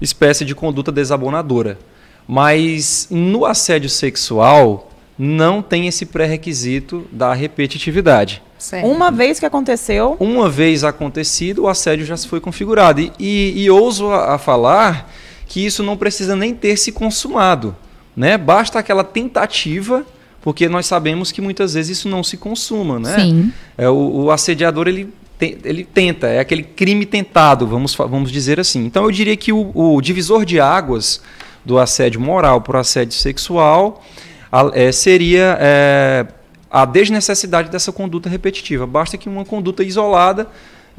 espécie 0.00 0.44
de 0.44 0.54
conduta 0.54 0.90
desabonadora. 0.90 1.78
Mas 2.26 3.08
no 3.10 3.46
assédio 3.46 3.88
sexual, 3.88 4.87
não 5.18 5.60
tem 5.60 5.88
esse 5.88 6.06
pré-requisito 6.06 7.06
da 7.10 7.34
repetitividade. 7.34 8.40
Certo. 8.58 8.86
Uma 8.86 9.10
vez 9.10 9.40
que 9.40 9.46
aconteceu. 9.46 10.16
Uma 10.20 10.48
vez 10.48 10.84
acontecido, 10.84 11.62
o 11.62 11.68
assédio 11.68 12.06
já 12.06 12.16
se 12.16 12.28
foi 12.28 12.40
configurado. 12.40 13.00
E, 13.00 13.12
e, 13.18 13.62
e 13.62 13.70
ouso 13.70 14.08
a, 14.08 14.34
a, 14.34 14.38
falar 14.38 15.12
que 15.46 15.64
isso 15.64 15.82
não 15.82 15.96
precisa 15.96 16.36
nem 16.36 16.54
ter 16.54 16.76
se 16.76 16.92
consumado. 16.92 17.74
Né? 18.16 18.36
Basta 18.36 18.78
aquela 18.78 19.02
tentativa, 19.02 20.04
porque 20.42 20.68
nós 20.68 20.86
sabemos 20.86 21.32
que 21.32 21.40
muitas 21.40 21.74
vezes 21.74 21.98
isso 21.98 22.08
não 22.08 22.22
se 22.22 22.36
consuma. 22.36 22.98
Né? 22.98 23.16
Sim. 23.18 23.52
É, 23.76 23.88
o, 23.88 24.24
o 24.24 24.30
assediador 24.30 24.88
ele, 24.88 25.12
ele 25.40 25.84
tenta, 25.84 26.28
é 26.28 26.40
aquele 26.40 26.62
crime 26.62 27.06
tentado, 27.06 27.66
vamos, 27.66 27.94
vamos 27.94 28.30
dizer 28.30 28.58
assim. 28.58 28.84
Então 28.84 29.04
eu 29.04 29.10
diria 29.10 29.36
que 29.36 29.52
o, 29.52 29.70
o 29.74 30.00
divisor 30.00 30.44
de 30.44 30.60
águas 30.60 31.20
do 31.64 31.78
assédio 31.78 32.20
moral 32.20 32.60
para 32.60 32.76
o 32.76 32.80
assédio 32.80 33.14
sexual 33.14 34.02
a, 34.50 34.70
é, 34.72 34.92
seria 34.92 35.56
é, 35.60 36.26
a 36.70 36.84
desnecessidade 36.84 37.70
dessa 37.70 37.92
conduta 37.92 38.28
repetitiva. 38.28 38.86
Basta 38.86 39.16
que 39.16 39.28
uma 39.28 39.44
conduta 39.44 39.82
isolada 39.82 40.48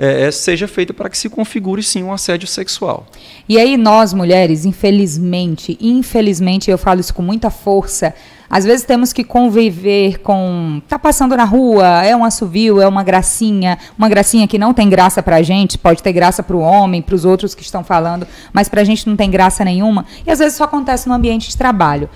é, 0.01 0.27
é, 0.27 0.31
seja 0.31 0.65
feita 0.65 0.93
para 0.93 1.09
que 1.09 1.17
se 1.17 1.29
configure 1.29 1.83
sim 1.83 2.03
um 2.03 2.13
assédio 2.13 2.47
sexual. 2.47 3.05
E 3.49 3.57
aí 3.57 3.75
nós 3.75 4.13
mulheres, 4.13 4.63
infelizmente, 4.63 5.77
infelizmente 5.81 6.71
eu 6.71 6.77
falo 6.77 7.01
isso 7.01 7.13
com 7.13 7.21
muita 7.21 7.49
força, 7.49 8.13
às 8.49 8.63
vezes 8.63 8.85
temos 8.85 9.11
que 9.11 9.25
conviver 9.25 10.19
com 10.19 10.81
tá 10.87 10.97
passando 10.97 11.35
na 11.35 11.43
rua, 11.43 12.03
é 12.03 12.15
um 12.15 12.23
assovio, 12.23 12.81
é 12.81 12.87
uma 12.87 13.03
gracinha, 13.03 13.77
uma 13.97 14.07
gracinha 14.07 14.47
que 14.47 14.57
não 14.57 14.73
tem 14.73 14.89
graça 14.89 15.21
pra 15.21 15.41
gente, 15.41 15.77
pode 15.77 16.01
ter 16.01 16.13
graça 16.13 16.41
para 16.41 16.55
o 16.55 16.61
homem, 16.61 17.01
para 17.01 17.13
os 17.13 17.25
outros 17.25 17.53
que 17.53 17.61
estão 17.61 17.83
falando, 17.83 18.25
mas 18.53 18.69
pra 18.69 18.85
gente 18.85 19.05
não 19.05 19.17
tem 19.17 19.29
graça 19.29 19.65
nenhuma. 19.65 20.05
E 20.25 20.31
às 20.31 20.39
vezes 20.39 20.53
isso 20.53 20.63
acontece 20.63 21.09
no 21.09 21.13
ambiente 21.13 21.49
de 21.49 21.57
trabalho 21.57 22.09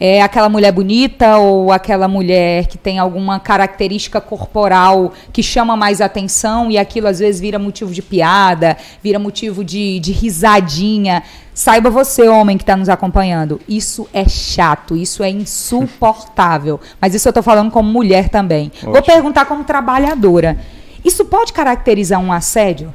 é 0.00 0.22
aquela 0.22 0.48
mulher 0.48 0.72
bonita 0.72 1.36
ou 1.36 1.70
aquela 1.70 2.08
mulher 2.08 2.66
que 2.66 2.78
tem 2.78 2.98
alguma 2.98 3.38
característica 3.38 4.18
corporal 4.18 5.12
que 5.30 5.42
chama 5.42 5.76
mais 5.76 6.00
atenção 6.00 6.70
e 6.70 6.78
aquilo 6.78 7.06
às 7.06 7.18
vezes 7.18 7.38
vira 7.38 7.58
motivo 7.58 7.92
de 7.92 8.00
piada, 8.00 8.78
vira 9.02 9.18
motivo 9.18 9.62
de, 9.62 10.00
de 10.00 10.10
risadinha. 10.10 11.22
Saiba 11.52 11.90
você, 11.90 12.26
homem 12.26 12.56
que 12.56 12.62
está 12.62 12.74
nos 12.74 12.88
acompanhando, 12.88 13.60
isso 13.68 14.08
é 14.14 14.26
chato, 14.26 14.96
isso 14.96 15.22
é 15.22 15.28
insuportável. 15.28 16.80
Mas 16.98 17.14
isso 17.14 17.28
eu 17.28 17.30
estou 17.30 17.42
falando 17.42 17.70
como 17.70 17.92
mulher 17.92 18.30
também. 18.30 18.72
Ótimo. 18.76 18.92
Vou 18.92 19.02
perguntar 19.02 19.44
como 19.44 19.64
trabalhadora. 19.64 20.56
Isso 21.04 21.26
pode 21.26 21.52
caracterizar 21.52 22.18
um 22.18 22.32
assédio? 22.32 22.94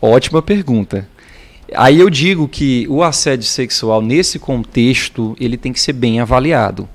Ótima 0.00 0.40
pergunta. 0.40 1.06
Aí 1.74 1.98
eu 1.98 2.08
digo 2.08 2.46
que 2.46 2.86
o 2.88 3.02
assédio 3.02 3.46
sexual 3.46 4.00
nesse 4.00 4.38
contexto 4.38 5.36
ele 5.40 5.56
tem 5.56 5.72
que 5.72 5.80
ser 5.80 5.92
bem 5.92 6.20
avaliado, 6.20 6.88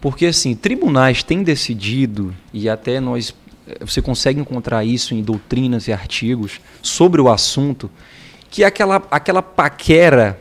Porque 0.00 0.26
assim, 0.26 0.54
tribunais 0.54 1.22
têm 1.22 1.42
decidido, 1.42 2.34
e 2.52 2.68
até 2.68 3.00
nós 3.00 3.34
eh, 3.66 3.78
você 3.80 4.02
consegue 4.02 4.38
encontrar 4.38 4.84
isso 4.84 5.14
em 5.14 5.22
doutrinas 5.22 5.88
e 5.88 5.92
artigos 5.92 6.60
sobre 6.82 7.22
o 7.22 7.30
assunto, 7.30 7.90
que 8.50 8.62
aquela, 8.62 9.02
aquela 9.10 9.42
paquera, 9.42 10.38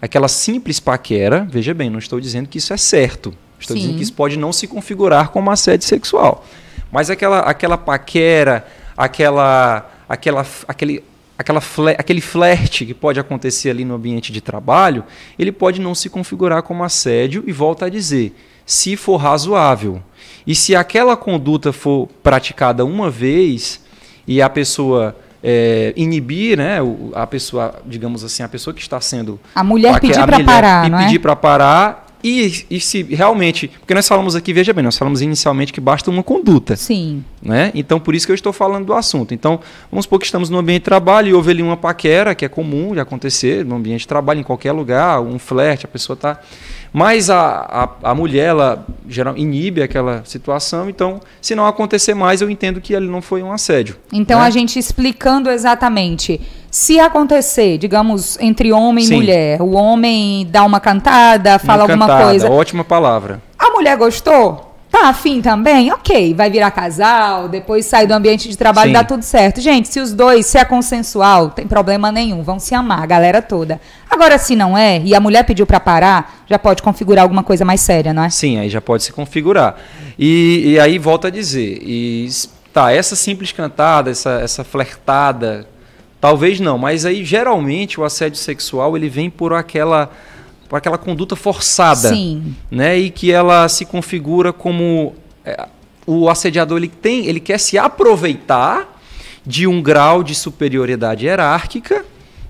aquela 0.00 0.28
simples 0.28 0.78
paquera, 0.78 1.46
veja 1.50 1.74
bem, 1.74 1.90
não 1.90 1.98
estou 1.98 2.20
dizendo 2.20 2.48
que 2.48 2.58
isso 2.58 2.72
é 2.72 2.76
certo. 2.76 3.34
Estou 3.58 3.76
Sim. 3.76 3.82
dizendo 3.82 3.96
que 3.98 4.02
isso 4.04 4.12
pode 4.12 4.38
não 4.38 4.52
se 4.52 4.66
configurar 4.66 5.28
como 5.30 5.50
assédio 5.50 5.86
sexual. 5.86 6.46
Mas 6.90 7.10
aquela, 7.10 7.40
aquela 7.40 7.76
paquera, 7.76 8.66
aquela, 8.96 9.90
aquela, 10.08 10.46
aquele, 10.66 11.04
aquela 11.40 11.60
fle- 11.60 11.96
aquele 11.98 12.20
flerte 12.20 12.84
que 12.84 12.92
pode 12.94 13.18
acontecer 13.18 13.70
ali 13.70 13.84
no 13.84 13.94
ambiente 13.94 14.30
de 14.30 14.40
trabalho, 14.40 15.02
ele 15.38 15.50
pode 15.50 15.80
não 15.80 15.94
se 15.94 16.08
configurar 16.10 16.62
como 16.62 16.84
assédio 16.84 17.42
e 17.46 17.52
volta 17.52 17.86
a 17.86 17.88
dizer, 17.88 18.34
se 18.66 18.94
for 18.96 19.16
razoável. 19.16 20.02
E 20.46 20.54
se 20.54 20.76
aquela 20.76 21.16
conduta 21.16 21.72
for 21.72 22.08
praticada 22.22 22.84
uma 22.84 23.10
vez 23.10 23.80
e 24.26 24.40
a 24.42 24.48
pessoa 24.50 25.16
é, 25.42 25.92
inibir, 25.96 26.58
né, 26.58 26.78
a 27.14 27.26
pessoa, 27.26 27.74
digamos 27.86 28.22
assim, 28.22 28.42
a 28.42 28.48
pessoa 28.48 28.74
que 28.74 28.82
está 28.82 29.00
sendo 29.00 29.40
A 29.54 29.64
mulher 29.64 29.98
pedir 29.98 30.18
a 30.20 30.26
pra 30.26 30.38
mulher 30.38 30.46
parar, 30.46 30.86
e 30.86 30.90
não 30.90 30.98
é? 30.98 31.04
pedir 31.06 31.18
para 31.20 31.34
parar 31.34 32.06
e, 32.22 32.66
e 32.70 32.78
se 32.80 33.02
realmente, 33.02 33.66
porque 33.68 33.94
nós 33.94 34.06
falamos 34.06 34.36
aqui, 34.36 34.52
veja 34.52 34.74
bem, 34.74 34.84
nós 34.84 34.98
falamos 34.98 35.22
inicialmente 35.22 35.72
que 35.72 35.80
basta 35.80 36.10
uma 36.10 36.22
conduta, 36.22 36.76
Sim. 36.76 37.24
Né? 37.42 37.70
Então 37.74 37.98
por 37.98 38.14
isso 38.14 38.26
que 38.26 38.32
eu 38.32 38.34
estou 38.34 38.52
falando 38.52 38.86
do 38.86 38.94
assunto. 38.94 39.32
Então 39.32 39.60
vamos 39.90 40.04
supor 40.04 40.18
que 40.18 40.26
estamos 40.26 40.50
no 40.50 40.58
ambiente 40.58 40.80
de 40.80 40.84
trabalho 40.84 41.28
e 41.28 41.34
houve 41.34 41.50
ali 41.50 41.62
uma 41.62 41.76
paquera 41.76 42.34
que 42.34 42.44
é 42.44 42.48
comum 42.48 42.92
de 42.92 43.00
acontecer 43.00 43.64
no 43.64 43.76
ambiente 43.76 44.00
de 44.00 44.08
trabalho 44.08 44.40
em 44.40 44.42
qualquer 44.42 44.72
lugar, 44.72 45.20
um 45.20 45.38
flerte, 45.38 45.86
a 45.86 45.88
pessoa 45.88 46.14
está, 46.14 46.38
mas 46.92 47.30
a, 47.30 47.88
a, 48.02 48.10
a 48.10 48.14
mulher 48.14 48.48
ela 48.48 48.86
geral 49.08 49.36
inibe 49.36 49.82
aquela 49.82 50.22
situação. 50.24 50.90
Então 50.90 51.20
se 51.40 51.54
não 51.54 51.66
acontecer 51.66 52.14
mais, 52.14 52.42
eu 52.42 52.50
entendo 52.50 52.80
que 52.80 52.94
ali 52.94 53.08
não 53.08 53.22
foi 53.22 53.42
um 53.42 53.52
assédio. 53.52 53.96
Então 54.12 54.40
né? 54.40 54.46
a 54.46 54.50
gente 54.50 54.78
explicando 54.78 55.50
exatamente, 55.50 56.40
se 56.70 57.00
acontecer, 57.00 57.78
digamos, 57.78 58.38
entre 58.38 58.70
homem 58.70 59.04
Sim. 59.04 59.14
e 59.14 59.16
mulher, 59.16 59.62
o 59.62 59.72
homem 59.72 60.46
dá 60.50 60.62
uma 60.64 60.78
cantada, 60.78 61.58
fala 61.58 61.84
Uma 61.84 61.92
alguma 61.92 62.06
cantada, 62.06 62.28
coisa, 62.28 62.50
Ótima 62.50 62.84
palavra. 62.84 63.40
a 63.58 63.70
mulher 63.70 63.96
gostou? 63.96 64.69
Tá 65.00 65.08
afim 65.08 65.40
também? 65.40 65.90
Ok, 65.90 66.34
vai 66.34 66.50
virar 66.50 66.70
casal, 66.70 67.48
depois 67.48 67.86
sai 67.86 68.06
do 68.06 68.12
ambiente 68.12 68.50
de 68.50 68.56
trabalho 68.56 68.88
Sim. 68.88 68.92
dá 68.92 69.02
tudo 69.02 69.22
certo. 69.22 69.58
Gente, 69.58 69.88
se 69.88 69.98
os 69.98 70.12
dois, 70.12 70.44
se 70.44 70.58
é 70.58 70.64
consensual, 70.64 71.48
tem 71.48 71.66
problema 71.66 72.12
nenhum, 72.12 72.42
vão 72.42 72.58
se 72.58 72.74
amar, 72.74 73.02
a 73.02 73.06
galera 73.06 73.40
toda. 73.40 73.80
Agora, 74.10 74.36
se 74.36 74.54
não 74.54 74.76
é, 74.76 75.00
e 75.02 75.14
a 75.14 75.20
mulher 75.20 75.44
pediu 75.44 75.64
pra 75.64 75.80
parar, 75.80 76.44
já 76.46 76.58
pode 76.58 76.82
configurar 76.82 77.22
alguma 77.22 77.42
coisa 77.42 77.64
mais 77.64 77.80
séria, 77.80 78.12
não 78.12 78.24
é? 78.24 78.28
Sim, 78.28 78.58
aí 78.58 78.68
já 78.68 78.82
pode 78.82 79.02
se 79.02 79.10
configurar. 79.10 79.76
E, 80.18 80.72
e 80.72 80.78
aí 80.78 80.98
volta 80.98 81.28
a 81.28 81.30
dizer, 81.30 81.78
e, 81.80 82.28
tá, 82.70 82.92
essa 82.92 83.16
simples 83.16 83.52
cantada, 83.52 84.10
essa, 84.10 84.32
essa 84.42 84.62
flertada, 84.62 85.66
talvez 86.20 86.60
não, 86.60 86.76
mas 86.76 87.06
aí 87.06 87.24
geralmente 87.24 87.98
o 87.98 88.04
assédio 88.04 88.36
sexual 88.36 88.98
ele 88.98 89.08
vem 89.08 89.30
por 89.30 89.54
aquela, 89.54 90.10
por 90.70 90.76
aquela 90.76 90.96
conduta 90.96 91.34
forçada, 91.34 92.10
Sim. 92.10 92.54
né? 92.70 92.96
E 92.96 93.10
que 93.10 93.32
ela 93.32 93.68
se 93.68 93.84
configura 93.84 94.52
como 94.52 95.16
é, 95.44 95.66
o 96.06 96.30
assediador 96.30 96.78
ele 96.78 96.86
tem, 96.86 97.26
ele 97.26 97.40
quer 97.40 97.58
se 97.58 97.76
aproveitar 97.76 98.96
de 99.44 99.66
um 99.66 99.82
grau 99.82 100.22
de 100.22 100.32
superioridade 100.32 101.26
hierárquica, 101.26 102.04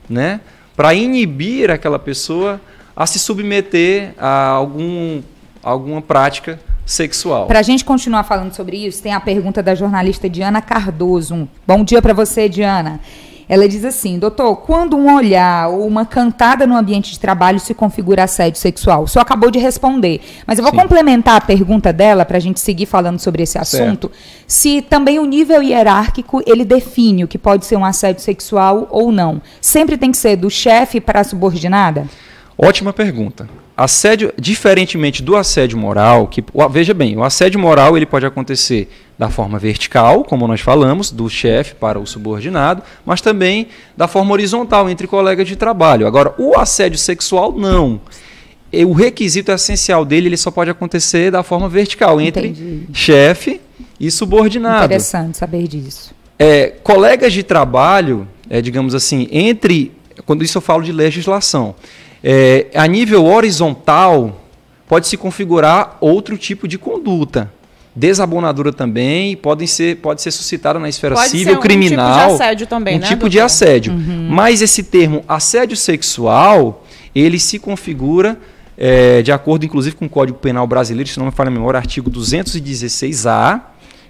né? 0.06 0.42
Para 0.76 0.92
inibir 0.92 1.70
aquela 1.70 1.98
pessoa 1.98 2.60
a 2.94 3.06
se 3.06 3.18
submeter 3.18 4.12
a 4.18 4.48
algum, 4.48 5.22
alguma 5.62 6.02
prática 6.02 6.60
sexual. 6.84 7.46
Pra 7.46 7.62
gente 7.62 7.86
continuar 7.86 8.24
falando 8.24 8.52
sobre 8.52 8.84
isso, 8.84 9.02
tem 9.02 9.14
a 9.14 9.20
pergunta 9.20 9.62
da 9.62 9.74
jornalista 9.74 10.28
Diana 10.28 10.60
Cardoso. 10.60 11.48
Bom 11.66 11.82
dia 11.82 12.02
pra 12.02 12.12
você, 12.12 12.50
Diana. 12.50 13.00
Ela 13.50 13.68
diz 13.68 13.84
assim, 13.84 14.16
doutor, 14.16 14.54
quando 14.58 14.96
um 14.96 15.12
olhar 15.12 15.68
ou 15.70 15.84
uma 15.84 16.06
cantada 16.06 16.68
no 16.68 16.76
ambiente 16.76 17.10
de 17.10 17.18
trabalho 17.18 17.58
se 17.58 17.74
configura 17.74 18.22
assédio 18.22 18.60
sexual? 18.60 19.02
O 19.02 19.08
senhor 19.08 19.22
acabou 19.22 19.50
de 19.50 19.58
responder, 19.58 20.20
mas 20.46 20.56
eu 20.56 20.62
vou 20.62 20.72
Sim. 20.72 20.78
complementar 20.78 21.34
a 21.34 21.40
pergunta 21.40 21.92
dela 21.92 22.24
para 22.24 22.36
a 22.36 22.40
gente 22.40 22.60
seguir 22.60 22.86
falando 22.86 23.18
sobre 23.18 23.42
esse 23.42 23.58
assunto. 23.58 24.08
Se 24.46 24.80
também 24.80 25.18
o 25.18 25.26
nível 25.26 25.60
hierárquico 25.60 26.40
ele 26.46 26.64
define 26.64 27.24
o 27.24 27.28
que 27.28 27.36
pode 27.36 27.66
ser 27.66 27.74
um 27.74 27.84
assédio 27.84 28.22
sexual 28.22 28.86
ou 28.88 29.10
não. 29.10 29.42
Sempre 29.60 29.98
tem 29.98 30.12
que 30.12 30.18
ser 30.18 30.36
do 30.36 30.48
chefe 30.48 31.00
para 31.00 31.18
a 31.18 31.24
subordinada? 31.24 32.06
Ótima 32.56 32.92
pergunta. 32.92 33.48
Assédio, 33.82 34.30
diferentemente 34.38 35.22
do 35.22 35.34
assédio 35.34 35.78
moral, 35.78 36.26
que 36.26 36.44
veja 36.70 36.92
bem, 36.92 37.16
o 37.16 37.24
assédio 37.24 37.58
moral 37.58 37.96
ele 37.96 38.04
pode 38.04 38.26
acontecer 38.26 38.90
da 39.18 39.30
forma 39.30 39.58
vertical, 39.58 40.22
como 40.22 40.46
nós 40.46 40.60
falamos, 40.60 41.10
do 41.10 41.30
chefe 41.30 41.74
para 41.74 41.98
o 41.98 42.06
subordinado, 42.06 42.82
mas 43.06 43.22
também 43.22 43.68
da 43.96 44.06
forma 44.06 44.32
horizontal 44.32 44.90
entre 44.90 45.06
colegas 45.06 45.48
de 45.48 45.56
trabalho. 45.56 46.06
Agora, 46.06 46.34
o 46.36 46.58
assédio 46.58 46.98
sexual 46.98 47.52
não. 47.52 47.98
O 48.70 48.92
requisito 48.92 49.50
essencial 49.50 50.04
dele 50.04 50.28
ele 50.28 50.36
só 50.36 50.50
pode 50.50 50.68
acontecer 50.68 51.30
da 51.30 51.42
forma 51.42 51.66
vertical 51.66 52.20
entre 52.20 52.48
Entendi. 52.48 52.86
chefe 52.92 53.62
e 53.98 54.10
subordinado. 54.10 54.84
Interessante 54.84 55.38
saber 55.38 55.66
disso. 55.66 56.14
É, 56.38 56.66
colegas 56.82 57.32
de 57.32 57.42
trabalho, 57.42 58.28
é, 58.50 58.60
digamos 58.60 58.94
assim, 58.94 59.26
entre. 59.32 59.90
Quando 60.26 60.44
isso 60.44 60.58
eu 60.58 60.62
falo 60.62 60.82
de 60.82 60.92
legislação, 60.92 61.74
é, 62.22 62.66
a 62.74 62.86
nível 62.86 63.24
horizontal, 63.24 64.40
pode 64.88 65.06
se 65.06 65.16
configurar 65.16 65.96
outro 66.00 66.36
tipo 66.36 66.66
de 66.68 66.76
conduta. 66.78 67.50
Desabonadura 67.94 68.72
também 68.72 69.36
podem 69.36 69.66
ser, 69.66 69.96
pode 69.96 70.22
ser 70.22 70.30
suscitada 70.30 70.78
na 70.78 70.88
esfera 70.88 71.14
Pode 71.16 71.30
civil 71.30 71.56
um 71.56 71.60
criminal. 71.60 72.12
tipo 72.12 72.28
de 72.28 72.34
assédio 72.34 72.66
também, 72.66 72.96
um 72.96 73.00
né, 73.00 73.06
tipo 73.08 73.28
de 73.28 73.36
doutor? 73.38 73.46
assédio. 73.46 73.92
Mas 73.92 74.62
esse 74.62 74.84
termo 74.84 75.24
assédio 75.26 75.76
sexual, 75.76 76.84
ele 77.14 77.38
se 77.38 77.58
configura 77.58 78.38
é, 78.78 79.20
de 79.22 79.30
acordo, 79.32 79.66
inclusive, 79.66 79.94
com 79.96 80.06
o 80.06 80.08
Código 80.08 80.38
Penal 80.38 80.66
Brasileiro, 80.66 81.10
se 81.10 81.18
não 81.18 81.26
me 81.26 81.32
falha 81.32 81.48
a 81.48 81.50
memória, 81.50 81.76
artigo 81.76 82.10
216A, 82.10 83.60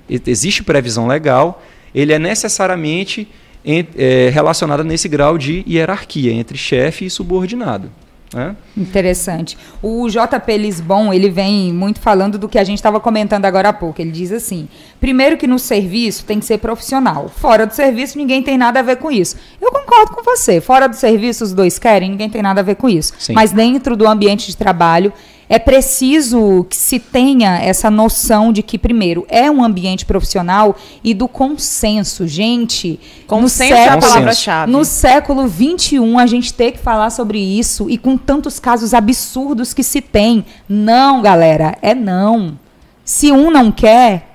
e- 0.08 0.20
existe 0.26 0.62
previsão 0.62 1.06
legal, 1.06 1.62
ele 1.94 2.12
é 2.12 2.18
necessariamente 2.18 3.26
é, 3.64 4.30
relacionado 4.32 4.84
nesse 4.84 5.08
grau 5.08 5.36
de 5.36 5.64
hierarquia 5.68 6.32
entre 6.32 6.56
chefe 6.56 7.06
e 7.06 7.10
subordinado. 7.10 7.90
né? 8.32 8.56
Interessante. 8.76 9.56
O 9.82 10.08
JP 10.08 10.56
Lisbon, 10.56 11.12
ele 11.12 11.28
vem 11.28 11.72
muito 11.72 12.00
falando 12.00 12.38
do 12.38 12.48
que 12.48 12.58
a 12.58 12.64
gente 12.64 12.78
estava 12.78 13.00
comentando 13.00 13.44
agora 13.44 13.68
há 13.68 13.72
pouco. 13.72 14.00
Ele 14.00 14.10
diz 14.10 14.32
assim: 14.32 14.68
primeiro 15.00 15.36
que 15.36 15.46
no 15.46 15.58
serviço 15.58 16.24
tem 16.24 16.38
que 16.38 16.44
ser 16.44 16.58
profissional. 16.58 17.28
Fora 17.34 17.66
do 17.66 17.74
serviço, 17.74 18.18
ninguém 18.18 18.42
tem 18.42 18.58
nada 18.58 18.80
a 18.80 18.82
ver 18.82 18.96
com 18.96 19.10
isso. 19.10 19.36
Eu 19.60 19.72
concordo 19.72 20.12
com 20.12 20.22
você. 20.22 20.60
Fora 20.60 20.88
do 20.88 20.94
serviço, 20.94 21.42
os 21.42 21.52
dois 21.52 21.78
querem, 21.78 22.10
ninguém 22.10 22.28
tem 22.28 22.42
nada 22.42 22.60
a 22.60 22.64
ver 22.64 22.76
com 22.76 22.88
isso. 22.88 23.12
Sim. 23.18 23.32
Mas 23.32 23.50
dentro 23.52 23.96
do 23.96 24.06
ambiente 24.06 24.46
de 24.46 24.56
trabalho, 24.56 25.12
é 25.48 25.58
preciso 25.58 26.64
que 26.70 26.76
se 26.76 27.00
tenha 27.00 27.58
essa 27.58 27.90
noção 27.90 28.52
de 28.52 28.62
que, 28.62 28.78
primeiro, 28.78 29.26
é 29.28 29.50
um 29.50 29.64
ambiente 29.64 30.06
profissional 30.06 30.76
e 31.02 31.12
do 31.12 31.26
consenso. 31.26 32.28
Gente, 32.28 33.00
Consenso 33.26 33.72
no 33.72 33.76
é 33.76 33.82
a 33.88 33.92
século- 33.94 34.08
palavra-chave. 34.12 34.70
No 34.70 34.84
século 34.84 35.48
XXI, 35.48 35.98
a 36.20 36.26
gente 36.26 36.54
ter 36.54 36.70
que 36.72 36.78
falar 36.78 37.10
sobre 37.10 37.38
isso 37.40 37.90
e 37.90 37.98
com 37.98 38.16
tantos 38.16 38.60
casos 38.60 38.94
absurdos 38.94 39.74
que 39.74 39.82
se 39.82 40.00
tem. 40.00 40.44
Não, 40.68 41.20
galera, 41.20 41.76
é 41.82 41.96
não. 41.96 42.56
Se 43.04 43.32
um 43.32 43.50
não 43.50 43.72
quer, 43.72 44.29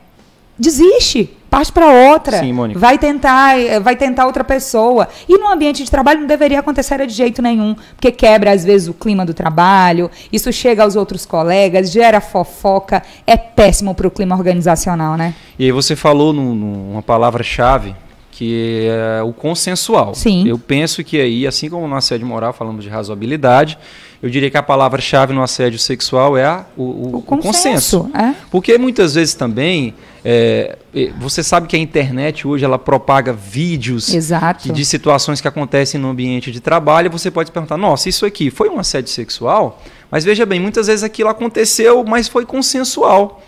desiste. 0.58 1.30
Parte 1.50 1.72
para 1.72 1.88
outra. 2.12 2.40
Sim, 2.40 2.52
Mônica. 2.52 2.78
Vai 2.78 2.98
tentar, 2.98 3.58
eh, 3.58 3.80
vai 3.80 3.96
tentar 3.96 4.26
outra 4.26 4.44
pessoa. 4.44 5.08
E 5.30 5.38
no 5.38 5.48
ambiente 5.48 5.84
de 5.86 5.90
trabalho 5.90 6.20
não 6.20 6.28
deveria 6.28 6.60
acontecer 6.60 7.06
de 7.08 7.14
jeito 7.14 7.42
nenhum, 7.42 7.76
porque 7.96 8.12
quebra 8.12 8.52
às 8.52 8.66
vezes 8.66 8.90
o 8.90 8.94
clima 8.94 9.26
do 9.26 9.34
trabalho, 9.34 10.12
isso 10.34 10.52
chega 10.52 10.84
aos 10.84 10.98
outros 10.98 11.26
colegas, 11.26 11.92
gera 11.92 12.20
fofoca, 12.20 13.02
é 13.26 13.38
péssimo 13.38 13.96
para 13.96 14.06
o 14.06 14.12
clima 14.12 14.36
organizacional, 14.36 15.16
né? 15.16 15.34
E 15.58 15.64
aí 15.64 15.72
você 15.72 15.96
falou 15.96 16.34
num- 16.34 16.54
numa 16.54 17.02
palavra-chave 17.02 17.96
que 18.38 18.86
é 18.90 19.24
o 19.24 19.32
consensual. 19.32 20.14
Sim. 20.14 20.46
Eu 20.46 20.60
penso 20.60 21.02
que 21.06 21.18
aí, 21.22 21.48
assim 21.48 21.70
como 21.70 21.88
no 21.88 21.96
assédio 21.96 22.28
moral 22.28 22.52
falamos 22.52 22.84
de 22.84 22.90
razoabilidade, 22.90 23.78
eu 24.22 24.30
diria 24.30 24.52
que 24.52 24.58
a 24.58 24.64
palavra-chave 24.64 25.32
no 25.34 25.42
assédio 25.42 25.80
sexual 25.80 26.38
é 26.38 26.44
a- 26.44 26.66
o, 26.76 26.84
o- 26.84 27.16
O 27.16 27.18
o 27.20 27.22
consenso. 27.22 28.02
consenso, 28.04 28.10
é? 28.14 28.36
Porque 28.52 28.78
muitas 28.78 29.16
vezes 29.16 29.36
também, 29.36 29.94
é, 30.24 30.78
você 31.18 31.42
sabe 31.44 31.66
que 31.68 31.78
a 31.78 31.80
internet 31.80 32.46
hoje 32.46 32.66
ela 32.66 32.78
propaga 32.78 33.32
vídeos 33.32 34.14
Exato. 34.14 34.74
de 34.74 34.84
situações 34.84 35.40
que 35.40 35.48
acontecem 35.48 36.00
no 36.02 36.10
ambiente 36.10 36.52
de 36.52 36.60
trabalho, 36.60 37.10
você 37.10 37.32
pode 37.32 37.48
se 37.50 37.54
perguntar, 37.54 37.78
nossa, 37.78 38.10
isso 38.10 38.26
aqui 38.26 38.50
foi 38.52 38.68
um 38.68 38.80
assédio 38.80 39.12
sexual? 39.12 39.82
Mas 40.12 40.26
veja 40.26 40.46
bem, 40.46 40.60
muitas 40.60 40.88
vezes 40.88 41.04
aquilo 41.04 41.30
aconteceu, 41.30 42.04
mas 42.04 42.28
foi 42.28 42.46
consensual. 42.46 43.42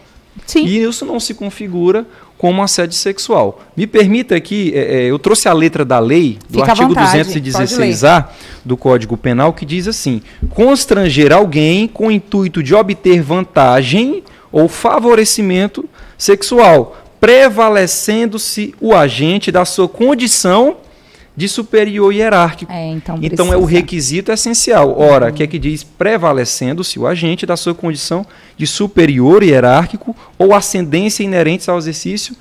Sim. 0.45 0.65
E 0.65 0.83
isso 0.83 1.03
não 1.03 1.19
se 1.19 1.33
configura 1.33 2.05
como 2.37 2.61
assédio 2.61 2.95
sexual. 2.95 3.61
Me 3.75 3.87
permita 3.87 4.35
aqui, 4.35 4.71
é, 4.75 4.79
é, 4.79 5.01
eu 5.05 5.17
trouxe 5.17 5.49
a 5.49 5.53
letra 5.53 5.83
da 5.83 5.99
lei, 5.99 6.37
do 6.49 6.59
Fica 6.59 6.71
artigo 6.71 6.89
vontade, 6.89 7.23
216A 7.23 8.27
do 8.63 8.77
Código 8.77 9.17
Penal, 9.17 9.53
que 9.53 9.65
diz 9.65 9.87
assim: 9.87 10.21
constranger 10.49 11.33
alguém 11.33 11.87
com 11.87 12.07
o 12.07 12.11
intuito 12.11 12.61
de 12.61 12.75
obter 12.75 13.21
vantagem 13.21 14.23
ou 14.51 14.67
favorecimento 14.67 15.85
sexual, 16.17 16.97
prevalecendo-se 17.19 18.73
o 18.79 18.93
agente 18.93 19.51
da 19.51 19.65
sua 19.65 19.87
condição 19.87 20.77
de 21.37 21.47
superior 21.47 22.11
hierárquico. 22.11 22.71
É, 22.71 22.87
então, 22.87 23.19
Então 23.21 23.53
é 23.53 23.57
o 23.57 23.63
requisito 23.63 24.31
essencial. 24.31 24.99
Ora, 24.99 25.29
o 25.29 25.33
que 25.33 25.43
é 25.43 25.47
que 25.47 25.59
diz? 25.59 25.83
Prevalecendo-se 25.83 26.97
o 26.99 27.05
agente 27.05 27.45
da 27.45 27.55
sua 27.55 27.75
condição 27.75 28.25
de 28.57 28.65
superior 28.65 29.43
hierárquico 29.43 30.15
ou 30.37 30.55
ascendência 30.55 31.23
inerentes 31.23 31.69
ao 31.69 31.77
exercício 31.77 32.35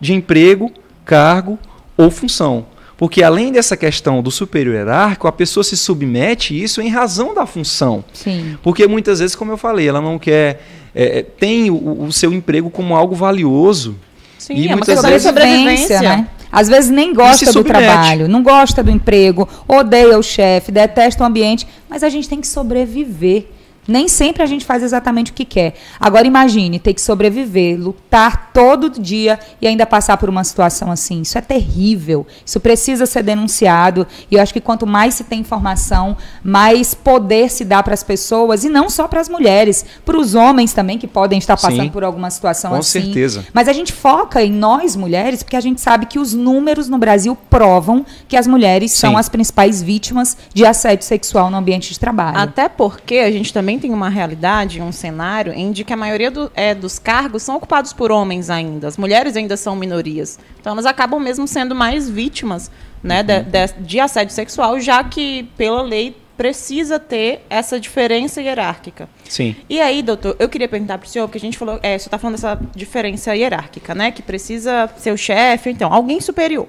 de 0.00 0.12
emprego, 0.12 0.70
cargo 1.04 1.58
ou 1.96 2.10
função. 2.10 2.66
Porque 2.96 3.22
além 3.22 3.52
dessa 3.52 3.76
questão 3.76 4.20
do 4.20 4.30
superior 4.30 4.74
hierárquico, 4.74 5.28
a 5.28 5.32
pessoa 5.32 5.62
se 5.64 5.76
submete 5.76 6.52
a 6.52 6.58
isso 6.64 6.82
em 6.82 6.88
razão 6.88 7.32
da 7.34 7.46
função. 7.46 8.04
Sim. 8.12 8.58
Porque 8.62 8.86
muitas 8.86 9.20
vezes, 9.20 9.34
como 9.36 9.52
eu 9.52 9.56
falei, 9.56 9.88
ela 9.88 10.00
não 10.00 10.18
quer. 10.18 10.60
é, 10.94 11.22
tem 11.22 11.70
o, 11.70 12.02
o 12.02 12.12
seu 12.12 12.32
emprego 12.32 12.68
como 12.68 12.94
algo 12.96 13.14
valioso. 13.14 13.96
Sim, 14.36 14.54
E 14.54 14.64
é 14.64 14.70
uma 14.70 14.76
muitas 14.78 14.88
questão 14.88 15.04
de 15.04 15.12
vezes- 15.12 15.26
sobrevivência. 15.28 16.00
né? 16.02 16.28
Às 16.52 16.68
vezes 16.68 16.90
nem 16.90 17.14
gosta 17.14 17.52
do 17.52 17.62
trabalho, 17.62 18.28
não 18.28 18.42
gosta 18.42 18.82
do 18.82 18.90
emprego, 18.90 19.48
odeia 19.68 20.18
o 20.18 20.22
chefe, 20.22 20.72
detesta 20.72 21.22
o 21.22 21.26
ambiente, 21.26 21.66
mas 21.88 22.02
a 22.02 22.08
gente 22.08 22.28
tem 22.28 22.40
que 22.40 22.46
sobreviver. 22.46 23.46
Nem 23.86 24.08
sempre 24.08 24.42
a 24.42 24.46
gente 24.46 24.64
faz 24.64 24.82
exatamente 24.82 25.30
o 25.30 25.34
que 25.34 25.44
quer. 25.44 25.74
Agora 25.98 26.26
imagine 26.26 26.78
ter 26.78 26.94
que 26.94 27.00
sobreviver, 27.00 27.78
lutar 27.78 28.50
todo 28.52 28.90
dia 28.90 29.38
e 29.60 29.66
ainda 29.66 29.86
passar 29.86 30.16
por 30.16 30.28
uma 30.28 30.44
situação 30.44 30.90
assim. 30.90 31.22
Isso 31.22 31.36
é 31.38 31.40
terrível. 31.40 32.26
Isso 32.44 32.60
precisa 32.60 33.06
ser 33.06 33.22
denunciado. 33.22 34.06
E 34.30 34.34
eu 34.36 34.42
acho 34.42 34.52
que 34.52 34.60
quanto 34.60 34.86
mais 34.86 35.14
se 35.14 35.24
tem 35.24 35.40
informação, 35.40 36.16
mais 36.42 36.94
poder 36.94 37.50
se 37.50 37.64
dá 37.64 37.82
para 37.82 37.94
as 37.94 38.02
pessoas 38.02 38.64
e 38.64 38.68
não 38.68 38.88
só 38.88 39.08
para 39.08 39.20
as 39.20 39.28
mulheres, 39.28 39.84
para 40.04 40.18
os 40.18 40.34
homens 40.34 40.72
também 40.72 40.98
que 40.98 41.06
podem 41.06 41.38
estar 41.38 41.56
passando 41.56 41.82
Sim, 41.82 41.90
por 41.90 42.04
alguma 42.04 42.30
situação 42.30 42.70
com 42.70 42.76
assim. 42.76 43.02
certeza. 43.02 43.44
Mas 43.52 43.68
a 43.68 43.72
gente 43.72 43.92
foca 43.92 44.42
em 44.42 44.52
nós 44.52 44.94
mulheres 44.94 45.42
porque 45.42 45.56
a 45.56 45.60
gente 45.60 45.80
sabe 45.80 46.06
que 46.06 46.18
os 46.18 46.34
números 46.34 46.88
no 46.88 46.98
Brasil 46.98 47.36
provam 47.48 48.04
que 48.28 48.36
as 48.36 48.46
mulheres 48.46 48.92
são 48.92 49.12
Sim. 49.12 49.18
as 49.18 49.28
principais 49.28 49.82
vítimas 49.82 50.36
de 50.54 50.64
assédio 50.64 51.04
sexual 51.04 51.50
no 51.50 51.56
ambiente 51.56 51.92
de 51.92 51.98
trabalho. 51.98 52.38
Até 52.38 52.68
porque 52.68 53.16
a 53.16 53.30
gente 53.30 53.52
também 53.52 53.69
tem 53.78 53.92
uma 53.92 54.08
realidade, 54.08 54.80
um 54.80 54.92
cenário, 54.92 55.52
em 55.52 55.72
que 55.72 55.92
a 55.92 55.96
maioria 55.96 56.30
do- 56.30 56.50
é, 56.54 56.74
dos 56.74 56.98
cargos 56.98 57.42
são 57.42 57.56
ocupados 57.56 57.92
por 57.92 58.10
homens 58.10 58.50
ainda. 58.50 58.88
As 58.88 58.96
mulheres 58.96 59.36
ainda 59.36 59.56
são 59.56 59.76
minorias. 59.76 60.38
Então 60.60 60.72
elas 60.72 60.86
acabam 60.86 61.20
mesmo 61.20 61.46
sendo 61.46 61.74
mais 61.74 62.08
vítimas 62.08 62.70
né, 63.02 63.22
de, 63.22 63.42
de- 63.42 63.72
de 63.80 64.00
assédio 64.00 64.34
sexual, 64.34 64.78
já 64.80 65.02
que, 65.04 65.44
pela 65.56 65.80
lei, 65.82 66.16
precisa 66.36 66.98
ter 66.98 67.44
essa 67.50 67.78
diferença 67.78 68.40
hierárquica. 68.40 69.08
Sim. 69.28 69.54
E 69.68 69.78
aí, 69.80 70.02
doutor, 70.02 70.36
eu 70.38 70.48
queria 70.48 70.66
perguntar 70.68 70.96
para 70.98 71.06
o 71.06 71.08
senhor, 71.08 71.26
porque 71.28 71.36
a 71.38 71.40
gente 71.40 71.58
falou, 71.58 71.74
é, 71.82 71.96
o 71.96 71.98
senhor 71.98 72.06
está 72.06 72.18
falando 72.18 72.36
dessa 72.36 72.58
diferença 72.74 73.34
hierárquica, 73.36 73.94
né? 73.94 74.10
Que 74.10 74.22
precisa 74.22 74.88
ser 74.96 75.12
o 75.12 75.18
chefe, 75.18 75.68
então, 75.70 75.92
alguém 75.92 76.18
superior. 76.20 76.66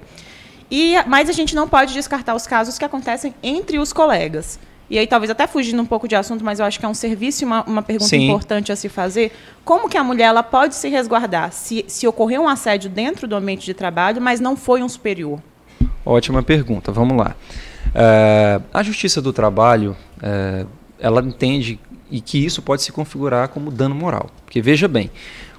E, 0.70 0.94
mas 1.06 1.28
a 1.28 1.32
gente 1.32 1.54
não 1.54 1.68
pode 1.68 1.92
descartar 1.94 2.34
os 2.34 2.46
casos 2.46 2.78
que 2.78 2.84
acontecem 2.84 3.34
entre 3.42 3.78
os 3.78 3.92
colegas. 3.92 4.58
E 4.92 4.98
aí, 4.98 5.06
talvez 5.06 5.30
até 5.30 5.46
fugindo 5.46 5.80
um 5.80 5.86
pouco 5.86 6.06
de 6.06 6.14
assunto, 6.14 6.44
mas 6.44 6.60
eu 6.60 6.66
acho 6.66 6.78
que 6.78 6.84
é 6.84 6.88
um 6.88 6.92
serviço 6.92 7.42
e 7.42 7.46
uma, 7.46 7.64
uma 7.64 7.80
pergunta 7.80 8.10
Sim. 8.10 8.26
importante 8.26 8.70
a 8.70 8.76
se 8.76 8.90
fazer. 8.90 9.32
Como 9.64 9.88
que 9.88 9.96
a 9.96 10.04
mulher 10.04 10.26
ela 10.26 10.42
pode 10.42 10.74
se 10.74 10.86
resguardar 10.90 11.50
se, 11.50 11.82
se 11.88 12.06
ocorreu 12.06 12.42
um 12.42 12.48
assédio 12.48 12.90
dentro 12.90 13.26
do 13.26 13.34
ambiente 13.34 13.64
de 13.64 13.72
trabalho, 13.72 14.20
mas 14.20 14.38
não 14.38 14.54
foi 14.54 14.82
um 14.82 14.88
superior? 14.90 15.40
Ótima 16.04 16.42
pergunta. 16.42 16.92
Vamos 16.92 17.16
lá. 17.16 17.34
É, 17.94 18.60
a 18.70 18.82
Justiça 18.82 19.22
do 19.22 19.32
Trabalho, 19.32 19.96
é, 20.22 20.66
ela 21.00 21.22
entende 21.22 21.80
e 22.10 22.20
que 22.20 22.44
isso 22.44 22.60
pode 22.60 22.82
se 22.82 22.92
configurar 22.92 23.48
como 23.48 23.70
dano 23.70 23.94
moral. 23.94 24.28
Porque 24.44 24.60
veja 24.60 24.86
bem, 24.88 25.10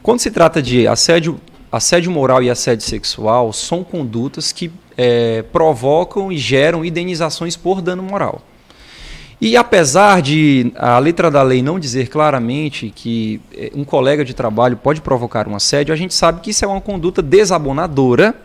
quando 0.04 0.20
se 0.20 0.30
trata 0.30 0.62
de 0.62 0.88
assédio, 0.88 1.42
assédio 1.72 2.12
moral 2.12 2.44
e 2.44 2.52
assédio 2.52 2.86
sexual, 2.86 3.52
são 3.52 3.84
condutas 3.84 4.52
que 4.52 4.72
é, 4.96 5.42
provocam 5.42 6.32
e 6.32 6.38
geram 6.38 6.86
indenizações 6.86 7.58
por 7.58 7.82
dano 7.82 8.04
moral. 8.04 8.40
E 9.42 9.58
apesar 9.58 10.22
de 10.22 10.72
a 10.76 10.98
letra 11.00 11.30
da 11.30 11.42
lei 11.42 11.62
não 11.62 11.80
dizer 11.80 12.08
claramente 12.08 12.92
que 12.96 13.42
eh, 13.54 13.72
um 13.76 13.84
colega 13.84 14.24
de 14.24 14.34
trabalho 14.34 14.78
pode 14.78 15.02
provocar 15.02 15.48
um 15.48 15.56
assédio, 15.56 15.94
a 15.94 15.98
gente 15.98 16.14
sabe 16.14 16.40
que 16.42 16.52
isso 16.52 16.64
é 16.64 16.68
uma 16.68 16.80
conduta 16.80 17.22
desabonadora 17.22 18.36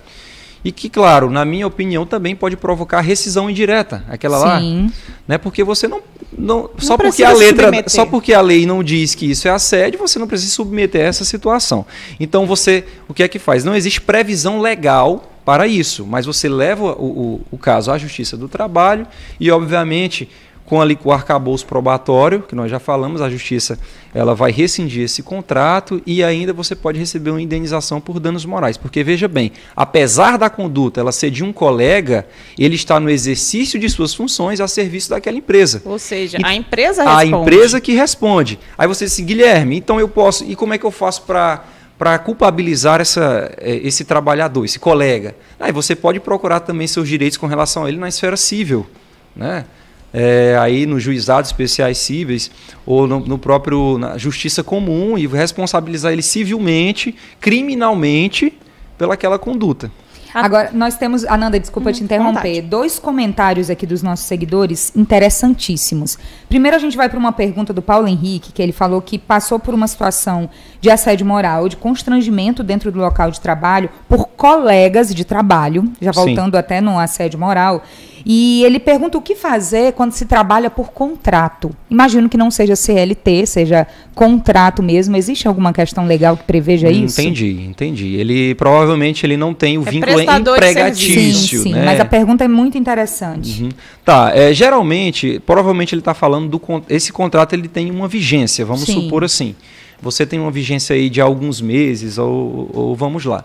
e 0.64 0.72
que, 0.72 0.88
claro, 0.88 1.30
na 1.30 1.44
minha 1.44 1.66
opinião, 1.66 2.04
também 2.04 2.34
pode 2.34 2.56
provocar 2.56 3.00
rescisão 3.00 3.48
indireta, 3.48 4.04
aquela 4.08 4.38
lá, 4.38 4.60
Sim. 4.60 4.92
né? 5.26 5.38
Porque 5.38 5.62
você 5.62 5.86
não, 5.86 6.00
não, 6.36 6.68
só 6.78 6.96
porque 6.96 7.22
a 7.22 7.32
letra, 7.32 7.66
submeter. 7.66 7.90
só 7.90 8.04
porque 8.04 8.34
a 8.34 8.40
lei 8.40 8.66
não 8.66 8.82
diz 8.82 9.14
que 9.14 9.30
isso 9.30 9.46
é 9.46 9.50
assédio, 9.50 9.98
você 9.98 10.18
não 10.18 10.26
precisa 10.26 10.52
submeter 10.52 11.02
a 11.02 11.04
essa 11.04 11.24
situação. 11.24 11.86
Então 12.18 12.44
você, 12.44 12.84
o 13.08 13.14
que 13.14 13.22
é 13.22 13.28
que 13.28 13.38
faz? 13.38 13.64
Não 13.64 13.74
existe 13.74 14.00
previsão 14.00 14.60
legal 14.60 15.32
para 15.44 15.66
isso, 15.66 16.04
mas 16.04 16.26
você 16.26 16.48
leva 16.48 16.92
o, 16.92 17.06
o, 17.06 17.40
o 17.52 17.58
caso 17.58 17.90
à 17.90 17.96
Justiça 17.96 18.36
do 18.36 18.48
Trabalho 18.48 19.06
e, 19.40 19.50
obviamente, 19.50 20.28
com 20.68 20.82
ali 20.82 20.94
com 20.94 21.08
o 21.08 21.12
arcabouço 21.12 21.64
probatório, 21.64 22.42
que 22.42 22.54
nós 22.54 22.70
já 22.70 22.78
falamos, 22.78 23.22
a 23.22 23.30
justiça 23.30 23.78
ela 24.14 24.34
vai 24.34 24.52
rescindir 24.52 25.02
esse 25.02 25.22
contrato 25.22 26.02
e 26.04 26.22
ainda 26.22 26.52
você 26.52 26.76
pode 26.76 26.98
receber 26.98 27.30
uma 27.30 27.40
indenização 27.40 28.02
por 28.02 28.20
danos 28.20 28.44
morais. 28.44 28.76
Porque 28.76 29.02
veja 29.02 29.26
bem, 29.26 29.50
apesar 29.74 30.36
da 30.36 30.50
conduta 30.50 31.00
ela 31.00 31.10
ser 31.10 31.30
de 31.30 31.42
um 31.42 31.54
colega, 31.54 32.26
ele 32.58 32.74
está 32.74 33.00
no 33.00 33.08
exercício 33.08 33.80
de 33.80 33.88
suas 33.88 34.12
funções 34.14 34.60
a 34.60 34.68
serviço 34.68 35.08
daquela 35.08 35.38
empresa. 35.38 35.80
Ou 35.86 35.98
seja, 35.98 36.36
E 36.38 36.44
a 36.44 36.54
empresa 36.54 37.02
A 37.02 37.20
responde. 37.20 37.40
empresa 37.42 37.80
que 37.80 37.92
responde. 37.94 38.58
Aí 38.76 38.86
você 38.86 39.06
diz, 39.06 39.18
Guilherme, 39.20 39.78
então 39.78 39.98
eu 39.98 40.08
posso. 40.08 40.44
E 40.44 40.54
como 40.54 40.74
é 40.74 40.78
que 40.78 40.84
eu 40.84 40.90
faço 40.90 41.22
para 41.22 41.64
para 41.98 42.16
culpabilizar 42.16 43.00
essa, 43.00 43.50
eh, 43.58 43.80
esse 43.82 44.04
trabalhador, 44.04 44.64
esse 44.64 44.78
colega? 44.78 45.34
Aí 45.58 45.72
você 45.72 45.96
pode 45.96 46.20
procurar 46.20 46.60
também 46.60 46.86
seus 46.86 47.08
direitos 47.08 47.36
com 47.36 47.46
relação 47.48 47.84
a 47.84 47.88
ele 47.88 47.98
na 47.98 48.08
esfera 48.08 48.36
civil, 48.36 48.86
né? 49.34 49.64
É, 50.12 50.56
aí 50.58 50.86
nos 50.86 51.02
juizados 51.02 51.50
especiais 51.50 51.98
cíveis 51.98 52.50
ou 52.86 53.06
no, 53.06 53.20
no 53.20 53.38
próprio 53.38 53.98
na 53.98 54.16
justiça 54.16 54.64
comum 54.64 55.18
e 55.18 55.26
responsabilizar 55.26 56.12
ele 56.12 56.22
civilmente, 56.22 57.14
criminalmente 57.38 58.54
pelaquela 58.96 59.38
conduta. 59.38 59.90
Agora, 60.34 60.70
nós 60.72 60.96
temos. 60.96 61.24
Ananda, 61.24 61.58
desculpa 61.58 61.92
te 61.92 62.02
interromper. 62.02 62.34
vontade. 62.34 62.62
Dois 62.62 62.98
comentários 62.98 63.70
aqui 63.70 63.86
dos 63.86 64.02
nossos 64.02 64.26
seguidores 64.26 64.92
interessantíssimos. 64.94 66.18
Primeiro, 66.48 66.76
a 66.76 66.80
gente 66.80 66.96
vai 66.96 67.08
para 67.08 67.18
uma 67.18 67.32
pergunta 67.32 67.72
do 67.72 67.82
Paulo 67.82 68.06
Henrique, 68.06 68.52
que 68.52 68.62
ele 68.62 68.72
falou 68.72 69.00
que 69.00 69.18
passou 69.18 69.58
por 69.58 69.74
uma 69.74 69.88
situação 69.88 70.48
de 70.80 70.90
assédio 70.90 71.26
moral, 71.26 71.68
de 71.68 71.76
constrangimento 71.76 72.62
dentro 72.62 72.92
do 72.92 72.98
local 72.98 73.30
de 73.30 73.40
trabalho 73.40 73.88
por 74.08 74.26
colegas 74.26 75.14
de 75.14 75.24
trabalho, 75.24 75.90
já 76.00 76.12
Sim. 76.12 76.20
voltando 76.20 76.56
até 76.56 76.80
no 76.80 76.98
assédio 76.98 77.38
moral. 77.38 77.82
E 78.24 78.62
ele 78.64 78.78
pergunta 78.78 79.16
o 79.18 79.22
que 79.22 79.34
fazer 79.34 79.92
quando 79.92 80.12
se 80.12 80.26
trabalha 80.26 80.70
por 80.70 80.90
contrato. 80.90 81.70
Imagino 81.90 82.28
que 82.28 82.36
não 82.36 82.50
seja 82.50 82.76
CLT, 82.76 83.46
seja 83.46 83.86
contrato 84.14 84.82
mesmo. 84.82 85.16
Existe 85.16 85.46
alguma 85.46 85.72
questão 85.72 86.06
legal 86.06 86.36
que 86.36 86.44
preveja 86.44 86.90
isso? 86.90 87.20
Entendi, 87.20 87.64
entendi. 87.68 88.16
Ele 88.16 88.54
provavelmente 88.54 89.24
ele 89.24 89.36
não 89.36 89.54
tem 89.54 89.78
o 89.78 89.82
É 89.86 89.90
vínculo 89.90 90.16
de 90.16 90.26
Sim, 90.26 90.32
empregatício, 90.32 91.62
sim, 91.62 91.72
né? 91.72 91.84
mas 91.84 92.00
a 92.00 92.04
pergunta 92.04 92.44
é 92.44 92.48
muito 92.48 92.76
interessante. 92.76 93.62
Uhum. 93.64 93.68
Tá, 94.04 94.32
é, 94.34 94.52
geralmente, 94.52 95.40
provavelmente 95.44 95.94
ele 95.94 96.00
está 96.00 96.14
falando 96.14 96.48
do 96.48 96.60
esse 96.88 97.12
contrato 97.12 97.54
ele 97.54 97.68
tem 97.68 97.90
uma 97.90 98.08
vigência, 98.08 98.64
vamos 98.64 98.82
Sim. 98.84 99.02
supor 99.02 99.24
assim. 99.24 99.54
Você 100.00 100.24
tem 100.24 100.38
uma 100.38 100.50
vigência 100.50 100.94
aí 100.94 101.10
de 101.10 101.20
alguns 101.20 101.60
meses 101.60 102.18
ou, 102.18 102.70
ou 102.72 102.96
vamos 102.96 103.24
lá. 103.24 103.44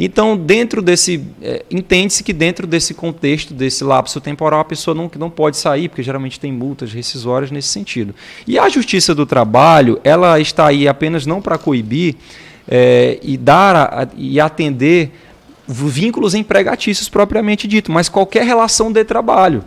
Então, 0.00 0.36
dentro 0.36 0.80
desse, 0.80 1.24
é, 1.42 1.64
entende-se 1.68 2.22
que 2.22 2.32
dentro 2.32 2.68
desse 2.68 2.94
contexto, 2.94 3.52
desse 3.52 3.82
lapso 3.82 4.20
temporal, 4.20 4.60
a 4.60 4.64
pessoa 4.64 4.94
não, 4.94 5.10
não 5.18 5.28
pode 5.28 5.56
sair, 5.56 5.88
porque 5.88 6.04
geralmente 6.04 6.38
tem 6.38 6.52
multas 6.52 6.92
rescisórias 6.92 7.50
nesse 7.50 7.68
sentido. 7.68 8.14
E 8.46 8.56
a 8.58 8.68
Justiça 8.68 9.12
do 9.12 9.26
Trabalho, 9.26 10.00
ela 10.04 10.38
está 10.38 10.68
aí 10.68 10.86
apenas 10.86 11.26
não 11.26 11.42
para 11.42 11.58
coibir 11.58 12.14
é, 12.68 13.18
e 13.22 13.36
dar 13.36 13.74
a- 13.76 14.08
e 14.16 14.38
atender 14.38 15.10
vínculos 15.66 16.34
empregatícios 16.34 17.08
propriamente 17.08 17.66
dito, 17.66 17.90
mas 17.90 18.08
qualquer 18.08 18.44
relação 18.44 18.92
de 18.92 19.04
trabalho, 19.04 19.64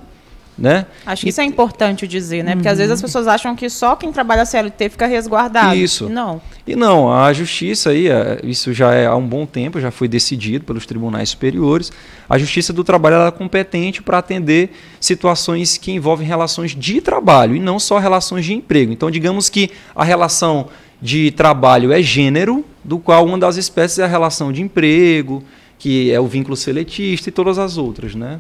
né? 0.62 0.86
Acho 1.06 1.24
que 1.24 1.30
isso 1.30 1.42
é 1.42 1.44
importante 1.44 2.08
dizer, 2.08 2.44
né? 2.44 2.54
Porque 2.54 2.68
às 2.68 2.78
vezes 2.78 2.92
as 2.92 3.02
pessoas 3.02 3.28
acham 3.28 3.56
que 3.56 3.70
só 3.70 3.96
quem 3.96 4.12
trabalha 4.12 4.46
CLT 4.46 4.90
fica 4.90 5.08
resguardado. 5.08 5.76
Isso. 5.76 6.06
E 6.06 6.10
Não. 6.10 6.42
E 6.68 6.76
não, 6.76 7.12
a 7.12 7.34
justiça 7.34 7.90
aí, 7.90 8.08
é, 8.08 8.40
isso 8.44 8.72
já 8.72 8.94
é 8.94 9.08
há 9.08 9.16
um 9.16 9.28
bom 9.28 9.48
tempo, 9.48 9.80
já 9.80 9.90
foi 9.90 10.08
decidido 10.08 10.64
pelos 10.64 10.86
tribunais 10.86 11.30
superiores. 11.30 11.92
A 12.30 12.38
justiça 12.38 12.72
do 12.72 12.84
trabalho 12.84 13.16
é 13.16 13.32
competente 13.32 14.04
para 14.04 14.20
atender 14.20 14.72
situações 15.00 15.78
que 15.78 15.92
envolvem 15.92 16.28
relações 16.28 16.76
de 16.76 17.02
trabalho 17.02 17.56
e 17.56 17.60
não 17.60 17.80
só 17.80 17.98
relações 17.98 18.46
de 18.46 18.54
emprego. 18.54 18.94
Então, 18.94 19.10
digamos 19.10 19.50
que 19.50 19.72
a 19.96 20.04
relação 20.04 20.68
de 21.02 21.32
trabalho 21.32 21.92
é 21.92 22.02
gênero, 22.02 22.64
do 22.84 23.00
qual 23.00 23.26
uma 23.26 23.38
das 23.38 23.58
espécies 23.58 23.98
é 23.98 24.04
a 24.04 24.08
relação 24.08 24.52
de 24.52 24.62
emprego, 24.62 25.44
que 25.80 26.12
é 26.12 26.20
o 26.20 26.28
vínculo 26.28 26.56
seletista 26.56 27.30
e 27.30 27.32
todas 27.32 27.58
as 27.58 27.78
outras, 27.78 28.14
né? 28.14 28.40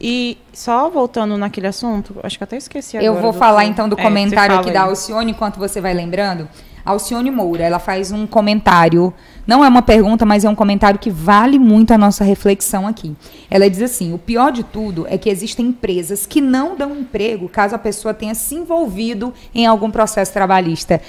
E 0.00 0.36
só 0.52 0.90
voltando 0.90 1.36
naquele 1.38 1.66
assunto, 1.66 2.16
acho 2.22 2.36
que 2.36 2.44
até 2.44 2.56
esqueci 2.56 2.96
agora. 2.96 3.12
Eu 3.12 3.20
vou 3.20 3.32
falar 3.32 3.64
então 3.64 3.88
do 3.88 3.98
É, 3.98 4.02
comentário 4.02 4.56
aqui 4.56 4.72
fala 4.72 4.74
da. 4.74 4.82
Alcione, 4.90 5.30
enquanto 5.30 5.58
você 5.58 5.80
vai 5.80 5.94
lembrando. 5.94 6.48
Alcione 6.84 7.32
Moura, 7.32 7.64
ela 7.64 7.80
faz 7.80 8.12
um 8.12 8.28
comentário, 8.28 9.12
não 9.44 9.64
é 9.64 9.68
uma 9.68 9.82
pergunta, 9.82 10.24
mas 10.24 10.44
é 10.44 10.48
um 10.48 10.54
comentário 10.54 11.00
que 11.00 11.10
vale 11.10 11.58
muito 11.58 11.92
a 11.92 11.98
nossa 11.98 12.22
reflexão 12.22 12.86
aqui. 12.86 13.16
Ela 13.50 13.68
diz 13.68 13.82
assim: 13.82 14.12
o 14.12 14.18
pior 14.18 14.52
de 14.52 14.62
tudo 14.62 15.04
é 15.08 15.18
que 15.18 15.28
existem 15.28 15.66
empresas 15.66 16.26
que 16.26 16.40
não 16.40 16.76
dão 16.76 16.96
emprego 16.96 17.48
caso 17.48 17.74
a 17.74 17.78
pessoa 17.78 18.14
tenha 18.14 18.36
se 18.36 18.54
envolvido 18.54 19.34
em 19.52 19.66
algum 19.66 19.90
processo 19.90 20.32
trabalhista. 20.32 21.02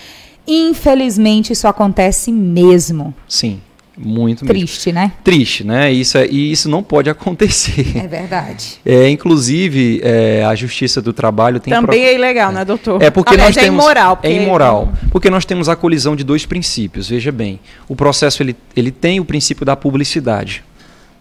Infelizmente, 0.48 1.54
isso 1.54 1.68
acontece 1.68 2.32
mesmo. 2.32 3.14
Sim. 3.28 3.62
Muito 3.98 4.46
Triste, 4.46 4.92
mesmo. 4.92 5.02
né? 5.02 5.12
Triste, 5.24 5.64
né? 5.64 5.92
Isso 5.92 6.20
é, 6.20 6.28
e 6.28 6.52
isso 6.52 6.70
não 6.70 6.84
pode 6.84 7.10
acontecer. 7.10 7.98
É 7.98 8.08
verdade. 8.08 8.80
É, 8.86 9.10
inclusive, 9.10 10.00
é, 10.04 10.46
a 10.46 10.54
Justiça 10.54 11.02
do 11.02 11.12
Trabalho 11.12 11.60
tem... 11.60 11.74
Também 11.74 12.02
pro... 12.02 12.10
é 12.10 12.14
ilegal, 12.14 12.52
né, 12.52 12.64
doutor? 12.64 13.02
É 13.02 13.10
porque 13.10 13.34
Aliás, 13.34 13.56
nós 13.56 13.64
é 13.64 13.66
temos... 13.66 13.84
imoral. 13.84 14.18
Porque... 14.18 14.28
É 14.28 14.32
imoral. 14.32 14.94
Porque 15.10 15.30
nós 15.32 15.46
temos 15.46 15.68
a 15.68 15.76
colisão 15.76 16.16
de 16.16 16.24
dois 16.24 16.46
princípios. 16.46 17.10
Veja 17.10 17.32
bem, 17.32 17.60
o 17.88 17.96
processo 17.96 18.44
ele, 18.44 18.56
ele 18.76 18.92
tem 18.92 19.20
o 19.20 19.26
princípio 19.26 19.66
da 19.66 19.76
publicidade. 19.76 20.64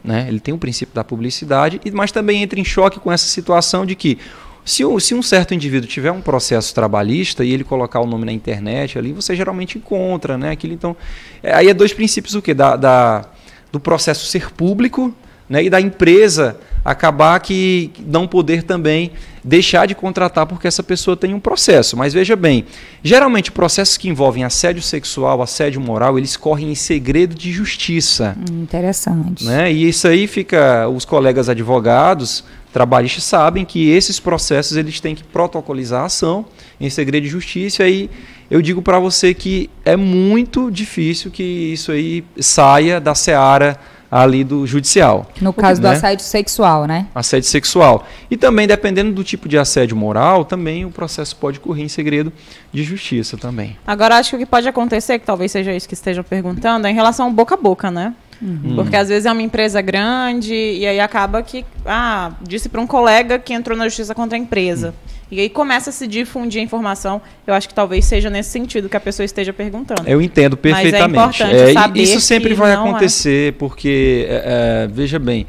Né? 0.04 0.26
Ele 0.28 0.38
tem 0.38 0.52
o 0.52 0.58
princípio 0.58 0.94
da 0.94 1.02
publicidade, 1.02 1.80
mas 1.92 2.12
também 2.12 2.42
entra 2.42 2.60
em 2.60 2.64
choque 2.64 3.00
com 3.00 3.10
essa 3.10 3.26
situação 3.26 3.86
de 3.86 3.96
que 3.96 4.18
se, 4.66 4.82
se, 5.00 5.14
um 5.14 5.22
certo 5.22 5.54
indivíduo 5.54 5.88
tiver 5.88 6.10
um 6.10 6.20
processo 6.20 6.74
trabalhista 6.74 7.44
e 7.44 7.52
ele 7.52 7.62
colocar 7.62 8.00
o 8.00 8.06
nome 8.06 8.26
na 8.26 8.32
internet 8.32 8.98
ali, 8.98 9.12
você 9.12 9.36
geralmente 9.36 9.78
encontra, 9.78 10.36
né? 10.36 10.50
Aquilo, 10.50 10.74
então, 10.74 10.96
é, 11.40 11.54
aí 11.54 11.68
é 11.68 11.74
dois 11.74 11.92
princípios 11.92 12.34
o 12.34 12.42
quê? 12.42 12.52
Da, 12.52 12.74
da, 12.74 13.24
do 13.70 13.78
processo 13.78 14.26
ser 14.26 14.50
público 14.50 15.14
né? 15.48 15.62
e 15.62 15.70
da 15.70 15.80
empresa 15.80 16.58
acabar 16.84 17.38
que 17.40 17.92
não 18.06 18.26
poder 18.26 18.64
também 18.64 19.12
deixar 19.42 19.86
de 19.86 19.94
contratar 19.94 20.46
porque 20.46 20.66
essa 20.66 20.82
pessoa 20.82 21.16
tem 21.16 21.32
um 21.32 21.40
processo. 21.40 21.96
Mas 21.96 22.12
veja 22.12 22.34
bem, 22.34 22.64
geralmente 23.02 23.52
processos 23.52 23.96
que 23.96 24.08
envolvem 24.08 24.42
assédio 24.42 24.82
sexual, 24.82 25.40
assédio 25.42 25.80
moral, 25.80 26.18
eles 26.18 26.36
correm 26.36 26.70
em 26.70 26.74
segredo 26.74 27.34
de 27.34 27.52
justiça. 27.52 28.36
Hum, 28.36 28.62
interessante. 28.62 29.44
Né? 29.44 29.72
E 29.72 29.88
isso 29.88 30.08
aí 30.08 30.26
fica, 30.26 30.88
os 30.88 31.04
colegas 31.04 31.48
advogados 31.48 32.44
trabalhistas 32.76 33.24
sabem 33.24 33.64
que 33.64 33.88
esses 33.88 34.20
processos 34.20 34.76
eles 34.76 35.00
têm 35.00 35.14
que 35.14 35.24
protocolizar 35.24 36.02
a 36.02 36.04
ação 36.04 36.44
em 36.78 36.90
segredo 36.90 37.22
de 37.22 37.30
justiça. 37.30 37.82
E 37.82 37.86
aí 37.86 38.10
eu 38.50 38.60
digo 38.60 38.82
para 38.82 38.98
você 38.98 39.32
que 39.32 39.70
é 39.82 39.96
muito 39.96 40.70
difícil 40.70 41.30
que 41.30 41.42
isso 41.42 41.90
aí 41.90 42.22
saia 42.38 43.00
da 43.00 43.14
seara 43.14 43.80
ali 44.10 44.44
do 44.44 44.66
judicial. 44.66 45.26
No 45.40 45.54
caso 45.54 45.80
né? 45.80 45.88
do 45.88 45.92
assédio 45.94 46.26
sexual, 46.26 46.84
né? 46.84 47.06
Assédio 47.14 47.48
sexual. 47.48 48.06
E 48.30 48.36
também, 48.36 48.66
dependendo 48.66 49.10
do 49.10 49.24
tipo 49.24 49.48
de 49.48 49.56
assédio 49.56 49.96
moral, 49.96 50.44
também 50.44 50.84
o 50.84 50.90
processo 50.90 51.34
pode 51.36 51.58
correr 51.58 51.82
em 51.82 51.88
segredo 51.88 52.30
de 52.70 52.84
justiça 52.84 53.38
também. 53.38 53.74
Agora, 53.86 54.18
acho 54.18 54.30
que 54.30 54.36
o 54.36 54.38
que 54.38 54.44
pode 54.46 54.68
acontecer, 54.68 55.18
que 55.18 55.24
talvez 55.24 55.50
seja 55.50 55.74
isso 55.74 55.88
que 55.88 55.94
estejam 55.94 56.22
perguntando, 56.22 56.86
é 56.86 56.90
em 56.90 56.94
relação 56.94 57.32
boca 57.32 57.54
a 57.54 57.58
boca, 57.58 57.90
né? 57.90 58.14
Uhum. 58.40 58.76
Porque 58.76 58.96
às 58.96 59.08
vezes 59.08 59.26
é 59.26 59.32
uma 59.32 59.42
empresa 59.42 59.80
grande 59.80 60.54
e 60.54 60.86
aí 60.86 61.00
acaba 61.00 61.42
que, 61.42 61.64
ah, 61.84 62.32
disse 62.42 62.68
para 62.68 62.80
um 62.80 62.86
colega 62.86 63.38
que 63.38 63.54
entrou 63.54 63.76
na 63.76 63.84
justiça 63.84 64.14
contra 64.14 64.36
a 64.36 64.40
empresa. 64.40 64.88
Uhum. 64.88 65.16
E 65.30 65.40
aí 65.40 65.48
começa 65.48 65.90
a 65.90 65.92
se 65.92 66.06
difundir 66.06 66.60
a 66.60 66.64
informação. 66.64 67.20
Eu 67.46 67.54
acho 67.54 67.68
que 67.68 67.74
talvez 67.74 68.04
seja 68.04 68.30
nesse 68.30 68.50
sentido 68.50 68.88
que 68.88 68.96
a 68.96 69.00
pessoa 69.00 69.24
esteja 69.24 69.52
perguntando. 69.52 70.02
Eu 70.06 70.22
entendo 70.22 70.56
perfeitamente. 70.56 71.16
Mas 71.16 71.40
é 71.40 71.44
importante 71.44 71.70
é, 71.70 71.72
saber 71.72 72.02
isso 72.02 72.20
sempre 72.20 72.54
vai 72.54 72.70
é. 72.70 72.74
acontecer, 72.74 73.48
é. 73.48 73.52
porque, 73.52 74.26
é, 74.28 74.88
veja 74.88 75.18
bem, 75.18 75.46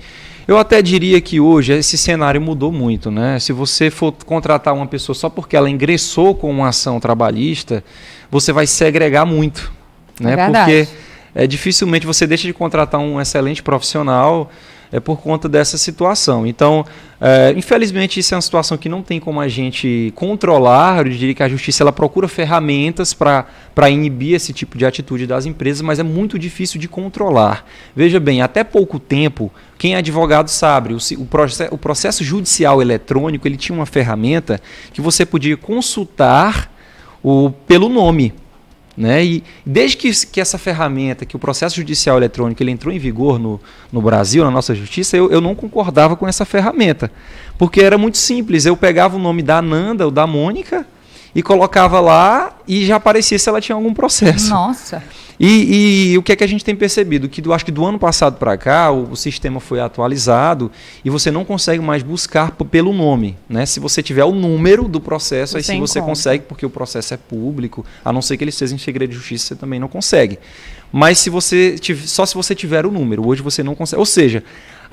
eu 0.48 0.58
até 0.58 0.82
diria 0.82 1.22
que 1.22 1.40
hoje 1.40 1.74
esse 1.74 1.98
cenário 1.98 2.42
mudou 2.42 2.72
muito, 2.72 3.12
né? 3.12 3.38
Se 3.38 3.54
você 3.54 3.92
for 3.92 4.14
contratar 4.26 4.74
uma 4.74 4.88
pessoa 4.88 5.14
só 5.14 5.30
porque 5.30 5.56
ela 5.56 5.70
ingressou 5.70 6.34
com 6.34 6.50
uma 6.50 6.70
ação 6.70 7.00
trabalhista, 7.00 7.84
você 8.32 8.52
vai 8.52 8.66
segregar 8.66 9.26
muito, 9.26 9.72
né? 10.20 10.34
É 10.34 10.46
porque 10.48 10.88
é, 11.38 11.46
dificilmente 11.46 12.04
você 12.04 12.26
deixa 12.26 12.48
de 12.48 12.54
contratar 12.54 13.00
um 13.00 13.22
excelente 13.22 13.62
profissional 13.62 14.50
é 14.92 15.00
por 15.00 15.20
conta 15.20 15.48
dessa 15.48 15.78
situação. 15.78 16.48
Então, 16.48 16.84
é, 17.20 17.54
infelizmente, 17.56 18.20
isso 18.20 18.34
é 18.34 18.38
uma 18.38 18.42
situação 18.42 18.78
que 18.78 18.88
não 18.88 19.04
tem 19.04 19.20
como 19.20 19.40
a 19.40 19.48
gente 19.48 20.12
controlar. 20.16 21.06
Eu 21.06 21.12
diria 21.12 21.36
que 21.36 21.44
a 21.44 21.50
justiça 21.50 21.84
ela 21.84 21.92
procura 21.92 22.28
ferramentas 22.28 23.14
para 23.14 23.90
inibir 23.90 24.34
esse 24.34 24.52
tipo 24.52 24.78
de 24.78 24.86
atitude 24.86 25.28
das 25.28 25.46
empresas, 25.46 25.82
mas 25.82 26.00
é 26.00 26.04
muito 26.04 26.40
difícil 26.40 26.80
de 26.80 26.88
controlar. 26.88 27.66
Veja 27.96 28.20
bem, 28.20 28.42
até 28.42 28.64
pouco 28.64 28.98
tempo, 28.98 29.52
quem 29.78 29.94
é 29.94 29.98
advogado 29.98 30.48
sabe, 30.48 30.94
o, 30.94 30.98
o, 30.98 31.28
o 31.72 31.78
processo 31.78 32.24
judicial 32.24 32.82
eletrônico 32.82 33.48
ele 33.48 33.58
tinha 33.58 33.78
uma 33.78 33.86
ferramenta 33.86 34.60
que 34.92 35.02
você 35.02 35.24
podia 35.26 35.58
consultar 35.58 36.72
o, 37.22 37.52
pelo 37.68 37.90
nome. 37.90 38.34
Né? 38.98 39.24
E 39.24 39.44
desde 39.64 39.96
que, 39.96 40.12
que 40.26 40.42
essa 40.42 40.58
ferramenta, 40.58 41.24
que 41.24 41.36
o 41.36 41.40
processo 41.40 41.76
judicial 41.76 42.18
eletrônico 42.18 42.64
ele 42.64 42.72
entrou 42.72 42.92
em 42.92 42.98
vigor 42.98 43.38
no, 43.38 43.62
no 43.92 44.02
Brasil, 44.02 44.44
na 44.44 44.50
nossa 44.50 44.74
justiça, 44.74 45.16
eu, 45.16 45.30
eu 45.30 45.40
não 45.40 45.54
concordava 45.54 46.16
com 46.16 46.28
essa 46.28 46.44
ferramenta. 46.46 47.12
Porque 47.60 47.80
era 47.80 47.98
muito 47.98 48.18
simples. 48.18 48.66
Eu 48.66 48.76
pegava 48.76 49.16
o 49.16 49.20
nome 49.20 49.44
da 49.44 49.62
Nanda 49.62 50.06
ou 50.06 50.12
da 50.12 50.26
Mônica 50.26 50.86
e 51.36 51.44
colocava 51.44 52.00
lá 52.00 52.58
e 52.68 52.88
já 52.88 52.96
aparecia 52.96 53.38
se 53.38 53.48
ela 53.48 53.62
tinha 53.62 53.76
algum 53.76 53.94
processo. 53.94 54.50
Nossa. 54.50 55.04
E, 55.40 56.14
e, 56.14 56.18
o 56.18 56.24
que 56.24 56.32
é 56.32 56.36
que 56.36 56.44
a 56.44 56.48
gente 56.48 56.66
tem 56.66 56.76
percebido? 56.76 57.30
Que 57.30 57.42
do, 57.42 57.54
acho 57.54 57.64
que 57.64 57.72
do 57.72 57.86
ano 57.86 58.00
passado 58.00 58.38
para 58.38 58.58
cá 58.58 58.92
o, 58.92 59.12
o, 59.12 59.16
sistema 59.16 59.60
foi 59.60 59.80
atualizado 59.80 60.72
e 61.06 61.10
você 61.10 61.30
não 61.30 61.46
consegue 61.46 61.82
mais 61.82 62.02
buscar 62.02 62.52
pelo 62.52 62.92
nome. 62.92 63.38
Né? 63.48 63.66
Se 63.66 63.80
você 63.80 64.02
tiver 64.02 64.24
o 64.24 64.32
número 64.32 64.88
do 64.88 65.00
processo, 65.00 65.56
aí 65.58 65.64
sim 65.64 65.80
você 65.80 66.02
consegue, 66.02 66.44
porque 66.48 66.66
o 66.66 66.70
processo 66.70 67.14
é 67.14 67.18
público, 67.18 67.86
a 68.04 68.12
não 68.12 68.22
ser 68.22 68.36
que 68.36 68.44
ele 68.44 68.50
esteja 68.50 68.74
em 68.74 68.80
segredo 68.80 69.12
de 69.12 69.16
justiça, 69.16 69.48
você 69.48 69.56
também 69.56 69.80
não 69.80 69.88
consegue. 69.88 70.40
Mas 70.92 71.20
se 71.20 71.30
você 71.30 71.76
só 72.06 72.26
se 72.26 72.34
você 72.34 72.56
tiver 72.56 72.86
o 72.86 72.92
número, 72.92 73.28
hoje 73.28 73.42
você 73.42 73.62
não 73.62 73.76
consegue. 73.76 74.00
Ou 74.00 74.06
seja, 74.06 74.44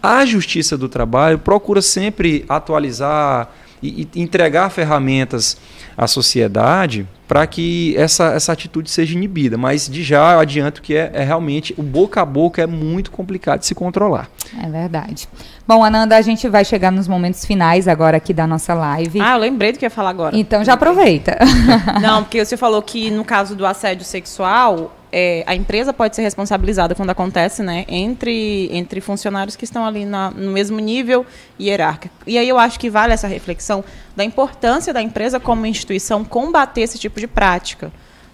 a 0.03 0.27
Justiça 0.27 0.77
do 0.77 0.89
Trabalho 0.89 1.39
procura 1.39 1.81
sempre 1.81 2.45
atualizar 2.47 3.51
e, 3.85 4.09
e 4.15 4.21
entregar 4.23 4.71
ferramentas 4.71 5.57
à 5.97 6.07
sociedade 6.07 7.07
para 7.29 7.47
que 7.47 7.95
essa, 7.97 8.33
essa 8.33 8.53
atitude 8.53 8.91
seja 8.91 9.15
inibida. 9.15 9.57
Mas 9.57 9.89
de 9.89 10.03
já 10.03 10.41
adianto 10.41 10.81
que 10.81 10.95
é, 10.95 11.11
é, 11.15 11.23
realmente 11.23 11.75
o 11.77 11.83
boca 11.83 12.21
a 12.21 12.25
boca 12.25 12.63
é 12.63 12.67
muito 12.67 13.11
complicado 13.11 13.61
de 13.61 13.67
se 13.67 13.75
controlar. 13.75 14.29
É 14.63 14.69
verdade. 14.69 15.29
Bom, 15.67 15.85
Ananda, 15.85 16.17
a 16.17 16.23
gente 16.23 16.49
vai 16.49 16.65
chegar 16.65 16.91
nos 16.91 17.09
momentos 17.09 17.45
finais 17.45 17.89
agora 17.89 18.17
aqui 18.17 18.33
da 18.33 18.47
nossa 18.47 18.75
live. 18.75 19.21
Ah, 19.21 19.35
eu 19.35 19.39
lembrei 19.39 19.73
do 19.73 19.79
que 19.79 19.85
ia 19.85 19.91
falar 19.91 20.11
agora. 20.11 20.37
Então 20.37 20.65
já 20.65 20.75
aproveita. 20.75 21.39
Não, 22.01 22.23
porque 22.23 22.45
você 22.45 22.57
falou 22.57 22.83
que 22.83 23.11
no 23.11 23.25
caso 23.25 23.55
do 23.55 23.67
assédio 23.67 24.05
sexual, 24.05 24.93
é, 25.17 25.45
a 25.47 25.55
empresa 25.55 25.93
pode 25.93 26.17
ser 26.17 26.23
responsabilizada 26.23 26.93
quando 26.93 27.11
acontece, 27.11 27.63
né, 27.63 27.85
entre, 27.87 28.69
entre 28.73 29.01
funcionários 29.01 29.55
que 29.55 29.63
estão 29.63 29.87
ali 29.87 30.05
na, 30.05 30.33
no 30.33 30.51
mesmo 30.51 30.81
nível 30.81 31.25
hierárquico. 31.59 32.13
E 32.27 32.37
aí 32.37 32.49
eu 32.49 32.59
acho 32.59 32.81
que 32.81 32.91
vale 32.91 33.13
essa 33.13 33.29
reflexão 33.29 33.85
da 34.17 34.25
importância 34.25 34.93
da 34.93 35.01
empresa 35.01 35.39
como 35.39 35.65
instituição 35.67 36.25
combater 36.25 36.81
esse 36.81 36.99
tipo 36.99 37.21
de 37.21 37.29
prática. 37.29 37.93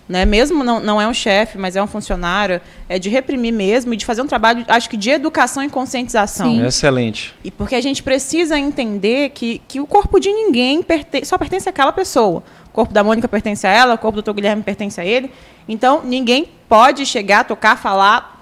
Né? 0.09 0.25
Mesmo 0.25 0.65
não, 0.65 0.81
não 0.81 0.99
é 0.99 1.07
um 1.07 1.13
chefe, 1.13 1.59
mas 1.59 1.77
é 1.77 1.83
um 1.83 1.87
funcionário, 1.87 2.63
é 2.89 2.99
de 2.99 3.11
reprimir 3.11 3.53
mesmo 3.53 3.93
e 3.93 3.97
de 3.97 4.07
fazer 4.07 4.23
um 4.23 4.27
trabalho, 4.27 4.65
acho 4.67 4.89
que 4.89 4.97
de 4.97 5.11
educação 5.11 5.63
e 5.63 5.69
conscientização. 5.69 6.51
Sim. 6.51 6.65
Excelente. 6.65 7.35
E 7.45 7.51
porque 7.51 7.75
a 7.75 7.81
gente 7.83 8.03
precisa 8.03 8.59
entender 8.59 9.31
que, 9.31 9.61
que 9.69 9.81
o 9.81 9.87
corpo 9.87 10.19
de 10.19 10.33
ninguém 10.33 10.83
pertence, 10.83 11.27
só 11.27 11.37
pertence 11.37 11.69
àquela 11.69 11.93
pessoa. 11.93 12.43
O 12.71 12.73
corpo 12.73 12.95
da 12.95 13.03
Mônica 13.03 13.27
pertence 13.29 13.67
a 13.67 13.71
ela, 13.71 13.95
o 13.95 13.99
corpo 13.99 14.23
do 14.23 14.23
Dr. 14.23 14.37
Guilherme 14.37 14.63
pertence 14.63 15.01
a 15.01 15.05
ele. 15.05 15.33
Então, 15.69 16.03
ninguém 16.05 16.49
pode 16.69 17.05
chegar, 17.05 17.45
tocar, 17.45 17.77
falar, 17.77 18.41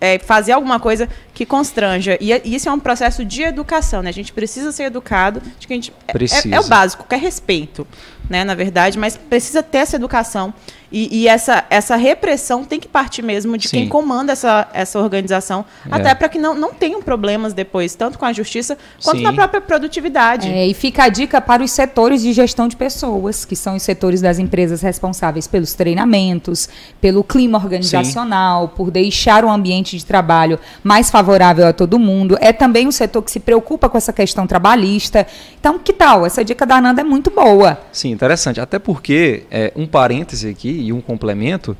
é, 0.00 0.18
fazer 0.18 0.52
alguma 0.52 0.78
coisa 0.78 1.08
que 1.32 1.46
constranja. 1.46 2.18
E, 2.20 2.32
e, 2.32 2.54
isso 2.54 2.68
é 2.68 2.72
um 2.72 2.80
processo 2.80 3.24
de 3.24 3.42
educação, 3.42 4.02
né? 4.02 4.10
A 4.10 4.12
gente 4.12 4.32
precisa 4.32 4.72
ser 4.72 4.84
educado. 4.84 5.40
De 5.58 5.66
que 5.66 5.72
a 5.72 5.76
gente, 5.76 5.92
é, 6.08 6.12
é, 6.12 6.54
é, 6.56 6.60
o 6.60 6.68
básico, 6.68 7.06
quer 7.08 7.20
respeito, 7.20 7.86
né? 8.28 8.44
Na 8.44 8.54
verdade, 8.54 8.98
mas 8.98 9.16
precisa 9.16 9.62
ter 9.62 9.78
essa 9.78 9.96
educação. 9.96 10.52
E, 10.92 11.22
e, 11.22 11.28
essa, 11.28 11.64
essa 11.70 11.96
repressão 11.96 12.64
tem 12.64 12.78
que 12.78 12.86
partir 12.86 13.22
mesmo 13.22 13.56
de 13.56 13.66
Sim. 13.66 13.78
quem 13.78 13.88
comanda 13.88 14.32
essa, 14.32 14.68
essa 14.74 14.98
organização, 15.00 15.64
é. 15.90 15.94
até 15.94 16.14
para 16.14 16.28
que 16.28 16.38
não, 16.38 16.54
não 16.54 16.74
tenham 16.74 17.00
problemas 17.00 17.54
depois, 17.54 17.94
tanto 17.94 18.18
com 18.18 18.26
a 18.26 18.32
justiça 18.32 18.76
quanto 19.02 19.18
Sim. 19.18 19.22
na 19.22 19.32
própria 19.32 19.60
produtividade. 19.60 20.48
É, 20.48 20.66
e 20.66 20.74
fica 20.74 21.04
a 21.04 21.08
dica 21.08 21.40
para 21.40 21.62
os 21.62 21.70
setores 21.70 22.20
de 22.20 22.32
gestão 22.34 22.68
de 22.68 22.76
pessoas, 22.76 23.46
que 23.46 23.56
são 23.56 23.76
os 23.76 23.82
setores 23.82 24.20
das 24.20 24.38
empresas 24.38 24.82
responsáveis 24.82 25.46
pelos 25.46 25.72
treinamentos, 25.72 26.68
pelo 27.00 27.24
clima 27.24 27.56
organizacional, 27.56 28.68
Sim. 28.68 28.72
por 28.76 28.90
deixar 28.90 29.46
o 29.46 29.50
ambiente 29.50 29.96
de 29.96 30.04
trabalho 30.04 30.58
mais 30.84 31.10
favorável 31.10 31.66
a 31.66 31.72
todo 31.72 31.98
mundo. 31.98 32.36
É 32.38 32.52
também 32.52 32.86
um 32.86 32.92
setor 32.92 33.22
que 33.22 33.30
se 33.30 33.40
preocupa 33.40 33.88
com 33.88 33.96
essa 33.96 34.12
questão 34.12 34.46
trabalhista. 34.46 35.26
Então, 35.58 35.78
que 35.78 35.92
tal? 35.92 36.26
Essa 36.26 36.44
dica 36.44 36.66
da 36.66 36.76
Ananda 36.76 37.00
é 37.00 37.04
muito 37.04 37.30
boa. 37.30 37.78
Sim, 37.90 38.10
interessante. 38.10 38.60
Até 38.60 38.78
porque, 38.78 39.44
é, 39.50 39.72
um 39.74 39.86
parêntese 39.86 40.48
aqui, 40.50 40.81
e 40.82 40.92
um 40.92 41.00
complemento, 41.00 41.76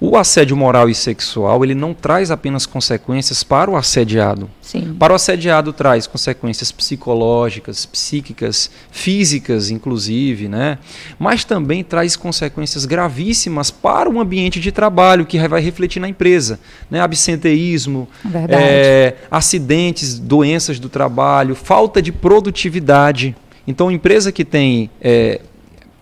O 0.00 0.16
assédio 0.16 0.54
moral 0.56 0.88
e 0.90 0.94
sexual, 0.94 1.64
ele 1.64 1.74
não 1.74 1.94
traz 1.94 2.30
apenas 2.30 2.66
consequências 2.66 3.42
para 3.42 3.70
o 3.70 3.76
assediado. 3.76 4.50
Sim. 4.60 4.94
Para 4.98 5.12
o 5.12 5.16
assediado 5.16 5.72
traz 5.72 6.06
consequências 6.06 6.72
psicológicas, 6.72 7.86
psíquicas, 7.86 8.70
físicas, 8.90 9.70
inclusive, 9.70 10.48
né? 10.48 10.78
Mas 11.18 11.44
também 11.44 11.82
traz 11.82 12.16
consequências 12.16 12.84
gravíssimas 12.84 13.70
para 13.70 14.10
o 14.10 14.20
ambiente 14.20 14.60
de 14.60 14.72
trabalho, 14.72 15.24
que 15.24 15.38
vai 15.48 15.62
refletir 15.62 16.00
na 16.00 16.08
empresa. 16.08 16.58
Né? 16.90 17.00
Absenteísmo, 17.00 18.06
é, 18.50 19.14
acidentes, 19.30 20.18
doenças 20.18 20.78
do 20.78 20.90
trabalho, 20.90 21.54
falta 21.54 22.02
de 22.02 22.12
produtividade. 22.12 23.34
Então, 23.66 23.90
empresa 23.90 24.30
que 24.30 24.44
tem 24.44 24.90
é, 25.00 25.40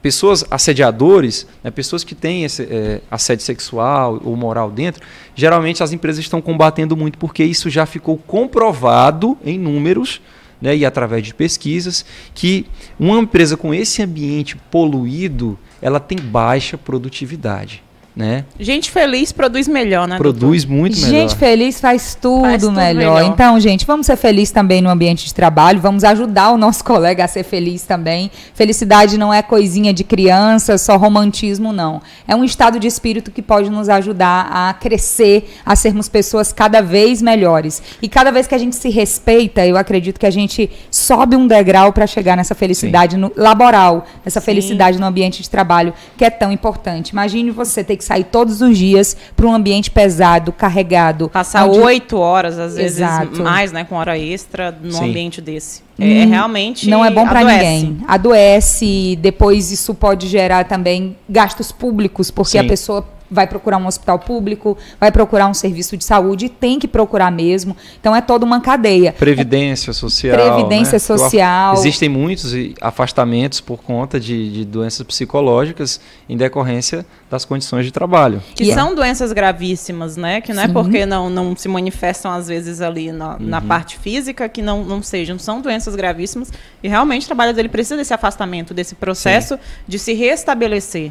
pessoas 0.03 0.45
assediadores, 0.51 1.47
né, 1.63 1.71
pessoas 1.71 2.03
que 2.03 2.15
têm 2.15 2.45
esse, 2.45 2.65
é, 2.65 3.01
assédio 3.09 3.45
sexual 3.45 4.21
ou 4.25 4.37
moral 4.37 4.71
dentro, 4.71 5.01
geralmente 5.35 5.83
as 5.83 5.93
empresas 5.93 6.25
estão 6.25 6.43
combatendo 6.43 6.97
muito 6.97 7.17
porque 7.17 7.45
isso 7.45 7.71
já 7.71 7.87
ficou 7.87 8.19
comprovado 8.19 9.39
em 9.45 9.59
números 9.59 10.21
né, 10.61 10.77
e 10.77 10.85
através 10.85 11.25
de 11.25 11.33
pesquisas 11.33 12.05
que 12.35 12.67
uma 12.99 13.19
empresa 13.19 13.57
com 13.57 13.73
esse 13.73 14.03
ambiente 14.03 14.57
poluído 14.57 15.57
ela 15.81 16.01
tem 16.01 16.19
baixa 16.19 16.77
produtividade. 16.77 17.83
Né? 18.15 18.45
Gente 18.61 18.91
feliz 18.91 19.33
produz 19.33 19.67
melhor, 19.67 20.07
né? 20.07 20.19
Produz 20.19 20.65
doutor? 20.65 20.81
muito 20.81 20.97
melhor. 20.97 21.11
Gente 21.11 21.35
feliz 21.35 21.81
faz 21.81 22.15
tudo, 22.15 22.43
Faz 22.43 22.63
tudo 22.63 22.73
melhor. 22.73 23.15
melhor. 23.15 23.33
Então, 23.33 23.59
gente, 23.59 23.87
vamos 23.87 24.05
ser 24.05 24.17
felizes 24.17 24.51
também 24.51 24.83
no 24.83 24.91
ambiente 24.91 25.25
de 25.25 25.33
trabalho, 25.33 25.81
vamos 25.81 26.05
ajudar 26.05 26.51
o 26.51 26.59
nosso 26.59 26.85
colega 26.85 27.25
a 27.25 27.29
ser 27.29 27.43
feliz 27.43 27.85
também. 27.85 28.31
Felicidade 28.55 29.17
não 29.17 29.33
é 29.33 29.41
coisinha 29.41 29.95
de 29.95 30.05
criança, 30.05 30.77
só 30.77 30.99
romantismo, 30.99 31.73
não. 31.73 32.03
É 32.29 32.37
um 32.37 32.45
estado 32.45 32.79
de 32.79 32.87
espírito 32.87 33.31
que 33.31 33.41
pode 33.41 33.71
nos 33.71 33.89
ajudar 33.89 34.47
a 34.53 34.75
crescer, 34.75 35.51
a 35.65 35.75
sermos 35.75 36.07
pessoas 36.07 36.53
cada 36.53 36.83
vez 36.83 37.23
melhores. 37.23 37.83
E 38.03 38.11
cada 38.11 38.31
vez 38.31 38.47
que 38.47 38.55
a 38.55 38.59
gente 38.59 38.77
se 38.77 38.91
respeita, 38.91 39.67
eu 39.67 39.77
acredito 39.79 40.21
que 40.21 40.27
a 40.27 40.31
gente 40.31 40.71
sobe 40.91 41.35
um 41.35 41.47
degrau 41.47 41.95
para 41.95 42.07
chegar 42.07 42.37
nessa 42.37 42.55
felicidade 42.55 43.17
no, 43.17 43.33
laboral, 43.35 44.05
nessa 44.23 44.41
Sim. 44.41 44.47
felicidade 44.47 44.99
no 44.99 45.07
ambiente 45.07 45.41
de 45.43 45.49
trabalho, 45.49 45.95
que 46.19 46.27
é 46.27 46.31
tão 46.31 46.53
importante. 46.53 47.11
Imagine 47.11 47.51
você 47.51 47.83
ter 47.83 47.97
que 47.97 48.02
sair 48.03 48.25
todos 48.25 48.61
os 48.61 48.77
dias 48.77 49.17
para 49.35 49.47
um 49.47 49.55
ambiente 49.55 49.91
pesado, 49.91 50.53
carregado. 50.53 51.29
Passar 51.29 51.67
onde- 51.69 51.79
oito 51.81 52.19
horas, 52.19 52.59
às 52.59 52.75
vezes 52.77 52.99
Exato. 52.99 53.43
mais, 53.43 53.73
né? 53.73 53.85
Com 53.85 53.95
hora 53.97 54.19
extra, 54.19 54.77
num 54.83 54.91
Sim. 54.93 55.11
ambiente 55.11 55.41
desse. 55.41 55.83
É, 55.99 56.05
Hum, 56.25 56.29
realmente. 56.31 56.89
Não 56.91 57.05
é 57.05 57.11
bom 57.11 57.27
para 57.27 57.45
ninguém. 57.45 57.99
Adoece, 58.09 59.17
depois 59.21 59.71
isso 59.71 59.95
pode 59.95 60.27
gerar 60.29 60.65
também 60.65 61.17
gastos 61.29 61.71
públicos, 61.71 62.31
porque 62.31 62.59
a 62.59 62.63
Sim. 62.63 62.69
pessoa 62.69 63.07
vai 63.33 63.47
procurar 63.47 63.79
um 63.79 63.87
hospital 63.87 64.19
público, 64.19 64.77
vai 65.01 65.11
procurar 65.11 65.49
um 65.49 65.55
serviço 65.55 65.97
de 65.97 66.05
saúde, 66.05 66.49
tem 66.49 66.79
que 66.79 66.87
procurar 66.87 67.31
mesmo. 67.33 67.75
Então 67.99 68.15
é 68.15 68.21
toda 68.21 68.45
uma 68.45 68.61
cadeia. 68.61 69.13
Previdência 69.13 69.93
social. 69.93 70.37
Previdência 70.37 70.93
né? 70.97 70.99
social. 70.99 71.75
Existem 71.75 72.09
muitos 72.09 72.53
afastamentos 72.81 73.61
por 73.61 73.79
conta 73.83 74.21
de, 74.21 74.53
de 74.53 74.65
doenças 74.65 75.05
psicológicas 75.07 76.01
em 76.29 76.37
decorrência 76.37 77.07
das 77.31 77.45
condições 77.45 77.87
de 77.87 77.91
trabalho. 77.93 78.43
Que 78.55 78.71
é- 78.71 78.75
são 78.75 78.95
doenças 78.95 79.33
gravíssimas, 79.33 80.17
né? 80.17 80.41
Que 80.41 80.53
não 80.53 80.63
é 80.63 80.67
Sim. 80.67 80.73
porque 80.73 81.07
não, 81.07 81.31
não 81.31 81.57
se 81.57 81.69
manifestam, 81.69 82.31
às 82.31 82.49
vezes, 82.49 82.81
ali 82.81 83.11
na, 83.11 83.39
na 83.39 83.59
Uhum. 83.61 83.67
parte 83.67 83.99
física 83.99 84.49
que 84.49 84.61
não, 84.61 84.85
não 84.85 85.03
sejam. 85.03 85.39
São 85.39 85.61
doenças 85.61 85.95
gravíssimas 85.97 86.53
e 86.83 86.89
realmente 86.89 87.23
o 87.25 87.27
trabalho 87.27 87.55
dele 87.55 87.69
precisa 87.69 87.97
desse 87.97 88.13
afastamento, 88.13 88.75
desse 88.75 88.95
processo 88.95 89.59
de 89.89 89.99
se 89.99 90.13
restabelecer. 90.13 91.11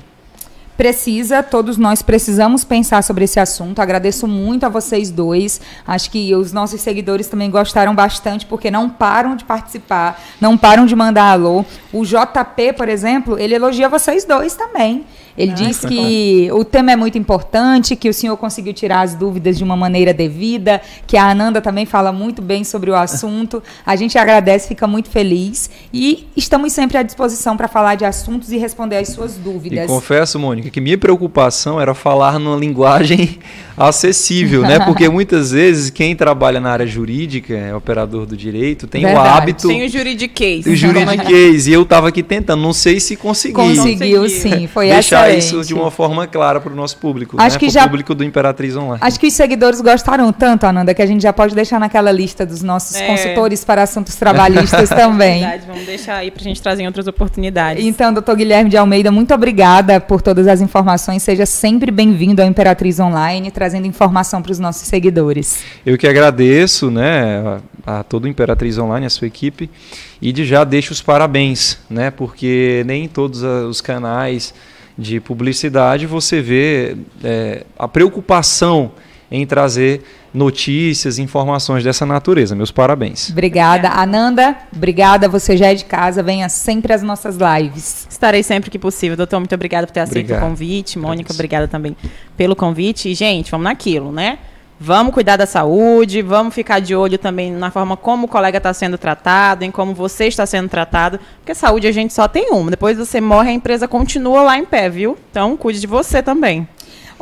Precisa, 0.81 1.43
todos 1.43 1.77
nós 1.77 2.01
precisamos 2.01 2.63
pensar 2.63 3.03
sobre 3.03 3.25
esse 3.25 3.39
assunto. 3.39 3.79
Agradeço 3.79 4.27
muito 4.27 4.65
a 4.65 4.69
vocês 4.69 5.11
dois. 5.11 5.61
Acho 5.85 6.09
que 6.09 6.33
os 6.33 6.51
nossos 6.51 6.81
seguidores 6.81 7.27
também 7.27 7.51
gostaram 7.51 7.93
bastante, 7.93 8.47
porque 8.47 8.71
não 8.71 8.89
param 8.89 9.35
de 9.35 9.45
participar, 9.45 10.19
não 10.41 10.57
param 10.57 10.87
de 10.87 10.95
mandar 10.95 11.33
alô. 11.33 11.63
O 11.93 12.03
JP, 12.03 12.73
por 12.75 12.89
exemplo, 12.89 13.37
ele 13.37 13.53
elogia 13.53 13.87
vocês 13.87 14.25
dois 14.25 14.55
também. 14.55 15.05
Ele 15.37 15.53
diz 15.53 15.79
que 15.79 16.49
o 16.51 16.63
tema 16.63 16.91
é 16.91 16.95
muito 16.95 17.17
importante, 17.17 17.95
que 17.95 18.09
o 18.09 18.13
senhor 18.13 18.35
conseguiu 18.37 18.73
tirar 18.73 19.01
as 19.01 19.15
dúvidas 19.15 19.57
de 19.57 19.63
uma 19.63 19.75
maneira 19.75 20.13
devida, 20.13 20.81
que 21.07 21.15
a 21.15 21.29
Ananda 21.29 21.61
também 21.61 21.85
fala 21.85 22.11
muito 22.11 22.41
bem 22.41 22.63
sobre 22.63 22.91
o 22.91 22.95
assunto. 22.95 23.63
A 23.85 23.95
gente 23.95 24.17
agradece, 24.17 24.67
fica 24.67 24.87
muito 24.87 25.09
feliz. 25.09 25.69
E 25.93 26.27
estamos 26.35 26.73
sempre 26.73 26.97
à 26.97 27.03
disposição 27.03 27.55
para 27.55 27.67
falar 27.67 27.95
de 27.95 28.05
assuntos 28.05 28.51
e 28.51 28.57
responder 28.57 28.97
às 28.97 29.09
suas 29.09 29.37
E 29.37 29.39
dúvidas. 29.39 29.87
confesso, 29.87 30.37
Mônica, 30.37 30.69
que 30.71 30.79
minha 30.81 30.97
preocupação 30.97 31.79
era 31.81 31.93
falar 31.93 32.39
numa 32.39 32.55
linguagem 32.57 33.39
acessível, 33.77 34.61
né? 34.61 34.79
Porque 34.79 35.07
muitas 35.09 35.51
vezes 35.51 35.89
quem 35.89 36.15
trabalha 36.15 36.59
na 36.59 36.71
área 36.71 36.85
jurídica, 36.87 37.53
é 37.53 37.75
operador 37.75 38.25
do 38.25 38.37
direito, 38.37 38.87
tem 38.87 39.03
Verdade. 39.03 39.27
o 39.27 39.31
hábito 39.31 39.67
Tem 39.67 39.85
o 39.85 39.89
juridiquês. 39.89 40.63
do 40.65 40.75
juridiquês. 40.75 41.67
E 41.67 41.73
eu 41.73 41.81
estava 41.81 42.07
aqui 42.09 42.21
tentando, 42.23 42.61
não 42.61 42.73
sei 42.73 42.99
se 42.99 43.15
consegui. 43.15 43.53
Conseguiu, 43.55 44.21
Consegui. 44.21 44.57
sim. 44.59 44.67
Foi 44.67 44.87
deixar 44.87 45.29
excelente. 45.29 45.61
isso 45.61 45.67
de 45.67 45.73
uma 45.73 45.89
forma 45.91 46.27
clara 46.27 46.59
para 46.59 46.71
o 46.71 46.75
nosso 46.75 46.97
público, 46.97 47.35
Acho 47.39 47.55
né? 47.55 47.59
que 47.59 47.65
Pro 47.65 47.73
já- 47.73 47.83
público 47.83 48.15
do 48.15 48.23
Imperatriz 48.23 48.75
Online. 48.75 48.99
Acho 49.01 49.19
que 49.19 49.27
os 49.27 49.33
seguidores 49.33 49.81
gostaram 49.81 50.31
tanto, 50.31 50.65
Ananda, 50.65 50.93
que 50.93 51.01
a 51.01 51.05
gente 51.05 51.21
já 51.21 51.33
pode 51.33 51.55
deixar 51.55 51.79
naquela 51.79 52.11
lista 52.11 52.45
dos 52.45 52.61
nossos 52.61 52.95
É. 52.95 53.07
consultores 53.07 53.65
para 53.65 53.83
assuntos 53.83 54.15
trabalhistas 54.15 54.89
também. 54.89 55.41
Verdade, 55.41 55.63
vamos 55.67 55.85
deixar 55.85 56.15
aí 56.17 56.29
pra 56.31 56.43
gente 56.43 56.61
trazer 56.61 56.83
em 56.83 56.87
outras 56.87 57.07
oportunidades. 57.07 57.83
Então, 57.83 58.13
doutor 58.13 58.35
Guilherme 58.35 58.69
de 58.69 58.77
Almeida, 58.77 59.11
muito 59.11 59.33
obrigada 59.33 59.99
por 59.99 60.21
todas 60.21 60.47
as 60.47 60.60
informações. 60.61 61.23
Seja 61.23 61.45
sempre 61.45 61.91
bem-vindo 61.91 62.41
ao 62.41 62.47
Imperatriz 62.47 62.99
Online, 62.99 63.51
trazendo 63.51 63.87
informação 63.87 64.41
para 64.41 64.51
os 64.51 64.59
nossos 64.59 64.87
seguidores. 64.87 65.63
Eu 65.85 65.97
que 65.97 66.07
agradeço, 66.07 66.89
né, 66.89 67.59
a, 67.85 67.99
a 67.99 68.03
todo 68.03 68.25
o 68.25 68.27
Imperatriz 68.27 68.77
Online, 68.77 69.05
a 69.05 69.09
sua 69.09 69.27
equipe, 69.27 69.69
e 70.21 70.31
de 70.31 70.45
já 70.45 70.63
deixo 70.63 70.93
os 70.93 71.01
parabéns, 71.01 71.77
né, 71.89 72.11
porque 72.11 72.83
nem 72.85 73.05
em 73.05 73.07
todos 73.07 73.41
os 73.43 73.81
canais 73.81 74.53
de 74.97 75.19
publicidade 75.19 76.05
você 76.05 76.41
vê 76.41 76.95
é, 77.23 77.63
a 77.77 77.87
preocupação 77.87 78.91
em 79.31 79.45
trazer 79.45 80.03
notícias, 80.33 81.19
informações 81.19 81.83
dessa 81.83 82.05
natureza. 82.05 82.55
Meus 82.55 82.71
parabéns. 82.71 83.29
Obrigada. 83.29 83.89
Ananda, 83.89 84.55
obrigada. 84.75 85.27
Você 85.27 85.57
já 85.57 85.67
é 85.67 85.75
de 85.75 85.85
casa. 85.85 86.23
Venha 86.23 86.47
sempre 86.49 86.93
às 86.93 87.01
nossas 87.01 87.37
lives. 87.37 88.07
Estarei 88.09 88.43
sempre 88.43 88.69
que 88.69 88.79
possível. 88.79 89.17
Doutor, 89.17 89.39
muito 89.39 89.55
obrigada 89.55 89.85
por 89.85 89.93
ter 89.93 90.01
aceito 90.01 90.25
Obrigado. 90.25 90.43
o 90.43 90.49
convite. 90.49 90.97
Mônica, 90.97 91.33
obrigada 91.33 91.67
também 91.67 91.95
pelo 92.37 92.55
convite. 92.55 93.09
E, 93.09 93.13
gente, 93.13 93.51
vamos 93.51 93.65
naquilo, 93.65 94.11
né? 94.11 94.39
Vamos 94.83 95.13
cuidar 95.13 95.37
da 95.37 95.45
saúde, 95.45 96.23
vamos 96.23 96.55
ficar 96.55 96.79
de 96.79 96.95
olho 96.95 97.19
também 97.19 97.51
na 97.51 97.69
forma 97.69 97.95
como 97.95 98.25
o 98.25 98.27
colega 98.27 98.57
está 98.57 98.73
sendo 98.73 98.97
tratado, 98.97 99.63
em 99.63 99.69
como 99.69 99.93
você 99.93 100.25
está 100.25 100.43
sendo 100.43 100.67
tratado, 100.69 101.19
porque 101.37 101.53
saúde 101.53 101.85
a 101.85 101.91
gente 101.91 102.11
só 102.11 102.27
tem 102.27 102.49
uma. 102.49 102.71
Depois 102.71 102.97
você 102.97 103.21
morre, 103.21 103.51
a 103.51 103.53
empresa 103.53 103.87
continua 103.87 104.41
lá 104.41 104.57
em 104.57 104.65
pé, 104.65 104.89
viu? 104.89 105.15
Então, 105.29 105.55
cuide 105.55 105.79
de 105.79 105.85
você 105.85 106.23
também. 106.23 106.67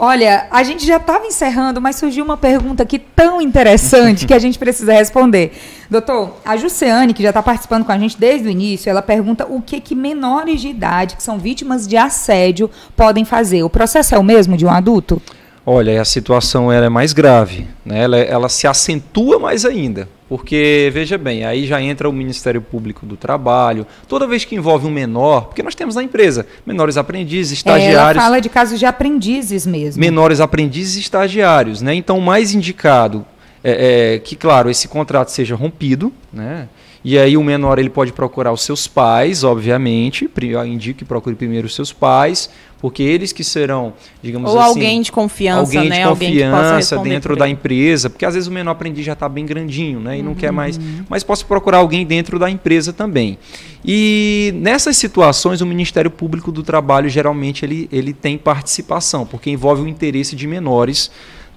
Olha, 0.02 0.48
a 0.50 0.64
gente 0.64 0.88
já 0.88 0.96
estava 0.96 1.28
encerrando, 1.28 1.82
mas 1.82 1.98
surgiu 1.98 2.24
uma 2.24 2.38
pergunta 2.38 2.84
aqui 2.84 2.98
tão 2.98 3.42
interessante 3.42 4.26
que 4.26 4.34
a 4.34 4.40
gente 4.40 4.58
precisa 4.58 4.94
responder. 4.94 5.52
Doutor, 5.92 6.38
a 6.46 6.56
Jussiane, 6.56 7.14
que 7.14 7.22
já 7.22 7.32
está 7.32 7.44
participando 7.44 7.84
com 7.84 7.92
a 7.92 7.98
gente 7.98 8.18
desde 8.18 8.48
o 8.48 8.50
início, 8.50 8.90
ela 8.90 9.02
pergunta 9.02 9.46
o 9.50 9.62
que, 9.62 9.82
que 9.82 9.94
menores 9.94 10.62
de 10.62 10.70
idade, 10.70 11.18
que 11.18 11.22
são 11.22 11.38
vítimas 11.38 11.86
de 11.86 11.98
assédio, 11.98 12.72
podem 12.96 13.26
fazer. 13.26 13.62
O 13.64 13.70
processo 13.70 14.16
é 14.16 14.18
o 14.18 14.24
mesmo 14.24 14.56
de 14.56 14.66
um 14.66 14.70
adulto? 14.70 15.22
Olha, 15.66 16.02
a 16.02 16.06
situação 16.06 16.72
ela 16.72 16.86
é 16.86 16.90
mais 16.90 17.14
grave, 17.14 17.68
né? 17.86 18.04
ela, 18.04 18.18
ela 18.18 18.50
se 18.50 18.66
acentua 18.66 19.38
mais 19.38 19.66
ainda, 19.66 20.08
porque, 20.28 20.90
veja 20.94 21.18
bem, 21.18 21.46
aí 21.46 21.68
já 21.68 21.82
entra 21.82 22.10
o 22.10 22.14
Ministério 22.14 22.62
Público 22.62 23.06
do 23.06 23.16
Trabalho, 23.18 23.86
toda 24.08 24.26
vez 24.26 24.46
que 24.46 24.56
envolve 24.56 24.88
um 24.88 24.92
menor, 24.92 25.46
porque 25.46 25.62
nós 25.62 25.76
temos 25.76 25.96
na 25.96 26.04
empresa 26.04 26.46
menores 26.66 26.98
aprendizes, 26.98 27.64
É, 27.66 27.70
ela 27.70 27.80
estagiários, 27.80 28.24
fala 28.24 28.40
de 28.40 28.50
casos 28.50 28.80
de 28.80 28.86
aprendizes 28.86 29.66
mesmo. 29.68 30.00
menores 30.00 30.40
aprendizes 30.40 30.96
e 30.96 31.00
estagiários, 31.02 31.82
né? 31.82 31.94
Então, 31.94 32.18
o 32.18 32.22
mais 32.22 32.54
indicado 32.54 33.26
é, 33.64 34.16
é 34.16 34.20
que, 34.20 34.36
claro, 34.36 34.70
esse 34.70 34.88
contrato 34.88 35.30
seja 35.30 35.56
rompido, 35.56 36.12
né? 36.32 36.68
E 37.04 37.18
aí 37.18 37.38
o 37.38 37.44
menor 37.44 37.80
ele 37.80 37.90
pode 37.90 38.12
procurar 38.12 38.52
os 38.52 38.62
seus 38.62 38.86
pais, 38.86 39.44
obviamente. 39.44 40.30
Eu 40.42 40.66
indico 40.66 41.00
que 41.00 41.06
procure 41.06 41.36
primeiro 41.36 41.66
os 41.66 41.74
seus 41.74 41.94
pais, 41.94 42.50
porque 42.82 43.02
eles 43.02 43.32
que 43.32 43.44
serão, 43.44 43.94
digamos 44.22 44.52
Ou 44.52 44.60
assim, 44.60 44.70
alguém 44.70 45.02
de 45.02 45.12
confiança, 45.12 45.60
alguém 45.60 45.90
né? 45.90 46.02
de 46.02 46.10
confiança 46.10 46.98
dentro 46.98 47.38
da 47.38 47.48
empresa, 47.48 48.10
porque 48.10 48.26
às 48.26 48.34
vezes 48.34 48.48
o 48.48 48.52
menor 48.52 48.72
aprendiz 48.72 49.06
já 49.06 49.14
está 49.14 49.30
bem 49.30 49.46
grandinho, 49.46 50.00
né? 50.02 50.20
E 50.20 50.22
não 50.22 50.36
quer 50.36 50.52
mais. 50.52 50.78
Uhum. 50.78 51.06
Mas 51.08 51.24
posso 51.24 51.46
procurar 51.46 51.78
alguém 51.78 52.06
dentro 52.06 52.38
da 52.38 52.50
empresa 52.50 52.92
também. 52.92 53.38
E 53.84 54.54
nessas 54.58 54.98
situações 54.98 55.62
o 55.62 55.66
Ministério 55.66 56.12
Público 56.12 56.52
do 56.52 56.64
Trabalho 56.64 57.08
geralmente 57.08 57.64
ele, 57.64 57.88
ele 57.94 58.12
tem 58.12 58.38
participação, 58.38 59.26
porque 59.26 59.50
envolve 59.50 59.84
o 59.84 59.88
interesse 59.88 60.36
de 60.36 60.46
menores. 60.46 61.10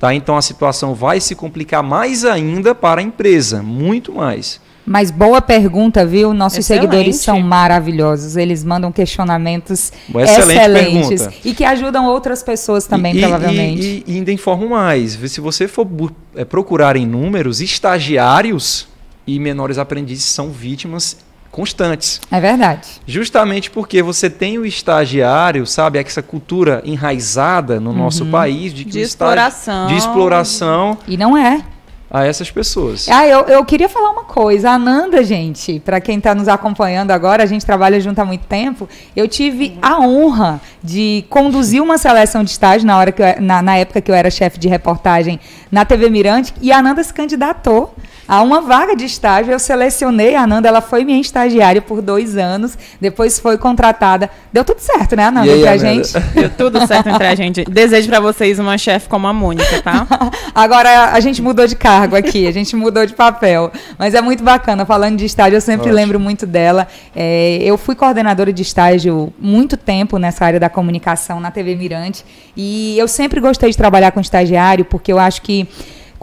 Tá? 0.02 0.12
Então 0.12 0.36
a 0.36 0.42
situação 0.42 0.96
vai 0.96 1.20
se 1.20 1.36
complicar 1.36 1.80
mais 1.80 2.24
ainda 2.24 2.74
para 2.74 3.00
a 3.00 3.04
empresa, 3.04 3.62
muito 3.62 4.12
mais. 4.12 4.60
Mas 4.84 5.12
boa 5.12 5.40
pergunta, 5.40 6.04
viu? 6.04 6.34
Nossos 6.34 6.58
Excelente. 6.58 6.90
seguidores 6.90 7.16
são 7.20 7.40
maravilhosos. 7.40 8.36
Eles 8.36 8.64
mandam 8.64 8.90
questionamentos 8.90 9.92
excelente 10.08 10.40
excelentes 10.58 11.08
pergunta. 11.22 11.34
e 11.44 11.54
que 11.54 11.62
ajudam 11.64 12.06
outras 12.06 12.42
pessoas 12.42 12.84
também, 12.84 13.14
E- 13.16 13.20
provavelmente. 13.20 14.02
E, 14.04 14.12
e 14.12 14.16
ainda 14.16 14.32
informo 14.32 14.70
mais: 14.70 15.12
se 15.12 15.40
você 15.40 15.68
for 15.68 15.86
é, 16.34 16.44
procurar 16.44 16.96
em 16.96 17.06
números, 17.06 17.60
estagiários 17.60 18.88
e 19.24 19.38
menores 19.38 19.78
aprendizes 19.78 20.24
são 20.24 20.50
vítimas 20.50 21.16
constantes. 21.52 22.20
É 22.30 22.40
verdade. 22.40 22.88
Justamente 23.06 23.70
porque 23.70 24.02
você 24.02 24.28
tem 24.28 24.58
o 24.58 24.66
estagiário, 24.66 25.64
sabe, 25.66 25.98
essa 26.00 26.22
cultura 26.22 26.82
enraizada 26.84 27.78
no 27.78 27.92
nosso 27.92 28.26
país 28.26 28.72
de, 28.74 28.84
que 28.84 28.90
De 28.92 28.98
o 28.98 29.02
estágio- 29.02 29.32
exploração. 29.34 29.86
de 29.86 29.94
exploração 29.96 30.98
E 31.06 31.16
não 31.16 31.36
é. 31.36 31.62
a 32.10 32.26
essas 32.26 32.50
pessoas. 32.50 33.06
Ah, 33.08 33.26
eu, 33.26 33.40
eu 33.42 33.64
queria 33.64 33.88
falar 33.88 34.10
uma 34.10 34.24
coisa. 34.24 34.70
A 34.70 34.78
Nanda, 34.78 35.22
gente, 35.24 35.78
para 35.80 35.98
quem 36.00 36.18
está 36.18 36.34
nos 36.34 36.46
acompanhando 36.48 37.10
agora, 37.10 37.42
a 37.42 37.46
gente 37.46 37.64
trabalha 37.64 37.98
junto 38.00 38.18
há 38.18 38.24
muito 38.24 38.44
tempo. 38.46 38.86
Eu 39.16 39.26
tive 39.28 39.78
a 39.80 39.98
honra 40.00 40.60
de 40.82 41.24
conduzir 41.30 41.82
uma 41.82 41.96
seleção 41.98 42.42
de 42.44 42.50
estágio 42.50 42.86
na, 42.86 42.98
hora 42.98 43.12
que 43.12 43.22
eu- 43.22 43.40
na, 43.40 43.62
na 43.62 43.76
época 43.76 44.00
que 44.00 44.10
eu 44.10 44.14
era 44.14 44.30
chefe 44.30 44.58
de 44.58 44.68
reportagem 44.68 45.38
na 45.70 45.84
TV 45.86 46.08
Mirante 46.10 46.52
e 46.60 46.70
a 46.72 46.82
Nanda 46.82 47.02
se 47.02 47.12
candidatou 47.14 47.94
a 48.32 48.40
uma 48.40 48.62
vaga 48.62 48.96
de 48.96 49.04
estágio. 49.04 49.52
Eu 49.52 49.58
selecionei 49.58 50.34
a 50.34 50.46
Nanda, 50.46 50.66
ela 50.66 50.80
foi 50.80 51.04
minha 51.04 51.20
estagiária 51.20 51.82
por 51.82 52.00
dois 52.00 52.34
anos, 52.34 52.78
depois 52.98 53.38
foi 53.38 53.58
contratada. 53.58 54.30
Deu 54.50 54.64
tudo 54.64 54.78
certo, 54.78 55.14
né, 55.14 55.24
Ananda, 55.24 55.52
aí, 55.52 55.60
pra 55.60 55.72
Ananda? 55.72 56.02
gente? 56.02 56.18
Deu 56.32 56.48
tudo 56.48 56.86
certo 56.86 57.10
entre 57.10 57.26
a 57.26 57.34
gente. 57.34 57.62
Desejo 57.64 58.08
pra 58.08 58.20
vocês 58.20 58.58
uma 58.58 58.78
chefe 58.78 59.06
como 59.06 59.26
a 59.26 59.34
Mônica, 59.34 59.82
tá? 59.82 60.06
Agora 60.54 61.10
a 61.12 61.20
gente 61.20 61.42
mudou 61.42 61.66
de 61.66 61.76
cargo 61.76 62.16
aqui, 62.16 62.46
a 62.46 62.52
gente 62.52 62.74
mudou 62.74 63.04
de 63.04 63.12
papel. 63.12 63.70
Mas 63.98 64.14
é 64.14 64.22
muito 64.22 64.42
bacana. 64.42 64.86
Falando 64.86 65.18
de 65.18 65.26
estágio, 65.26 65.58
eu 65.58 65.60
sempre 65.60 65.88
Ótimo. 65.88 65.96
lembro 65.96 66.18
muito 66.18 66.46
dela. 66.46 66.88
É, 67.14 67.58
eu 67.60 67.76
fui 67.76 67.94
coordenadora 67.94 68.50
de 68.50 68.62
estágio 68.62 69.30
muito 69.38 69.76
tempo 69.76 70.16
nessa 70.16 70.42
área 70.46 70.58
da 70.58 70.70
comunicação 70.70 71.38
na 71.38 71.50
TV 71.50 71.76
Mirante. 71.76 72.24
E 72.56 72.96
eu 72.98 73.06
sempre 73.06 73.40
gostei 73.40 73.68
de 73.68 73.76
trabalhar 73.76 74.10
com 74.10 74.20
estagiário, 74.20 74.86
porque 74.86 75.12
eu 75.12 75.18
acho 75.18 75.42
que 75.42 75.68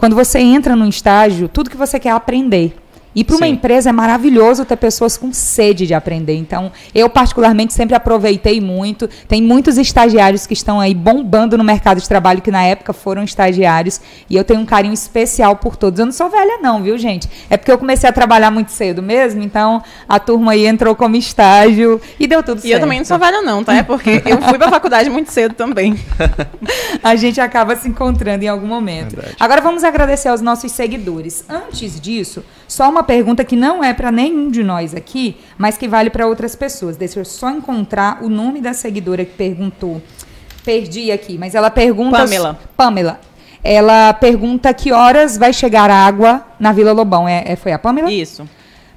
quando 0.00 0.16
você 0.16 0.38
entra 0.38 0.74
num 0.74 0.88
estágio, 0.88 1.46
tudo 1.46 1.68
que 1.68 1.76
você 1.76 2.00
quer 2.00 2.08
é 2.08 2.12
aprender. 2.12 2.74
E 3.14 3.24
para 3.24 3.36
uma 3.36 3.46
Sim. 3.46 3.52
empresa 3.52 3.90
é 3.90 3.92
maravilhoso 3.92 4.64
ter 4.64 4.76
pessoas 4.76 5.16
com 5.16 5.32
sede 5.32 5.86
de 5.86 5.94
aprender. 5.94 6.34
Então, 6.36 6.70
eu 6.94 7.08
particularmente 7.08 7.72
sempre 7.72 7.96
aproveitei 7.96 8.60
muito. 8.60 9.08
Tem 9.26 9.42
muitos 9.42 9.78
estagiários 9.78 10.46
que 10.46 10.54
estão 10.54 10.80
aí 10.80 10.94
bombando 10.94 11.58
no 11.58 11.64
mercado 11.64 12.00
de 12.00 12.08
trabalho 12.08 12.40
que 12.40 12.50
na 12.50 12.62
época 12.62 12.92
foram 12.92 13.22
estagiários 13.24 14.00
e 14.28 14.36
eu 14.36 14.44
tenho 14.44 14.60
um 14.60 14.66
carinho 14.66 14.94
especial 14.94 15.56
por 15.56 15.76
todos. 15.76 15.98
Eu 15.98 16.06
não 16.06 16.12
sou 16.12 16.30
velha 16.30 16.58
não, 16.58 16.82
viu, 16.82 16.96
gente? 16.96 17.28
É 17.48 17.56
porque 17.56 17.72
eu 17.72 17.78
comecei 17.78 18.08
a 18.08 18.12
trabalhar 18.12 18.50
muito 18.50 18.70
cedo 18.70 19.02
mesmo, 19.02 19.42
então 19.42 19.82
a 20.08 20.18
turma 20.18 20.52
aí 20.52 20.66
entrou 20.66 20.94
como 20.94 21.16
estágio 21.16 22.00
e 22.18 22.26
deu 22.26 22.42
tudo 22.42 22.58
E 22.58 22.62
certo. 22.62 22.74
eu 22.74 22.80
também 22.80 22.98
não 22.98 23.04
sou 23.04 23.18
velha, 23.18 23.42
não, 23.42 23.64
tá? 23.64 23.74
É 23.74 23.82
porque 23.82 24.22
eu 24.24 24.40
fui 24.42 24.58
pra 24.58 24.70
faculdade 24.70 25.10
muito 25.10 25.30
cedo 25.32 25.54
também. 25.54 25.98
a 27.02 27.16
gente 27.16 27.40
acaba 27.40 27.74
se 27.76 27.88
encontrando 27.88 28.44
em 28.44 28.48
algum 28.48 28.66
momento. 28.66 29.16
Verdade. 29.16 29.36
Agora 29.40 29.60
vamos 29.60 29.84
agradecer 29.84 30.28
aos 30.28 30.40
nossos 30.40 30.72
seguidores. 30.72 31.44
Antes 31.48 32.00
disso, 32.00 32.44
só 32.70 32.88
uma 32.88 33.02
pergunta 33.02 33.44
que 33.44 33.56
não 33.56 33.82
é 33.82 33.92
para 33.92 34.12
nenhum 34.12 34.48
de 34.48 34.62
nós 34.62 34.94
aqui, 34.94 35.36
mas 35.58 35.76
que 35.76 35.88
vale 35.88 36.08
para 36.08 36.28
outras 36.28 36.54
pessoas. 36.54 36.96
Deixa 36.96 37.18
eu 37.18 37.24
só 37.24 37.50
encontrar 37.50 38.22
o 38.22 38.28
nome 38.28 38.60
da 38.60 38.72
seguidora 38.72 39.24
que 39.24 39.32
perguntou. 39.32 40.00
Perdi 40.64 41.10
aqui, 41.10 41.36
mas 41.36 41.56
ela 41.56 41.68
pergunta. 41.68 42.16
Pamela. 42.18 42.58
Pamela. 42.76 43.20
Ela 43.64 44.12
pergunta 44.12 44.72
que 44.72 44.92
horas 44.92 45.36
vai 45.36 45.52
chegar 45.52 45.90
água 45.90 46.46
na 46.60 46.70
Vila 46.70 46.92
Lobão. 46.92 47.28
É, 47.28 47.42
é- 47.44 47.56
foi 47.56 47.72
a 47.72 47.78
Pamela? 47.78 48.08
Isso. 48.08 48.48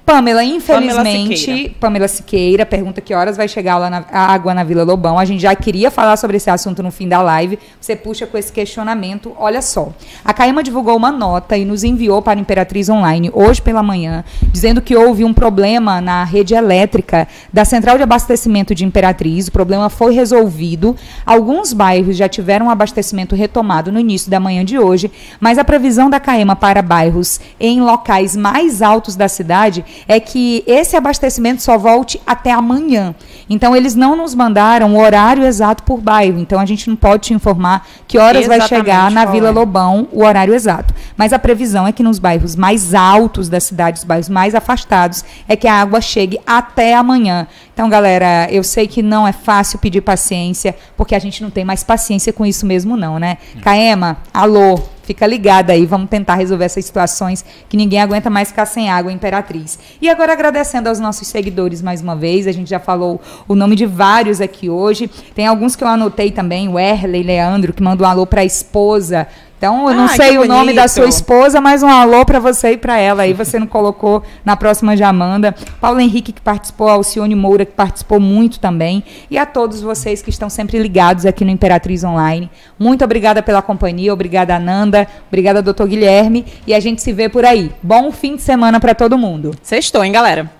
Pamela, 0.04 0.44
infelizmente, 0.44 1.38
Siqueira. 1.38 1.74
Pamela 1.80 2.08
Siqueira 2.08 2.66
pergunta 2.66 3.00
que 3.00 3.14
horas 3.14 3.38
vai 3.38 3.48
chegar 3.48 3.78
lá 3.78 3.88
na, 3.88 4.04
a 4.12 4.32
água 4.34 4.52
na 4.52 4.62
Vila 4.62 4.84
Lobão. 4.84 5.18
A 5.18 5.24
gente 5.24 5.40
já 5.40 5.54
queria 5.54 5.90
falar 5.90 6.18
sobre 6.18 6.36
esse 6.36 6.50
assunto 6.50 6.82
no 6.82 6.90
fim 6.90 7.08
da 7.08 7.22
live. 7.22 7.58
Você 7.80 7.96
puxa 7.96 8.26
com 8.26 8.36
esse 8.36 8.52
questionamento. 8.52 9.34
Olha 9.38 9.62
só. 9.62 9.92
A 10.22 10.34
Caema 10.34 10.62
divulgou 10.62 10.94
uma 10.94 11.10
nota 11.10 11.56
e 11.56 11.64
nos 11.64 11.84
enviou 11.84 12.20
para 12.20 12.38
a 12.38 12.40
Imperatriz 12.40 12.90
Online 12.90 13.30
hoje 13.32 13.62
pela 13.62 13.82
manhã, 13.82 14.22
dizendo 14.52 14.82
que 14.82 14.94
houve 14.94 15.24
um 15.24 15.32
problema 15.32 16.02
na 16.02 16.22
rede 16.22 16.54
elétrica 16.54 17.26
da 17.50 17.64
central 17.64 17.96
de 17.96 18.02
abastecimento 18.02 18.74
de 18.74 18.84
Imperatriz. 18.84 19.48
O 19.48 19.52
problema 19.52 19.88
foi 19.88 20.12
resolvido. 20.12 20.94
Alguns 21.24 21.72
bairros 21.72 22.14
já 22.14 22.28
tiveram 22.28 22.66
um 22.66 22.70
abastecimento 22.70 23.34
retomado 23.34 23.90
no 23.90 23.98
início 23.98 24.30
da 24.30 24.38
manhã 24.38 24.66
de 24.66 24.78
hoje, 24.78 25.10
mas 25.40 25.56
a 25.56 25.64
previsão 25.64 26.10
da 26.10 26.20
Caema 26.20 26.54
para 26.54 26.82
bairros 26.82 27.40
em 27.58 27.80
locais 27.80 28.36
mais 28.36 28.82
altos 28.82 29.16
da 29.16 29.28
cidade 29.28 29.82
é 30.06 30.18
que 30.20 30.62
esse 30.66 30.96
abastecimento 30.96 31.62
só 31.62 31.76
volte 31.78 32.20
até 32.26 32.50
amanhã. 32.50 33.14
Então 33.48 33.74
eles 33.76 33.94
não 33.94 34.16
nos 34.16 34.34
mandaram 34.34 34.94
o 34.94 35.00
horário 35.00 35.44
exato 35.44 35.82
por 35.82 36.00
bairro. 36.00 36.38
Então 36.38 36.58
a 36.58 36.66
gente 36.66 36.88
não 36.88 36.96
pode 36.96 37.24
te 37.24 37.34
informar 37.34 37.86
que 38.06 38.18
horas 38.18 38.46
vai 38.46 38.58
Exatamente 38.58 38.86
chegar 38.86 39.10
na 39.10 39.24
Vila 39.24 39.48
é. 39.48 39.52
Lobão 39.52 40.08
o 40.12 40.24
horário 40.24 40.54
exato. 40.54 40.94
Mas 41.16 41.32
a 41.32 41.38
previsão 41.38 41.86
é 41.86 41.92
que 41.92 42.02
nos 42.02 42.18
bairros 42.18 42.56
mais 42.56 42.94
altos 42.94 43.48
da 43.48 43.60
cidade, 43.60 43.98
os 43.98 44.04
bairros 44.04 44.28
mais 44.28 44.54
afastados, 44.54 45.24
é 45.48 45.56
que 45.56 45.68
a 45.68 45.74
água 45.74 46.00
chegue 46.00 46.38
até 46.46 46.94
amanhã. 46.94 47.46
Então, 47.72 47.88
galera, 47.88 48.48
eu 48.50 48.62
sei 48.62 48.86
que 48.86 49.02
não 49.02 49.26
é 49.26 49.32
fácil 49.32 49.78
pedir 49.78 50.00
paciência, 50.00 50.76
porque 50.96 51.14
a 51.14 51.18
gente 51.18 51.42
não 51.42 51.50
tem 51.50 51.64
mais 51.64 51.82
paciência 51.82 52.32
com 52.32 52.46
isso 52.46 52.64
mesmo, 52.64 52.96
não, 52.96 53.18
né? 53.18 53.38
Caema, 53.62 54.18
alô, 54.32 54.80
fica 55.04 55.26
ligada 55.26 55.72
aí, 55.72 55.86
vamos 55.86 56.08
tentar 56.08 56.34
resolver 56.34 56.64
essas 56.64 56.84
situações 56.84 57.44
que 57.68 57.76
ninguém 57.76 58.00
aguenta 58.00 58.30
mais 58.30 58.48
ficar 58.48 58.66
sem 58.66 58.90
água, 58.90 59.12
Imperatriz. 59.12 59.78
E 60.00 60.08
agora 60.08 60.32
agradecendo 60.32 60.88
aos 60.88 60.98
nossos 60.98 61.28
seguidores 61.28 61.82
mais 61.82 62.00
uma 62.00 62.16
vez, 62.16 62.46
a 62.46 62.52
gente 62.52 62.68
já 62.70 62.80
falou 62.80 63.20
o 63.46 63.54
nome 63.54 63.76
de 63.76 63.86
vários 63.86 64.40
aqui 64.40 64.68
hoje. 64.68 65.08
Tem 65.34 65.46
alguns 65.46 65.76
que 65.76 65.84
eu 65.84 65.88
anotei 65.88 66.30
também, 66.30 66.68
o 66.68 66.78
Erley 66.78 67.22
Leandro, 67.22 67.72
que 67.72 67.82
manda 67.82 68.02
um 68.02 68.06
alô 68.06 68.26
para 68.26 68.40
a 68.40 68.44
esposa. 68.44 69.26
Então, 69.56 69.88
eu 69.88 69.94
não 69.94 70.06
Ai, 70.06 70.16
sei 70.16 70.38
o 70.38 70.46
nome 70.46 70.72
da 70.74 70.86
sua 70.88 71.08
esposa, 71.08 71.60
mas 71.60 71.82
um 71.82 71.88
alô 71.88 72.24
para 72.24 72.38
você 72.38 72.72
e 72.72 72.76
para 72.76 72.98
ela. 72.98 73.22
Aí 73.22 73.32
você 73.34 73.58
não 73.58 73.66
colocou 73.66 74.22
na 74.44 74.56
próxima 74.56 74.96
já 74.96 75.12
manda. 75.12 75.54
Paulo 75.80 76.00
Henrique 76.00 76.32
que 76.32 76.40
participou, 76.40 76.88
Alcione 76.88 77.34
Moura 77.34 77.64
que 77.64 77.72
participou 77.72 78.20
muito 78.20 78.60
também. 78.60 79.02
E 79.30 79.38
a 79.38 79.46
todos 79.46 79.80
vocês 79.80 80.20
que 80.20 80.30
estão 80.30 80.50
sempre 80.50 80.78
ligados 80.78 81.24
aqui 81.24 81.44
no 81.44 81.50
Imperatriz 81.50 82.04
Online. 82.04 82.50
Muito 82.78 83.04
obrigada 83.04 83.42
pela 83.42 83.62
companhia, 83.62 84.12
obrigada 84.12 84.54
Ananda, 84.54 85.08
obrigada 85.28 85.62
doutor 85.62 85.88
Guilherme. 85.88 86.44
E 86.66 86.74
a 86.74 86.80
gente 86.80 87.00
se 87.00 87.12
vê 87.12 87.28
por 87.28 87.44
aí. 87.44 87.72
Bom 87.82 88.12
fim 88.12 88.36
de 88.36 88.42
semana 88.42 88.78
para 88.78 88.94
todo 88.94 89.16
mundo. 89.16 89.52
Sextou, 89.62 90.04
hein, 90.04 90.12
galera? 90.12 90.50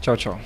Tchau, 0.00 0.16
tchau. 0.16 0.38